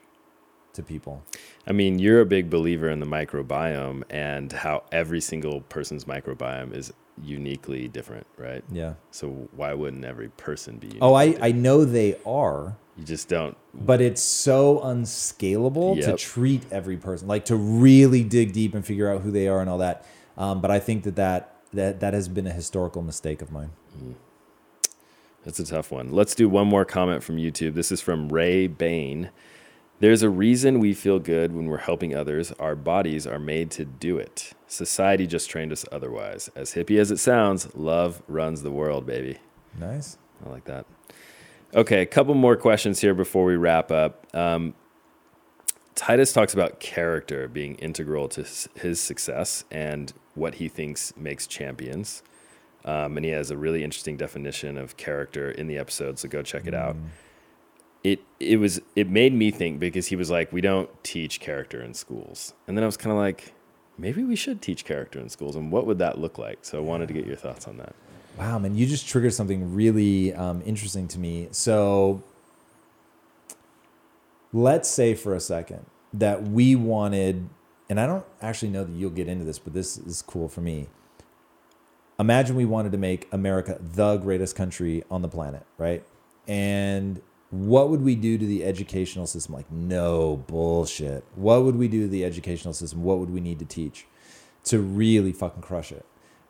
to 0.73 0.81
people. 0.81 1.23
I 1.67 1.73
mean, 1.73 1.99
you're 1.99 2.21
a 2.21 2.25
big 2.25 2.49
believer 2.49 2.89
in 2.89 2.99
the 2.99 3.05
microbiome 3.05 4.01
and 4.09 4.51
how 4.51 4.81
every 4.91 5.21
single 5.21 5.62
person's 5.62 6.05
microbiome 6.05 6.73
is 6.73 6.91
uniquely 7.23 7.88
different, 7.88 8.25
right? 8.35 8.63
Yeah. 8.71 8.95
So 9.12 9.47
why 9.55 9.75
wouldn't 9.75 10.05
every 10.05 10.29
person 10.29 10.79
be? 10.79 10.97
Oh, 10.99 11.13
I, 11.13 11.25
uniquely 11.25 11.49
I 11.49 11.51
know 11.51 11.85
they 11.85 12.17
are, 12.25 12.77
You 12.99 13.05
just 13.05 13.29
don't. 13.29 13.55
but 13.73 14.01
it's 14.01 14.21
so 14.21 14.81
unscalable 14.81 15.95
to 15.95 16.17
treat 16.17 16.63
every 16.69 16.97
person, 16.97 17.29
like 17.29 17.45
to 17.45 17.55
really 17.55 18.23
dig 18.25 18.51
deep 18.51 18.75
and 18.75 18.85
figure 18.85 19.09
out 19.09 19.21
who 19.21 19.31
they 19.31 19.47
are 19.47 19.62
and 19.62 19.69
all 19.69 19.77
that. 19.77 20.05
Um, 20.38 20.59
but 20.59 20.69
I 20.69 20.79
think 20.79 21.05
that, 21.05 21.15
that 21.15 21.55
that 21.73 21.99
that 22.01 22.13
has 22.13 22.27
been 22.27 22.45
a 22.45 22.51
historical 22.51 23.01
mistake 23.01 23.41
of 23.41 23.51
mine. 23.51 23.71
That's 25.45 25.59
a 25.59 25.65
tough 25.65 25.91
one. 25.91 26.12
Let's 26.12 26.35
do 26.35 26.49
one 26.49 26.67
more 26.67 26.83
comment 26.83 27.23
from 27.23 27.38
YouTube. 27.38 27.73
This 27.73 27.91
is 27.91 28.01
from 28.01 28.27
Ray 28.29 28.67
Bain. 28.67 29.29
There's 30.01 30.21
a 30.21 30.29
reason 30.29 30.79
we 30.79 30.93
feel 30.93 31.19
good 31.19 31.53
when 31.53 31.67
we're 31.67 31.77
helping 31.77 32.13
others. 32.15 32.51
Our 32.53 32.75
bodies 32.75 33.25
are 33.27 33.39
made 33.39 33.71
to 33.71 33.85
do 33.85 34.17
it. 34.17 34.53
Society 34.67 35.27
just 35.27 35.49
trained 35.49 35.71
us 35.71 35.85
otherwise. 35.91 36.49
As 36.55 36.73
hippie 36.73 36.99
as 36.99 37.12
it 37.12 37.17
sounds, 37.17 37.73
love 37.75 38.21
runs 38.27 38.62
the 38.62 38.71
world, 38.71 39.05
baby. 39.05 39.38
Nice. 39.77 40.17
I 40.45 40.49
like 40.49 40.65
that. 40.65 40.85
Okay, 41.73 42.01
a 42.01 42.05
couple 42.05 42.34
more 42.34 42.55
questions 42.55 42.99
here 42.99 43.13
before 43.13 43.45
we 43.45 43.55
wrap 43.55 43.91
up. 43.91 44.25
Um, 44.36 44.73
Titus 45.93 46.34
talks 46.34 46.53
about 46.53 46.79
character 46.79 47.47
being 47.47 47.75
integral 47.75 48.27
to 48.29 48.45
his 48.75 48.99
success 48.99 49.65
and 49.69 50.12
what 50.34 50.55
he 50.55 50.67
thinks 50.67 51.13
makes 51.15 51.45
champions. 51.45 52.23
Um, 52.86 53.17
and 53.17 53.25
he 53.25 53.32
has 53.32 53.51
a 53.51 53.58
really 53.58 53.84
interesting 53.84 54.17
definition 54.17 54.77
of 54.77 54.97
character 54.97 55.51
in 55.51 55.67
the 55.67 55.77
episode, 55.77 56.17
so 56.17 56.27
go 56.27 56.41
check 56.41 56.65
it 56.65 56.73
out. 56.73 56.95
It 58.03 58.21
it 58.39 58.58
was 58.58 58.79
it 58.95 59.10
made 59.10 59.34
me 59.34 59.51
think 59.51 59.79
because 59.79 60.08
he 60.08 60.15
was 60.15 60.32
like, 60.32 60.51
we 60.53 60.62
don't 60.62 60.89
teach 61.03 61.39
character 61.39 61.82
in 61.84 61.93
schools, 61.93 62.53
and 62.65 62.77
then 62.77 62.84
I 62.84 62.88
was 62.88 62.95
kind 62.95 63.12
of 63.12 63.17
like, 63.17 63.53
maybe 63.97 64.23
we 64.23 64.38
should 64.38 64.62
teach 64.62 64.86
character 64.86 65.19
in 65.19 65.27
schools, 65.27 65.58
and 65.58 65.71
what 65.71 65.86
would 65.86 65.99
that 65.99 66.17
look 66.17 66.38
like? 66.38 66.60
So 66.62 66.77
I 66.77 66.82
wanted 66.82 67.10
to 67.10 67.13
get 67.13 67.27
your 67.27 67.36
thoughts 67.36 67.67
on 67.67 67.77
that. 67.77 67.93
Wow, 68.39 68.58
man, 68.58 68.73
you 68.73 68.86
just 68.86 69.06
triggered 69.06 69.34
something 69.34 69.75
really 69.75 70.34
um, 70.34 70.63
interesting 70.65 71.10
to 71.10 71.19
me. 71.19 71.49
So, 71.52 72.23
let's 74.54 74.88
say 74.88 75.13
for 75.13 75.36
a 75.36 75.41
second 75.41 75.86
that 76.13 76.43
we 76.43 76.73
wanted, 76.73 77.49
and 77.89 77.99
I 77.99 78.08
don't 78.08 78.23
actually 78.41 78.69
know 78.69 78.86
that 78.86 78.93
you'll 78.93 79.10
get 79.10 79.28
into 79.28 79.43
this, 79.43 79.60
but 79.60 79.73
this 79.73 79.97
is 79.97 80.21
cool 80.21 80.47
for 80.47 80.62
me. 80.62 80.88
Imagine 82.17 82.56
we 82.56 82.63
wanted 82.63 82.93
to 82.93 82.97
make 82.97 83.28
America 83.34 83.78
the 83.82 84.15
greatest 84.15 84.56
country 84.56 85.04
on 85.12 85.21
the 85.21 85.30
planet, 85.30 85.65
right? 85.78 86.06
And 86.47 87.21
what 87.49 87.89
would 87.89 88.02
we 88.02 88.15
do 88.15 88.38
to 88.38 88.45
the 88.45 88.63
educational 88.63 89.28
system? 89.28 89.54
Like, 89.54 89.69
no 89.69 90.38
bullshit. 90.47 91.25
What 91.36 91.63
would 91.63 91.75
we 91.75 91.89
do 91.89 92.04
to 92.04 92.08
the 92.08 92.23
educational 92.23 92.73
system? 92.73 93.04
What 93.04 93.19
would 93.19 93.32
we 93.32 93.41
need 93.41 93.60
to 93.60 93.65
teach 93.65 94.06
to 94.65 94.80
really 94.80 95.34
fucking 95.34 95.62
crush 95.62 95.91
it? 95.91 96.06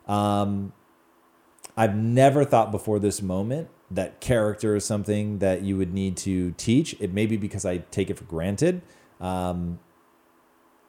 Um, 0.06 0.72
I've 1.80 1.96
never 1.96 2.44
thought 2.44 2.70
before 2.70 2.98
this 2.98 3.22
moment 3.22 3.70
that 3.90 4.20
character 4.20 4.76
is 4.76 4.84
something 4.84 5.38
that 5.38 5.62
you 5.62 5.78
would 5.78 5.94
need 5.94 6.14
to 6.18 6.50
teach. 6.58 6.94
It 7.00 7.14
may 7.14 7.24
be 7.24 7.38
because 7.38 7.64
I 7.64 7.78
take 7.78 8.10
it 8.10 8.18
for 8.18 8.24
granted. 8.24 8.82
Um, 9.18 9.80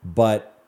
but 0.04 0.62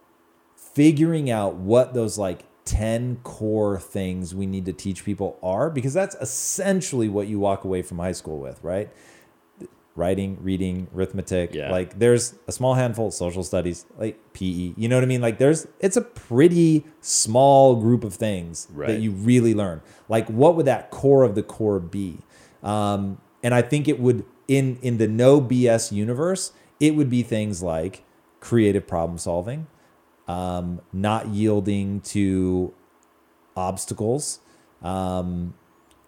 figuring 0.55 1.29
out 1.29 1.55
what 1.55 1.93
those 1.93 2.17
like 2.17 2.45
10 2.63 3.17
core 3.23 3.77
things 3.77 4.33
we 4.33 4.45
need 4.45 4.65
to 4.65 4.71
teach 4.71 5.03
people 5.03 5.37
are, 5.43 5.69
because 5.69 5.93
that's 5.93 6.15
essentially 6.21 7.09
what 7.09 7.27
you 7.27 7.37
walk 7.37 7.65
away 7.65 7.81
from 7.81 7.99
high 7.99 8.13
school 8.13 8.39
with, 8.39 8.63
right? 8.63 8.89
Writing, 9.95 10.37
reading, 10.41 10.87
arithmetic. 10.95 11.53
Yeah. 11.53 11.71
Like 11.71 11.99
there's 11.99 12.33
a 12.47 12.51
small 12.51 12.73
handful 12.73 13.07
of 13.07 13.13
social 13.13 13.43
studies, 13.43 13.85
like 13.97 14.17
PE. 14.33 14.73
You 14.75 14.87
know 14.89 14.95
what 14.95 15.03
I 15.03 15.07
mean? 15.07 15.21
Like 15.21 15.37
there's, 15.37 15.67
it's 15.79 15.95
a 15.95 16.01
pretty 16.01 16.83
small 17.01 17.75
group 17.75 18.03
of 18.03 18.15
things 18.15 18.67
Right. 18.73 18.87
that 18.87 18.99
you 18.99 19.11
really 19.11 19.53
learn. 19.53 19.81
Like 20.09 20.27
what 20.29 20.55
would 20.55 20.65
that 20.65 20.89
core 20.89 21.23
of 21.23 21.35
the 21.35 21.43
core 21.43 21.79
be? 21.79 22.19
Um, 22.63 23.19
and 23.43 23.53
I 23.53 23.61
think 23.61 23.87
it 23.87 23.99
would 23.99 24.25
in 24.47 24.77
in 24.81 24.97
the 24.97 25.07
no 25.07 25.39
BS 25.39 25.91
universe, 25.91 26.53
it 26.79 26.95
would 26.95 27.09
be 27.09 27.21
things 27.23 27.61
like 27.61 28.03
creative 28.39 28.87
problem 28.87 29.17
solving, 29.17 29.67
um, 30.27 30.81
not 30.91 31.27
yielding 31.27 32.01
to 32.01 32.73
obstacles, 33.55 34.39
um, 34.81 35.53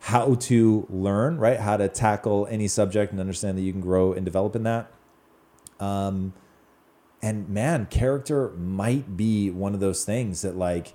how 0.06 0.36
to 0.36 0.86
learn, 0.88 1.40
right? 1.40 1.60
How 1.60 1.78
to 1.78 1.90
tackle 1.90 2.46
any 2.52 2.68
subject 2.68 3.12
and 3.12 3.20
understand 3.20 3.58
that 3.58 3.64
you 3.64 3.72
can 3.72 3.82
grow 3.82 4.14
and 4.14 4.24
develop 4.24 4.56
in 4.56 4.62
that. 4.62 4.92
Um, 5.80 6.34
and 7.24 7.50
man, 7.50 7.88
character 7.88 8.52
might 8.52 9.18
be 9.18 9.50
one 9.50 9.74
of 9.74 9.80
those 9.80 10.06
things 10.06 10.44
that 10.44 10.56
like 10.56 10.94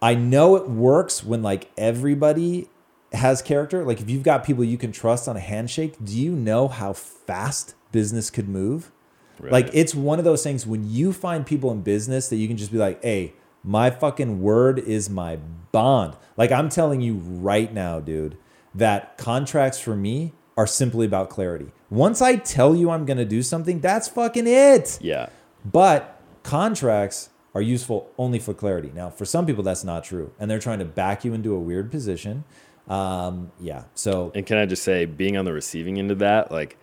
I 0.00 0.14
know 0.14 0.54
it 0.54 0.70
works 0.70 1.24
when 1.24 1.42
like 1.42 1.72
everybody 1.76 2.68
has 3.12 3.42
character. 3.42 3.84
Like 3.84 4.00
if 4.00 4.08
you've 4.08 4.22
got 4.22 4.44
people 4.44 4.62
you 4.62 4.78
can 4.78 4.92
trust 4.92 5.26
on 5.26 5.36
a 5.36 5.40
handshake, 5.40 5.96
do 6.04 6.16
you 6.16 6.36
know 6.36 6.68
how 6.68 6.92
fast 6.92 7.74
business 7.90 8.30
could 8.30 8.48
move? 8.48 8.92
Right. 9.40 9.50
Like 9.50 9.70
it's 9.72 9.92
one 9.92 10.20
of 10.20 10.24
those 10.24 10.44
things 10.44 10.68
when 10.68 10.88
you 10.88 11.12
find 11.12 11.44
people 11.44 11.72
in 11.72 11.82
business 11.82 12.28
that 12.28 12.36
you 12.36 12.46
can 12.46 12.56
just 12.56 12.70
be 12.70 12.78
like, 12.78 13.02
"Hey, 13.02 13.34
my 13.66 13.90
fucking 13.90 14.40
word 14.40 14.78
is 14.78 15.10
my 15.10 15.36
bond." 15.72 16.16
Like 16.38 16.50
I'm 16.50 16.70
telling 16.70 17.02
you 17.02 17.16
right 17.16 17.72
now, 17.72 18.00
dude, 18.00 18.38
that 18.74 19.18
contracts 19.18 19.78
for 19.78 19.94
me 19.94 20.32
are 20.56 20.66
simply 20.66 21.04
about 21.04 21.28
clarity. 21.28 21.72
Once 21.90 22.22
I 22.22 22.36
tell 22.36 22.74
you 22.74 22.90
I'm 22.90 23.04
going 23.04 23.18
to 23.18 23.26
do 23.26 23.42
something, 23.42 23.80
that's 23.80 24.08
fucking 24.08 24.46
it. 24.46 24.98
Yeah. 25.02 25.28
But 25.64 26.18
contracts 26.42 27.28
are 27.54 27.62
useful 27.62 28.10
only 28.18 28.38
for 28.38 28.54
clarity. 28.54 28.90
Now, 28.94 29.10
for 29.10 29.24
some 29.24 29.46
people, 29.46 29.62
that's 29.62 29.84
not 29.84 30.04
true, 30.04 30.32
and 30.38 30.50
they're 30.50 30.58
trying 30.58 30.78
to 30.78 30.84
back 30.84 31.24
you 31.24 31.34
into 31.34 31.54
a 31.54 31.58
weird 31.58 31.90
position. 31.90 32.44
Um, 32.88 33.50
yeah. 33.60 33.84
So 33.94 34.30
And 34.34 34.46
can 34.46 34.58
I 34.58 34.66
just 34.66 34.82
say, 34.82 35.06
being 35.06 35.36
on 35.36 35.44
the 35.44 35.52
receiving 35.52 35.98
end 35.98 36.10
of 36.10 36.20
that, 36.20 36.52
like, 36.52 36.78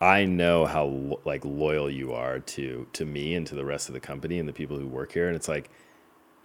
I 0.00 0.24
know 0.26 0.66
how 0.66 1.20
like 1.24 1.44
loyal 1.44 1.88
you 1.90 2.12
are 2.12 2.40
to 2.40 2.86
to 2.92 3.04
me 3.06 3.34
and 3.34 3.46
to 3.46 3.54
the 3.54 3.64
rest 3.64 3.88
of 3.88 3.94
the 3.94 4.00
company 4.00 4.38
and 4.38 4.48
the 4.48 4.52
people 4.52 4.78
who 4.78 4.86
work 4.86 5.12
here, 5.12 5.28
and 5.28 5.36
it's 5.36 5.48
like 5.48 5.70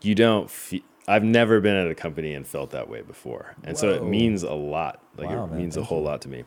you 0.01 0.15
don't. 0.15 0.49
Fe- 0.49 0.83
I've 1.07 1.23
never 1.23 1.59
been 1.59 1.75
at 1.75 1.89
a 1.89 1.95
company 1.95 2.33
and 2.33 2.45
felt 2.45 2.71
that 2.71 2.87
way 2.87 3.01
before, 3.01 3.55
and 3.63 3.77
so 3.77 3.89
it 3.89 4.03
means 4.03 4.43
a 4.43 4.53
lot. 4.53 5.01
Like 5.17 5.29
Wow, 5.29 5.45
it 5.45 5.47
man, 5.49 5.57
means 5.57 5.77
a 5.77 5.83
whole 5.83 5.99
you. 5.99 6.05
lot 6.05 6.21
to 6.21 6.29
me. 6.29 6.43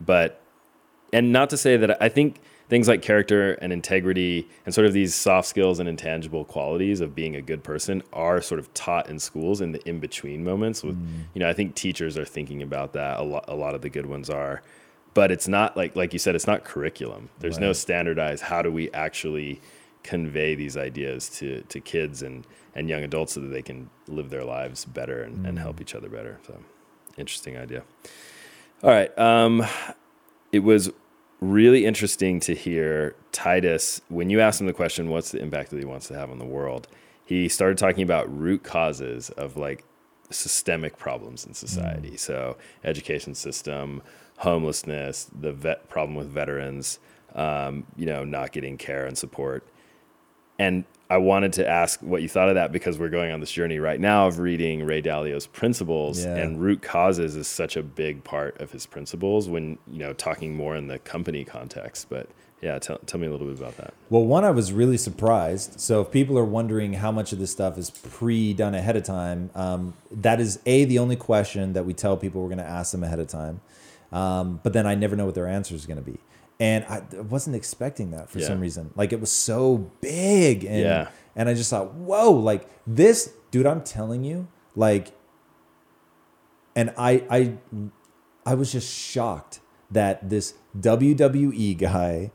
But 0.00 0.40
and 1.12 1.32
not 1.32 1.50
to 1.50 1.56
say 1.56 1.76
that 1.76 2.02
I 2.02 2.08
think 2.08 2.40
things 2.68 2.88
like 2.88 3.02
character 3.02 3.52
and 3.54 3.72
integrity 3.72 4.48
and 4.64 4.74
sort 4.74 4.86
of 4.86 4.92
these 4.92 5.14
soft 5.14 5.48
skills 5.48 5.78
and 5.78 5.88
intangible 5.88 6.44
qualities 6.44 7.00
of 7.00 7.14
being 7.14 7.36
a 7.36 7.42
good 7.42 7.62
person 7.62 8.02
are 8.12 8.40
sort 8.40 8.58
of 8.58 8.72
taught 8.74 9.08
in 9.08 9.18
schools 9.18 9.60
in 9.60 9.72
the 9.72 9.88
in 9.88 10.00
between 10.00 10.42
moments 10.42 10.82
with 10.82 10.96
mm. 10.96 11.24
you 11.34 11.40
know 11.40 11.48
I 11.48 11.52
think 11.52 11.74
teachers 11.74 12.18
are 12.18 12.24
thinking 12.24 12.62
about 12.62 12.92
that 12.94 13.20
a 13.20 13.22
lot 13.22 13.44
a 13.48 13.54
lot 13.54 13.74
of 13.74 13.82
the 13.82 13.90
good 13.90 14.06
ones 14.06 14.28
are 14.28 14.62
but 15.14 15.30
it's 15.30 15.48
not 15.48 15.76
like 15.76 15.94
like 15.94 16.12
you 16.12 16.18
said 16.18 16.34
it's 16.34 16.46
not 16.46 16.64
curriculum 16.64 17.28
there's 17.38 17.58
no 17.58 17.72
standardized 17.72 18.42
how 18.42 18.62
do 18.62 18.70
we 18.72 18.90
actually 18.92 19.60
convey 20.06 20.54
these 20.54 20.76
ideas 20.76 21.28
to 21.28 21.62
to 21.62 21.80
kids 21.80 22.22
and 22.22 22.46
and 22.74 22.88
young 22.88 23.02
adults 23.02 23.34
so 23.34 23.40
that 23.40 23.48
they 23.48 23.62
can 23.62 23.90
live 24.06 24.30
their 24.30 24.44
lives 24.44 24.84
better 24.84 25.22
and, 25.22 25.46
and 25.46 25.58
help 25.58 25.80
each 25.80 25.94
other 25.94 26.08
better 26.08 26.38
so 26.46 26.58
interesting 27.16 27.56
idea 27.56 27.82
all 28.82 28.90
right 28.90 29.16
um 29.18 29.64
it 30.52 30.60
was 30.60 30.90
really 31.40 31.84
interesting 31.84 32.40
to 32.40 32.54
hear 32.54 33.14
Titus 33.32 34.00
when 34.08 34.30
you 34.30 34.40
asked 34.40 34.60
him 34.60 34.66
the 34.66 34.72
question, 34.72 35.10
"What's 35.10 35.32
the 35.32 35.40
impact 35.40 35.70
that 35.70 35.78
he 35.78 35.84
wants 35.84 36.08
to 36.08 36.14
have 36.14 36.30
on 36.30 36.38
the 36.38 36.46
world?" 36.46 36.88
He 37.24 37.48
started 37.48 37.76
talking 37.76 38.02
about 38.02 38.34
root 38.34 38.62
causes 38.62 39.30
of 39.30 39.56
like 39.56 39.84
systemic 40.30 40.96
problems 40.96 41.44
in 41.44 41.54
society. 41.54 42.16
So, 42.16 42.56
education 42.84 43.34
system, 43.34 44.02
homelessness, 44.38 45.30
the 45.38 45.52
vet 45.52 45.88
problem 45.88 46.16
with 46.16 46.28
veterans, 46.28 46.98
um, 47.34 47.84
you 47.96 48.06
know, 48.06 48.24
not 48.24 48.52
getting 48.52 48.76
care 48.78 49.06
and 49.06 49.16
support. 49.16 49.66
And 50.58 50.84
I 51.08 51.18
wanted 51.18 51.52
to 51.54 51.68
ask 51.68 52.00
what 52.00 52.22
you 52.22 52.28
thought 52.28 52.48
of 52.48 52.56
that 52.56 52.72
because 52.72 52.98
we're 52.98 53.10
going 53.10 53.30
on 53.30 53.38
this 53.40 53.52
journey 53.52 53.78
right 53.78 54.00
now 54.00 54.26
of 54.26 54.38
reading 54.40 54.84
Ray 54.84 55.00
Dalio's 55.00 55.46
principles 55.46 56.24
Yeah. 56.24 56.34
and 56.36 56.60
root 56.60 56.82
causes 56.82 57.36
is 57.36 57.46
such 57.46 57.76
a 57.76 57.82
big 57.82 58.24
part 58.24 58.60
of 58.60 58.72
his 58.72 58.86
principles 58.86 59.48
when, 59.48 59.78
you 59.90 59.98
know, 60.00 60.12
talking 60.12 60.56
more 60.56 60.74
in 60.74 60.88
the 60.88 60.98
company 60.98 61.44
context. 61.44 62.08
But 62.08 62.28
yeah, 62.60 62.78
tell, 62.80 62.98
tell 63.06 63.20
me 63.20 63.26
a 63.28 63.30
little 63.30 63.46
bit 63.46 63.58
about 63.58 63.76
that. 63.76 63.94
Well, 64.10 64.24
one, 64.24 64.44
I 64.44 64.50
was 64.50 64.72
really 64.72 64.96
surprised. 64.96 65.78
So, 65.78 66.00
if 66.00 66.10
people 66.10 66.38
are 66.38 66.44
wondering 66.44 66.94
how 66.94 67.12
much 67.12 67.32
of 67.32 67.38
this 67.38 67.50
stuff 67.52 67.76
is 67.78 67.90
pre 67.90 68.54
done 68.54 68.74
ahead 68.74 68.96
of 68.96 69.04
time, 69.04 69.50
um, 69.54 69.92
that 70.10 70.40
is 70.40 70.58
A, 70.66 70.86
the 70.86 70.98
only 70.98 71.16
question 71.16 71.74
that 71.74 71.84
we 71.84 71.92
tell 71.92 72.16
people 72.16 72.40
we're 72.40 72.48
going 72.48 72.58
to 72.58 72.64
ask 72.64 72.92
them 72.92 73.04
ahead 73.04 73.20
of 73.20 73.28
time. 73.28 73.60
Um, 74.10 74.60
but 74.62 74.72
then 74.72 74.86
I 74.86 74.94
never 74.94 75.14
know 75.16 75.26
what 75.26 75.34
their 75.34 75.46
answer 75.46 75.74
is 75.74 75.84
going 75.86 76.02
to 76.02 76.10
be. 76.10 76.18
And 76.58 76.84
I 76.86 77.02
wasn't 77.20 77.54
expecting 77.56 78.10
that 78.12 78.30
for 78.30 78.38
Yeah. 78.38 78.46
some 78.46 78.60
reason. 78.60 78.90
Like, 78.96 79.12
it 79.12 79.20
was 79.20 79.30
so 79.32 79.90
big. 80.00 80.64
And, 80.64 80.80
Yeah. 80.80 81.08
and 81.34 81.48
I 81.48 81.54
just 81.54 81.68
thought, 81.70 81.92
whoa, 81.94 82.30
like 82.32 82.66
this, 82.86 83.32
dude, 83.50 83.66
I'm 83.66 83.82
telling 83.82 84.24
you, 84.24 84.48
like, 84.74 85.12
and 86.74 86.92
I, 86.96 87.24
I, 87.30 87.58
I 88.44 88.54
was 88.54 88.72
just 88.72 88.90
shocked 88.92 89.60
that 89.90 90.28
this 90.28 90.54
WWE 90.78 91.76
guy 91.78 92.32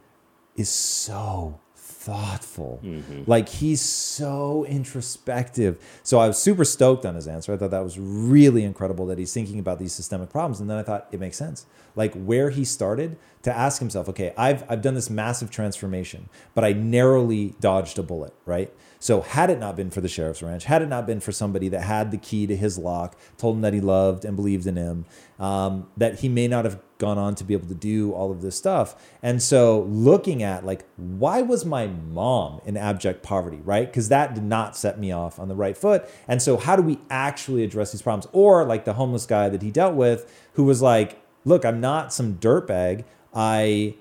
is 0.55 0.69
so 0.69 1.59
thoughtful. 2.01 2.79
Mm-hmm. 2.83 3.23
Like 3.27 3.47
he's 3.47 3.79
so 3.79 4.65
introspective. 4.65 5.77
So 6.01 6.17
I 6.17 6.27
was 6.27 6.41
super 6.41 6.65
stoked 6.65 7.05
on 7.05 7.13
his 7.13 7.27
answer. 7.27 7.53
I 7.53 7.57
thought 7.57 7.69
that 7.69 7.83
was 7.83 7.99
really 7.99 8.63
incredible 8.63 9.05
that 9.05 9.19
he's 9.19 9.31
thinking 9.31 9.59
about 9.59 9.77
these 9.77 9.93
systemic 9.93 10.31
problems. 10.31 10.59
And 10.59 10.67
then 10.67 10.79
I 10.79 10.83
thought 10.83 11.07
it 11.11 11.19
makes 11.19 11.37
sense. 11.37 11.67
Like 11.95 12.15
where 12.15 12.49
he 12.49 12.65
started 12.65 13.17
to 13.43 13.55
ask 13.55 13.79
himself, 13.79 14.09
okay, 14.09 14.33
I've 14.35 14.63
I've 14.69 14.81
done 14.81 14.95
this 14.95 15.11
massive 15.11 15.51
transformation, 15.51 16.27
but 16.55 16.63
I 16.63 16.73
narrowly 16.73 17.53
dodged 17.59 17.99
a 17.99 18.03
bullet, 18.03 18.33
right? 18.47 18.73
So 19.01 19.21
had 19.21 19.49
it 19.49 19.57
not 19.57 19.75
been 19.75 19.89
for 19.89 19.99
the 19.99 20.07
sheriff's 20.07 20.43
ranch, 20.43 20.65
had 20.65 20.83
it 20.83 20.87
not 20.87 21.07
been 21.07 21.19
for 21.19 21.31
somebody 21.31 21.69
that 21.69 21.81
had 21.81 22.11
the 22.11 22.17
key 22.17 22.45
to 22.45 22.55
his 22.55 22.77
lock, 22.77 23.17
told 23.35 23.55
him 23.55 23.61
that 23.61 23.73
he 23.73 23.81
loved 23.81 24.23
and 24.23 24.35
believed 24.35 24.67
in 24.67 24.75
him, 24.75 25.05
um, 25.39 25.87
that 25.97 26.19
he 26.19 26.29
may 26.29 26.47
not 26.47 26.65
have 26.65 26.79
gone 26.99 27.17
on 27.17 27.33
to 27.33 27.43
be 27.43 27.55
able 27.55 27.67
to 27.67 27.73
do 27.73 28.13
all 28.13 28.31
of 28.31 28.43
this 28.43 28.55
stuff. 28.55 28.95
And 29.23 29.41
so 29.41 29.81
looking 29.89 30.43
at 30.43 30.63
like, 30.67 30.85
why 30.97 31.41
was 31.41 31.65
my 31.65 31.87
mom 31.87 32.61
in 32.63 32.77
abject 32.77 33.23
poverty, 33.23 33.59
right? 33.63 33.87
Because 33.87 34.09
that 34.09 34.35
did 34.35 34.43
not 34.43 34.77
set 34.77 34.99
me 34.99 35.11
off 35.11 35.39
on 35.39 35.47
the 35.47 35.55
right 35.55 35.75
foot. 35.75 36.07
And 36.27 36.39
so 36.39 36.57
how 36.57 36.75
do 36.75 36.83
we 36.83 36.99
actually 37.09 37.63
address 37.63 37.91
these 37.91 38.03
problems? 38.03 38.27
Or 38.33 38.65
like 38.65 38.85
the 38.85 38.93
homeless 38.93 39.25
guy 39.25 39.49
that 39.49 39.63
he 39.63 39.71
dealt 39.71 39.95
with, 39.95 40.31
who 40.53 40.63
was 40.63 40.79
like, 40.83 41.19
look, 41.43 41.65
I'm 41.65 41.81
not 41.81 42.13
some 42.13 42.35
dirtbag. 42.35 43.03
I 43.33 43.95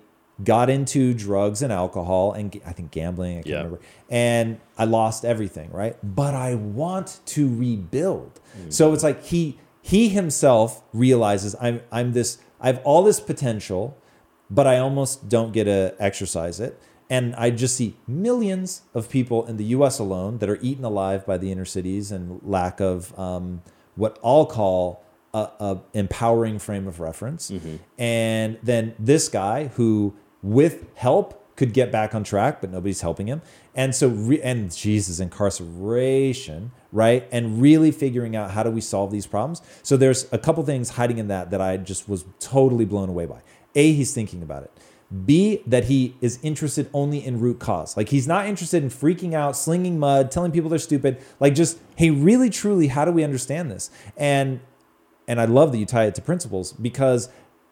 got 0.44 0.70
into 0.70 1.12
drugs 1.14 1.62
and 1.62 1.72
alcohol 1.72 2.32
and 2.32 2.58
I 2.66 2.72
think 2.72 2.90
gambling, 2.90 3.32
I 3.32 3.42
can't 3.42 3.46
Yeah. 3.46 3.56
remember. 3.58 3.80
And 4.08 4.60
I 4.78 4.84
lost 4.84 5.24
everything, 5.24 5.70
right? 5.72 5.96
But 6.02 6.34
I 6.34 6.54
want 6.54 7.20
to 7.26 7.48
rebuild. 7.54 8.40
So 8.68 8.92
it's 8.92 9.02
like 9.02 9.24
he 9.24 9.58
he 9.82 10.08
himself 10.08 10.82
realizes 10.92 11.54
I'm 11.60 11.80
I'm 11.90 12.12
this 12.12 12.38
I 12.60 12.66
have 12.66 12.80
all 12.84 13.02
this 13.02 13.20
potential, 13.20 13.96
but 14.50 14.66
I 14.66 14.78
almost 14.78 15.28
don't 15.28 15.52
get 15.52 15.64
to 15.64 15.94
exercise 15.98 16.60
it. 16.60 16.78
And 17.08 17.34
I 17.36 17.50
just 17.50 17.76
see 17.76 17.96
millions 18.06 18.82
of 18.94 19.08
people 19.08 19.44
in 19.46 19.56
the 19.56 19.64
US 19.76 19.98
alone 19.98 20.38
that 20.38 20.48
are 20.48 20.58
eaten 20.62 20.84
alive 20.84 21.26
by 21.26 21.38
the 21.38 21.50
inner 21.50 21.64
cities 21.64 22.12
and 22.12 22.40
lack 22.44 22.80
of 22.80 23.18
um, 23.18 23.62
what 23.96 24.18
I'll 24.22 24.46
call 24.46 25.02
a, 25.34 25.48
a 25.60 25.80
empowering 25.94 26.58
frame 26.58 26.86
of 26.86 27.00
reference. 27.00 27.50
And 27.98 28.58
then 28.62 28.94
this 28.98 29.28
guy 29.28 29.68
who, 29.68 30.14
with 30.42 30.86
help, 30.94 31.36
could 31.56 31.74
get 31.74 31.92
back 31.92 32.14
on 32.14 32.24
track, 32.24 32.62
but 32.62 32.70
nobody's 32.70 33.02
helping 33.02 33.26
him. 33.26 33.42
And 33.74 33.94
so, 33.94 34.08
re- 34.08 34.40
and 34.40 34.74
Jesus, 34.74 35.20
incarceration, 35.20 36.72
right? 36.90 37.28
And 37.30 37.60
really 37.60 37.90
figuring 37.90 38.34
out 38.34 38.52
how 38.52 38.62
do 38.62 38.70
we 38.70 38.80
solve 38.80 39.10
these 39.10 39.26
problems. 39.26 39.60
So 39.82 39.98
there's 39.98 40.26
a 40.32 40.38
couple 40.38 40.64
things 40.64 40.90
hiding 40.90 41.18
in 41.18 41.28
that 41.28 41.50
that 41.50 41.60
I 41.60 41.76
just 41.76 42.08
was 42.08 42.24
totally 42.38 42.86
blown 42.86 43.10
away 43.10 43.26
by. 43.26 43.42
A, 43.74 43.92
he's 43.92 44.14
thinking 44.14 44.42
about 44.42 44.62
it. 44.62 44.72
B, 45.26 45.62
that 45.66 45.84
he 45.84 46.14
is 46.20 46.38
interested 46.42 46.88
only 46.94 47.24
in 47.24 47.40
root 47.40 47.58
cause. 47.58 47.96
Like 47.96 48.08
he's 48.08 48.26
not 48.28 48.46
interested 48.46 48.82
in 48.82 48.88
freaking 48.88 49.34
out, 49.34 49.56
slinging 49.56 49.98
mud, 49.98 50.30
telling 50.30 50.52
people 50.52 50.70
they're 50.70 50.78
stupid. 50.78 51.18
Like 51.40 51.54
just, 51.54 51.78
hey, 51.96 52.10
really, 52.10 52.48
truly, 52.48 52.86
how 52.86 53.04
do 53.04 53.10
we 53.10 53.22
understand 53.24 53.70
this? 53.70 53.90
And 54.16 54.60
and 55.28 55.40
I 55.40 55.44
love 55.44 55.72
that 55.72 55.78
you 55.78 55.86
tie 55.86 56.06
it 56.06 56.14
to 56.16 56.22
principles 56.22 56.72
because 56.72 57.28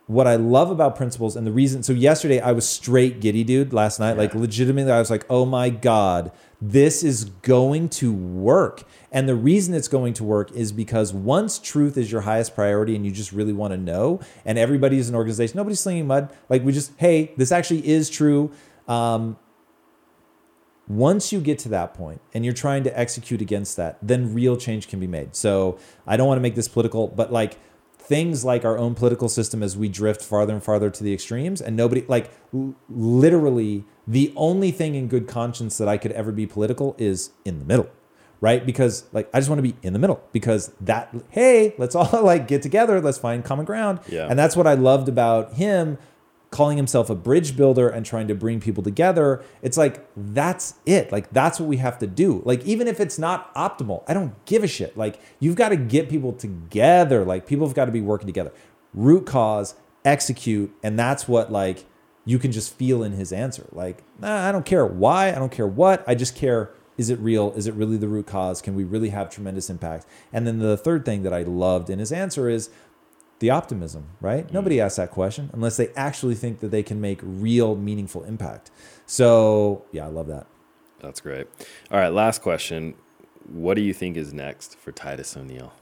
what 0.08 0.26
I 0.26 0.36
love 0.36 0.70
about 0.70 0.96
principles 0.96 1.36
and 1.36 1.46
the 1.46 1.52
reason 1.52 1.82
so 1.82 1.92
yesterday 1.92 2.40
I 2.40 2.52
was 2.52 2.66
straight 2.66 3.20
giddy 3.20 3.44
dude 3.44 3.74
last 3.74 4.00
night 4.00 4.16
like 4.16 4.34
legitimately 4.34 4.90
I 4.90 4.98
was 4.98 5.10
like 5.10 5.24
oh 5.28 5.44
my 5.44 5.68
god 5.68 6.32
this 6.60 7.04
is 7.04 7.26
going 7.26 7.90
to 7.90 8.12
work 8.12 8.84
and 9.12 9.28
the 9.28 9.34
reason 9.34 9.74
it's 9.74 9.86
going 9.86 10.14
to 10.14 10.24
work 10.24 10.50
is 10.52 10.72
because 10.72 11.12
once 11.12 11.58
truth 11.58 11.98
is 11.98 12.10
your 12.10 12.22
highest 12.22 12.54
priority 12.54 12.96
and 12.96 13.04
you 13.04 13.12
just 13.12 13.32
really 13.32 13.52
want 13.52 13.72
to 13.72 13.76
know 13.76 14.18
and 14.46 14.58
everybody 14.58 14.98
is 14.98 15.10
an 15.10 15.14
organization 15.14 15.58
nobody's 15.58 15.78
slinging 15.78 16.06
mud 16.06 16.32
like 16.48 16.64
we 16.64 16.72
just 16.72 16.90
hey 16.96 17.32
this 17.36 17.52
actually 17.52 17.86
is 17.86 18.08
true 18.08 18.50
um, 18.88 19.36
once 20.88 21.32
you 21.32 21.40
get 21.40 21.58
to 21.58 21.68
that 21.68 21.92
point 21.92 22.20
and 22.32 22.46
you're 22.46 22.54
trying 22.54 22.82
to 22.82 22.98
execute 22.98 23.42
against 23.42 23.76
that, 23.76 23.98
then 24.00 24.32
real 24.32 24.56
change 24.56 24.88
can 24.88 24.98
be 24.98 25.06
made. 25.06 25.36
So 25.36 25.78
I 26.06 26.16
don't 26.16 26.26
want 26.26 26.38
to 26.38 26.42
make 26.42 26.54
this 26.54 26.66
political, 26.66 27.08
but 27.08 27.30
like 27.30 27.58
things 28.08 28.44
like 28.44 28.64
our 28.64 28.78
own 28.78 28.94
political 28.94 29.28
system 29.28 29.62
as 29.62 29.76
we 29.76 29.88
drift 29.88 30.22
farther 30.22 30.54
and 30.54 30.64
farther 30.64 30.88
to 30.88 31.04
the 31.04 31.12
extremes, 31.12 31.60
and 31.60 31.76
nobody, 31.76 32.04
like 32.08 32.30
literally, 32.88 33.84
the 34.06 34.32
only 34.34 34.70
thing 34.70 34.94
in 34.94 35.06
good 35.08 35.28
conscience 35.28 35.76
that 35.78 35.88
I 35.88 35.98
could 35.98 36.12
ever 36.12 36.32
be 36.32 36.46
political 36.46 36.96
is 36.98 37.30
in 37.44 37.58
the 37.58 37.64
middle. 37.64 37.88
Right. 38.40 38.64
Because 38.64 39.04
like 39.12 39.28
I 39.34 39.40
just 39.40 39.50
want 39.50 39.58
to 39.58 39.64
be 39.64 39.74
in 39.82 39.92
the 39.92 39.98
middle 39.98 40.22
because 40.30 40.72
that, 40.80 41.12
hey, 41.30 41.74
let's 41.76 41.96
all 41.96 42.22
like 42.22 42.46
get 42.46 42.62
together. 42.62 43.00
Let's 43.00 43.18
find 43.18 43.44
common 43.44 43.64
ground. 43.64 43.98
Yeah. 44.08 44.28
And 44.28 44.38
that's 44.38 44.56
what 44.56 44.66
I 44.66 44.74
loved 44.74 45.08
about 45.08 45.54
him 45.54 45.98
calling 46.50 46.76
himself 46.76 47.10
a 47.10 47.14
bridge 47.14 47.56
builder 47.56 47.88
and 47.88 48.06
trying 48.06 48.26
to 48.26 48.34
bring 48.34 48.58
people 48.58 48.82
together 48.82 49.44
it's 49.60 49.76
like 49.76 50.06
that's 50.16 50.74
it. 50.86 51.12
Like 51.12 51.30
that's 51.30 51.60
what 51.60 51.68
we 51.68 51.76
have 51.78 51.98
to 51.98 52.06
do. 52.06 52.42
Like 52.44 52.64
even 52.64 52.88
if 52.88 53.00
it's 53.00 53.18
not 53.18 53.54
optimal 53.54 54.02
i 54.08 54.14
don't 54.14 54.32
give 54.46 54.64
a 54.64 54.68
shit. 54.68 54.96
Like 54.96 55.20
you've 55.40 55.56
got 55.56 55.70
to 55.70 55.76
get 55.76 56.08
people 56.08 56.32
together. 56.32 57.24
Like 57.24 57.46
people 57.46 57.66
have 57.66 57.74
got 57.74 57.86
to 57.86 57.92
be 57.92 58.00
working 58.00 58.26
together. 58.26 58.52
Root 58.94 59.26
cause 59.26 59.74
execute 60.04 60.74
and 60.82 60.98
that's 60.98 61.28
what 61.28 61.52
like 61.52 61.84
you 62.24 62.38
can 62.38 62.52
just 62.52 62.74
feel 62.74 63.02
in 63.02 63.12
his 63.12 63.32
answer. 63.32 63.66
Like 63.72 64.02
nah, 64.18 64.48
i 64.48 64.52
don't 64.52 64.64
care 64.64 64.86
why 64.86 65.28
i 65.28 65.34
don't 65.34 65.52
care 65.52 65.66
what 65.66 66.04
i 66.08 66.14
just 66.14 66.34
care 66.34 66.70
is 66.98 67.10
it 67.10 67.18
real? 67.20 67.52
Is 67.52 67.68
it 67.68 67.74
really 67.74 67.96
the 67.96 68.08
root 68.08 68.26
cause? 68.26 68.60
Can 68.60 68.74
we 68.74 68.82
really 68.82 69.10
have 69.10 69.30
tremendous 69.30 69.70
impact? 69.70 70.04
And 70.32 70.48
then 70.48 70.58
the 70.58 70.76
third 70.76 71.04
thing 71.04 71.22
that 71.22 71.32
i 71.32 71.42
loved 71.42 71.88
in 71.88 72.00
his 72.00 72.10
answer 72.10 72.48
is 72.48 72.70
the 73.38 73.50
optimism, 73.50 74.08
right? 74.20 74.52
Nobody 74.52 74.80
asks 74.80 74.96
that 74.96 75.10
question 75.10 75.50
unless 75.52 75.76
they 75.76 75.88
actually 75.94 76.34
think 76.34 76.60
that 76.60 76.70
they 76.70 76.82
can 76.82 77.00
make 77.00 77.20
real 77.22 77.76
meaningful 77.76 78.24
impact. 78.24 78.70
So, 79.06 79.84
yeah, 79.92 80.04
I 80.06 80.08
love 80.08 80.26
that. 80.26 80.46
That's 81.00 81.20
great. 81.20 81.46
All 81.90 81.98
right, 81.98 82.12
last 82.12 82.42
question. 82.42 82.94
What 83.46 83.74
do 83.74 83.82
you 83.82 83.94
think 83.94 84.16
is 84.16 84.32
next 84.32 84.76
for 84.78 84.92
Titus 84.92 85.36
O'Neil? 85.36 85.72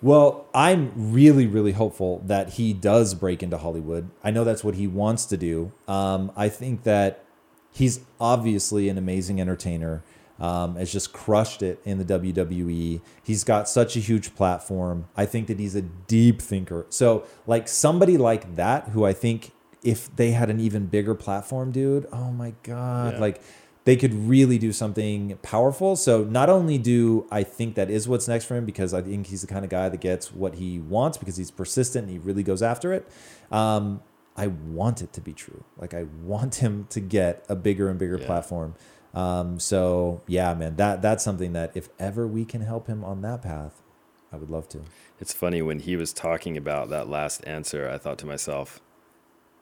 Well, 0.00 0.46
I'm 0.54 0.92
really, 0.94 1.46
really 1.46 1.72
hopeful 1.72 2.22
that 2.26 2.50
he 2.50 2.72
does 2.72 3.14
break 3.14 3.42
into 3.42 3.58
Hollywood. 3.58 4.10
I 4.22 4.30
know 4.30 4.44
that's 4.44 4.62
what 4.62 4.76
he 4.76 4.86
wants 4.86 5.24
to 5.26 5.36
do. 5.36 5.72
Um, 5.88 6.30
I 6.36 6.48
think 6.48 6.84
that 6.84 7.24
he's 7.72 8.00
obviously 8.20 8.88
an 8.88 8.96
amazing 8.96 9.40
entertainer. 9.40 10.02
Um, 10.40 10.76
has 10.76 10.92
just 10.92 11.12
crushed 11.12 11.62
it 11.62 11.80
in 11.84 11.98
the 11.98 12.04
WWE. 12.04 13.00
He's 13.24 13.42
got 13.42 13.68
such 13.68 13.96
a 13.96 13.98
huge 13.98 14.36
platform. 14.36 15.06
I 15.16 15.26
think 15.26 15.48
that 15.48 15.58
he's 15.58 15.74
a 15.74 15.82
deep 15.82 16.40
thinker. 16.40 16.86
So, 16.90 17.24
like 17.46 17.66
somebody 17.66 18.16
like 18.16 18.54
that, 18.54 18.90
who 18.90 19.04
I 19.04 19.12
think 19.12 19.50
if 19.82 20.14
they 20.14 20.30
had 20.32 20.48
an 20.48 20.60
even 20.60 20.86
bigger 20.86 21.14
platform, 21.16 21.72
dude, 21.72 22.06
oh 22.12 22.30
my 22.30 22.54
God, 22.62 23.14
Yeah. 23.14 23.20
like 23.20 23.40
they 23.84 23.96
could 23.96 24.12
really 24.28 24.58
do 24.58 24.70
something 24.72 25.38
powerful. 25.42 25.96
So 25.96 26.22
not 26.24 26.48
only 26.50 26.78
do 26.78 27.26
I 27.30 27.42
think 27.42 27.74
that 27.76 27.88
is 27.90 28.06
what's 28.06 28.28
next 28.28 28.44
for 28.44 28.54
him 28.54 28.64
because 28.66 28.92
I 28.92 29.00
think 29.02 29.26
he's 29.28 29.40
the 29.40 29.46
kind 29.46 29.64
of 29.64 29.70
guy 29.70 29.88
that 29.88 30.00
gets 30.00 30.32
what 30.32 30.56
he 30.56 30.78
wants 30.78 31.16
because 31.16 31.36
he's 31.36 31.50
persistent 31.50 32.04
and 32.04 32.12
he 32.12 32.18
really 32.18 32.42
goes 32.42 32.60
after 32.62 32.92
it. 32.92 33.08
Um, 33.50 34.02
I 34.36 34.48
want 34.48 35.00
it 35.02 35.12
to 35.14 35.20
be 35.20 35.32
true. 35.32 35.64
Like 35.78 35.94
I 35.94 36.04
want 36.22 36.56
him 36.56 36.86
to 36.90 37.00
get 37.00 37.44
a 37.48 37.56
bigger 37.56 37.88
and 37.88 37.98
bigger 37.98 38.18
Yeah. 38.18 38.26
platform. 38.26 38.74
Um, 39.14 39.58
so 39.58 40.22
yeah, 40.26 40.54
man, 40.54 40.76
that 40.76 41.02
that's 41.02 41.24
something 41.24 41.52
that 41.54 41.72
if 41.74 41.88
ever 41.98 42.26
we 42.26 42.44
can 42.44 42.60
help 42.60 42.86
him 42.86 43.04
on 43.04 43.22
that 43.22 43.42
path, 43.42 43.82
I 44.32 44.36
would 44.36 44.50
love 44.50 44.68
to. 44.70 44.80
It's 45.20 45.32
funny 45.32 45.62
when 45.62 45.80
he 45.80 45.96
was 45.96 46.12
talking 46.12 46.56
about 46.56 46.90
that 46.90 47.08
last 47.08 47.46
answer, 47.46 47.88
I 47.88 47.98
thought 47.98 48.18
to 48.18 48.26
myself, 48.26 48.80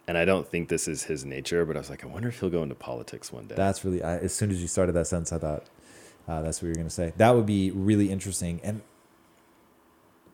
and 0.06 0.18
I 0.18 0.24
don't 0.24 0.46
think 0.46 0.68
this 0.68 0.86
is 0.86 1.04
his 1.04 1.24
nature, 1.24 1.64
but 1.64 1.76
I 1.76 1.80
was 1.80 1.88
like, 1.88 2.04
I 2.04 2.08
wonder 2.08 2.28
if 2.28 2.40
he'll 2.40 2.50
go 2.50 2.62
into 2.62 2.74
politics 2.74 3.32
one 3.32 3.46
day. 3.46 3.54
That's 3.54 3.84
really. 3.84 4.02
I, 4.02 4.18
as 4.18 4.34
soon 4.34 4.50
as 4.50 4.60
you 4.60 4.68
started 4.68 4.92
that 4.92 5.06
sentence, 5.06 5.32
I 5.32 5.38
thought 5.38 5.64
uh, 6.28 6.42
that's 6.42 6.60
what 6.60 6.66
you 6.66 6.70
were 6.70 6.74
going 6.74 6.88
to 6.88 6.94
say. 6.94 7.12
That 7.16 7.34
would 7.34 7.46
be 7.46 7.70
really 7.70 8.10
interesting, 8.10 8.60
and 8.62 8.82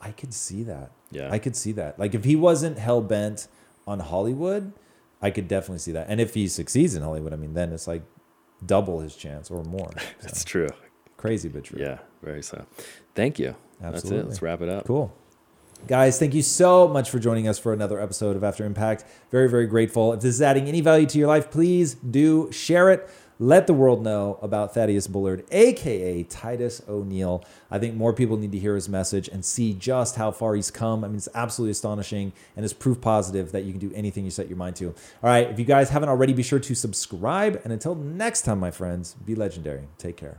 I 0.00 0.10
could 0.10 0.34
see 0.34 0.64
that. 0.64 0.90
Yeah. 1.10 1.28
I 1.30 1.38
could 1.38 1.54
see 1.54 1.72
that. 1.72 1.98
Like 1.98 2.14
if 2.14 2.24
he 2.24 2.34
wasn't 2.34 2.78
hell 2.78 3.00
bent 3.00 3.46
on 3.86 4.00
Hollywood, 4.00 4.72
I 5.20 5.30
could 5.30 5.46
definitely 5.46 5.78
see 5.78 5.92
that. 5.92 6.06
And 6.08 6.20
if 6.20 6.34
he 6.34 6.48
succeeds 6.48 6.96
in 6.96 7.02
Hollywood, 7.02 7.32
I 7.32 7.36
mean, 7.36 7.54
then 7.54 7.72
it's 7.72 7.86
like 7.86 8.02
double 8.66 9.00
his 9.00 9.16
chance 9.16 9.50
or 9.50 9.62
more. 9.64 9.90
So, 9.96 10.02
That's 10.22 10.44
true. 10.44 10.68
crazy 11.16 11.48
but 11.48 11.64
true. 11.64 11.80
Yeah, 11.80 11.98
very 12.22 12.42
so. 12.42 12.64
Thank 13.14 13.38
you. 13.38 13.54
That's 13.80 13.94
it. 13.94 13.96
Absolutely. 13.96 14.28
Let's 14.28 14.42
wrap 14.42 14.60
it 14.60 14.68
up. 14.68 14.86
Cool. 14.86 15.12
Guys, 15.88 16.16
thank 16.18 16.32
you 16.32 16.42
so 16.42 16.86
much 16.86 17.10
for 17.10 17.18
joining 17.18 17.48
us 17.48 17.58
for 17.58 17.72
another 17.72 18.00
episode 18.00 18.36
of 18.36 18.44
After 18.44 18.64
Impact. 18.64 19.04
Very, 19.32 19.48
very 19.48 19.66
grateful. 19.66 20.12
If 20.12 20.20
this 20.20 20.36
is 20.36 20.42
adding 20.42 20.68
any 20.68 20.80
value 20.80 21.06
to 21.06 21.18
your 21.18 21.26
life, 21.26 21.50
please 21.50 21.94
do 21.94 22.50
share 22.52 22.90
it. 22.90 23.10
Let 23.38 23.66
the 23.66 23.74
world 23.74 24.02
know 24.02 24.38
about 24.42 24.74
Thaddeus 24.74 25.06
Bullard, 25.06 25.44
aka 25.50 26.22
Titus 26.24 26.82
O'Neil. 26.88 27.44
I 27.70 27.78
think 27.78 27.94
more 27.94 28.12
people 28.12 28.36
need 28.36 28.52
to 28.52 28.58
hear 28.58 28.74
his 28.74 28.88
message 28.88 29.28
and 29.28 29.44
see 29.44 29.74
just 29.74 30.16
how 30.16 30.30
far 30.30 30.54
he's 30.54 30.70
come. 30.70 31.04
I 31.04 31.08
mean, 31.08 31.16
it's 31.16 31.28
absolutely 31.34 31.72
astonishing 31.72 32.32
and 32.56 32.64
it's 32.64 32.74
proof 32.74 33.00
positive 33.00 33.52
that 33.52 33.64
you 33.64 33.72
can 33.72 33.80
do 33.80 33.92
anything 33.94 34.24
you 34.24 34.30
set 34.30 34.48
your 34.48 34.58
mind 34.58 34.76
to. 34.76 34.88
All 34.88 34.94
right, 35.22 35.50
if 35.50 35.58
you 35.58 35.64
guys 35.64 35.90
haven't 35.90 36.08
already, 36.08 36.32
be 36.32 36.42
sure 36.42 36.60
to 36.60 36.74
subscribe. 36.74 37.60
And 37.64 37.72
until 37.72 37.94
next 37.94 38.42
time, 38.42 38.60
my 38.60 38.70
friends, 38.70 39.14
be 39.14 39.34
legendary. 39.34 39.88
Take 39.98 40.16
care. 40.16 40.38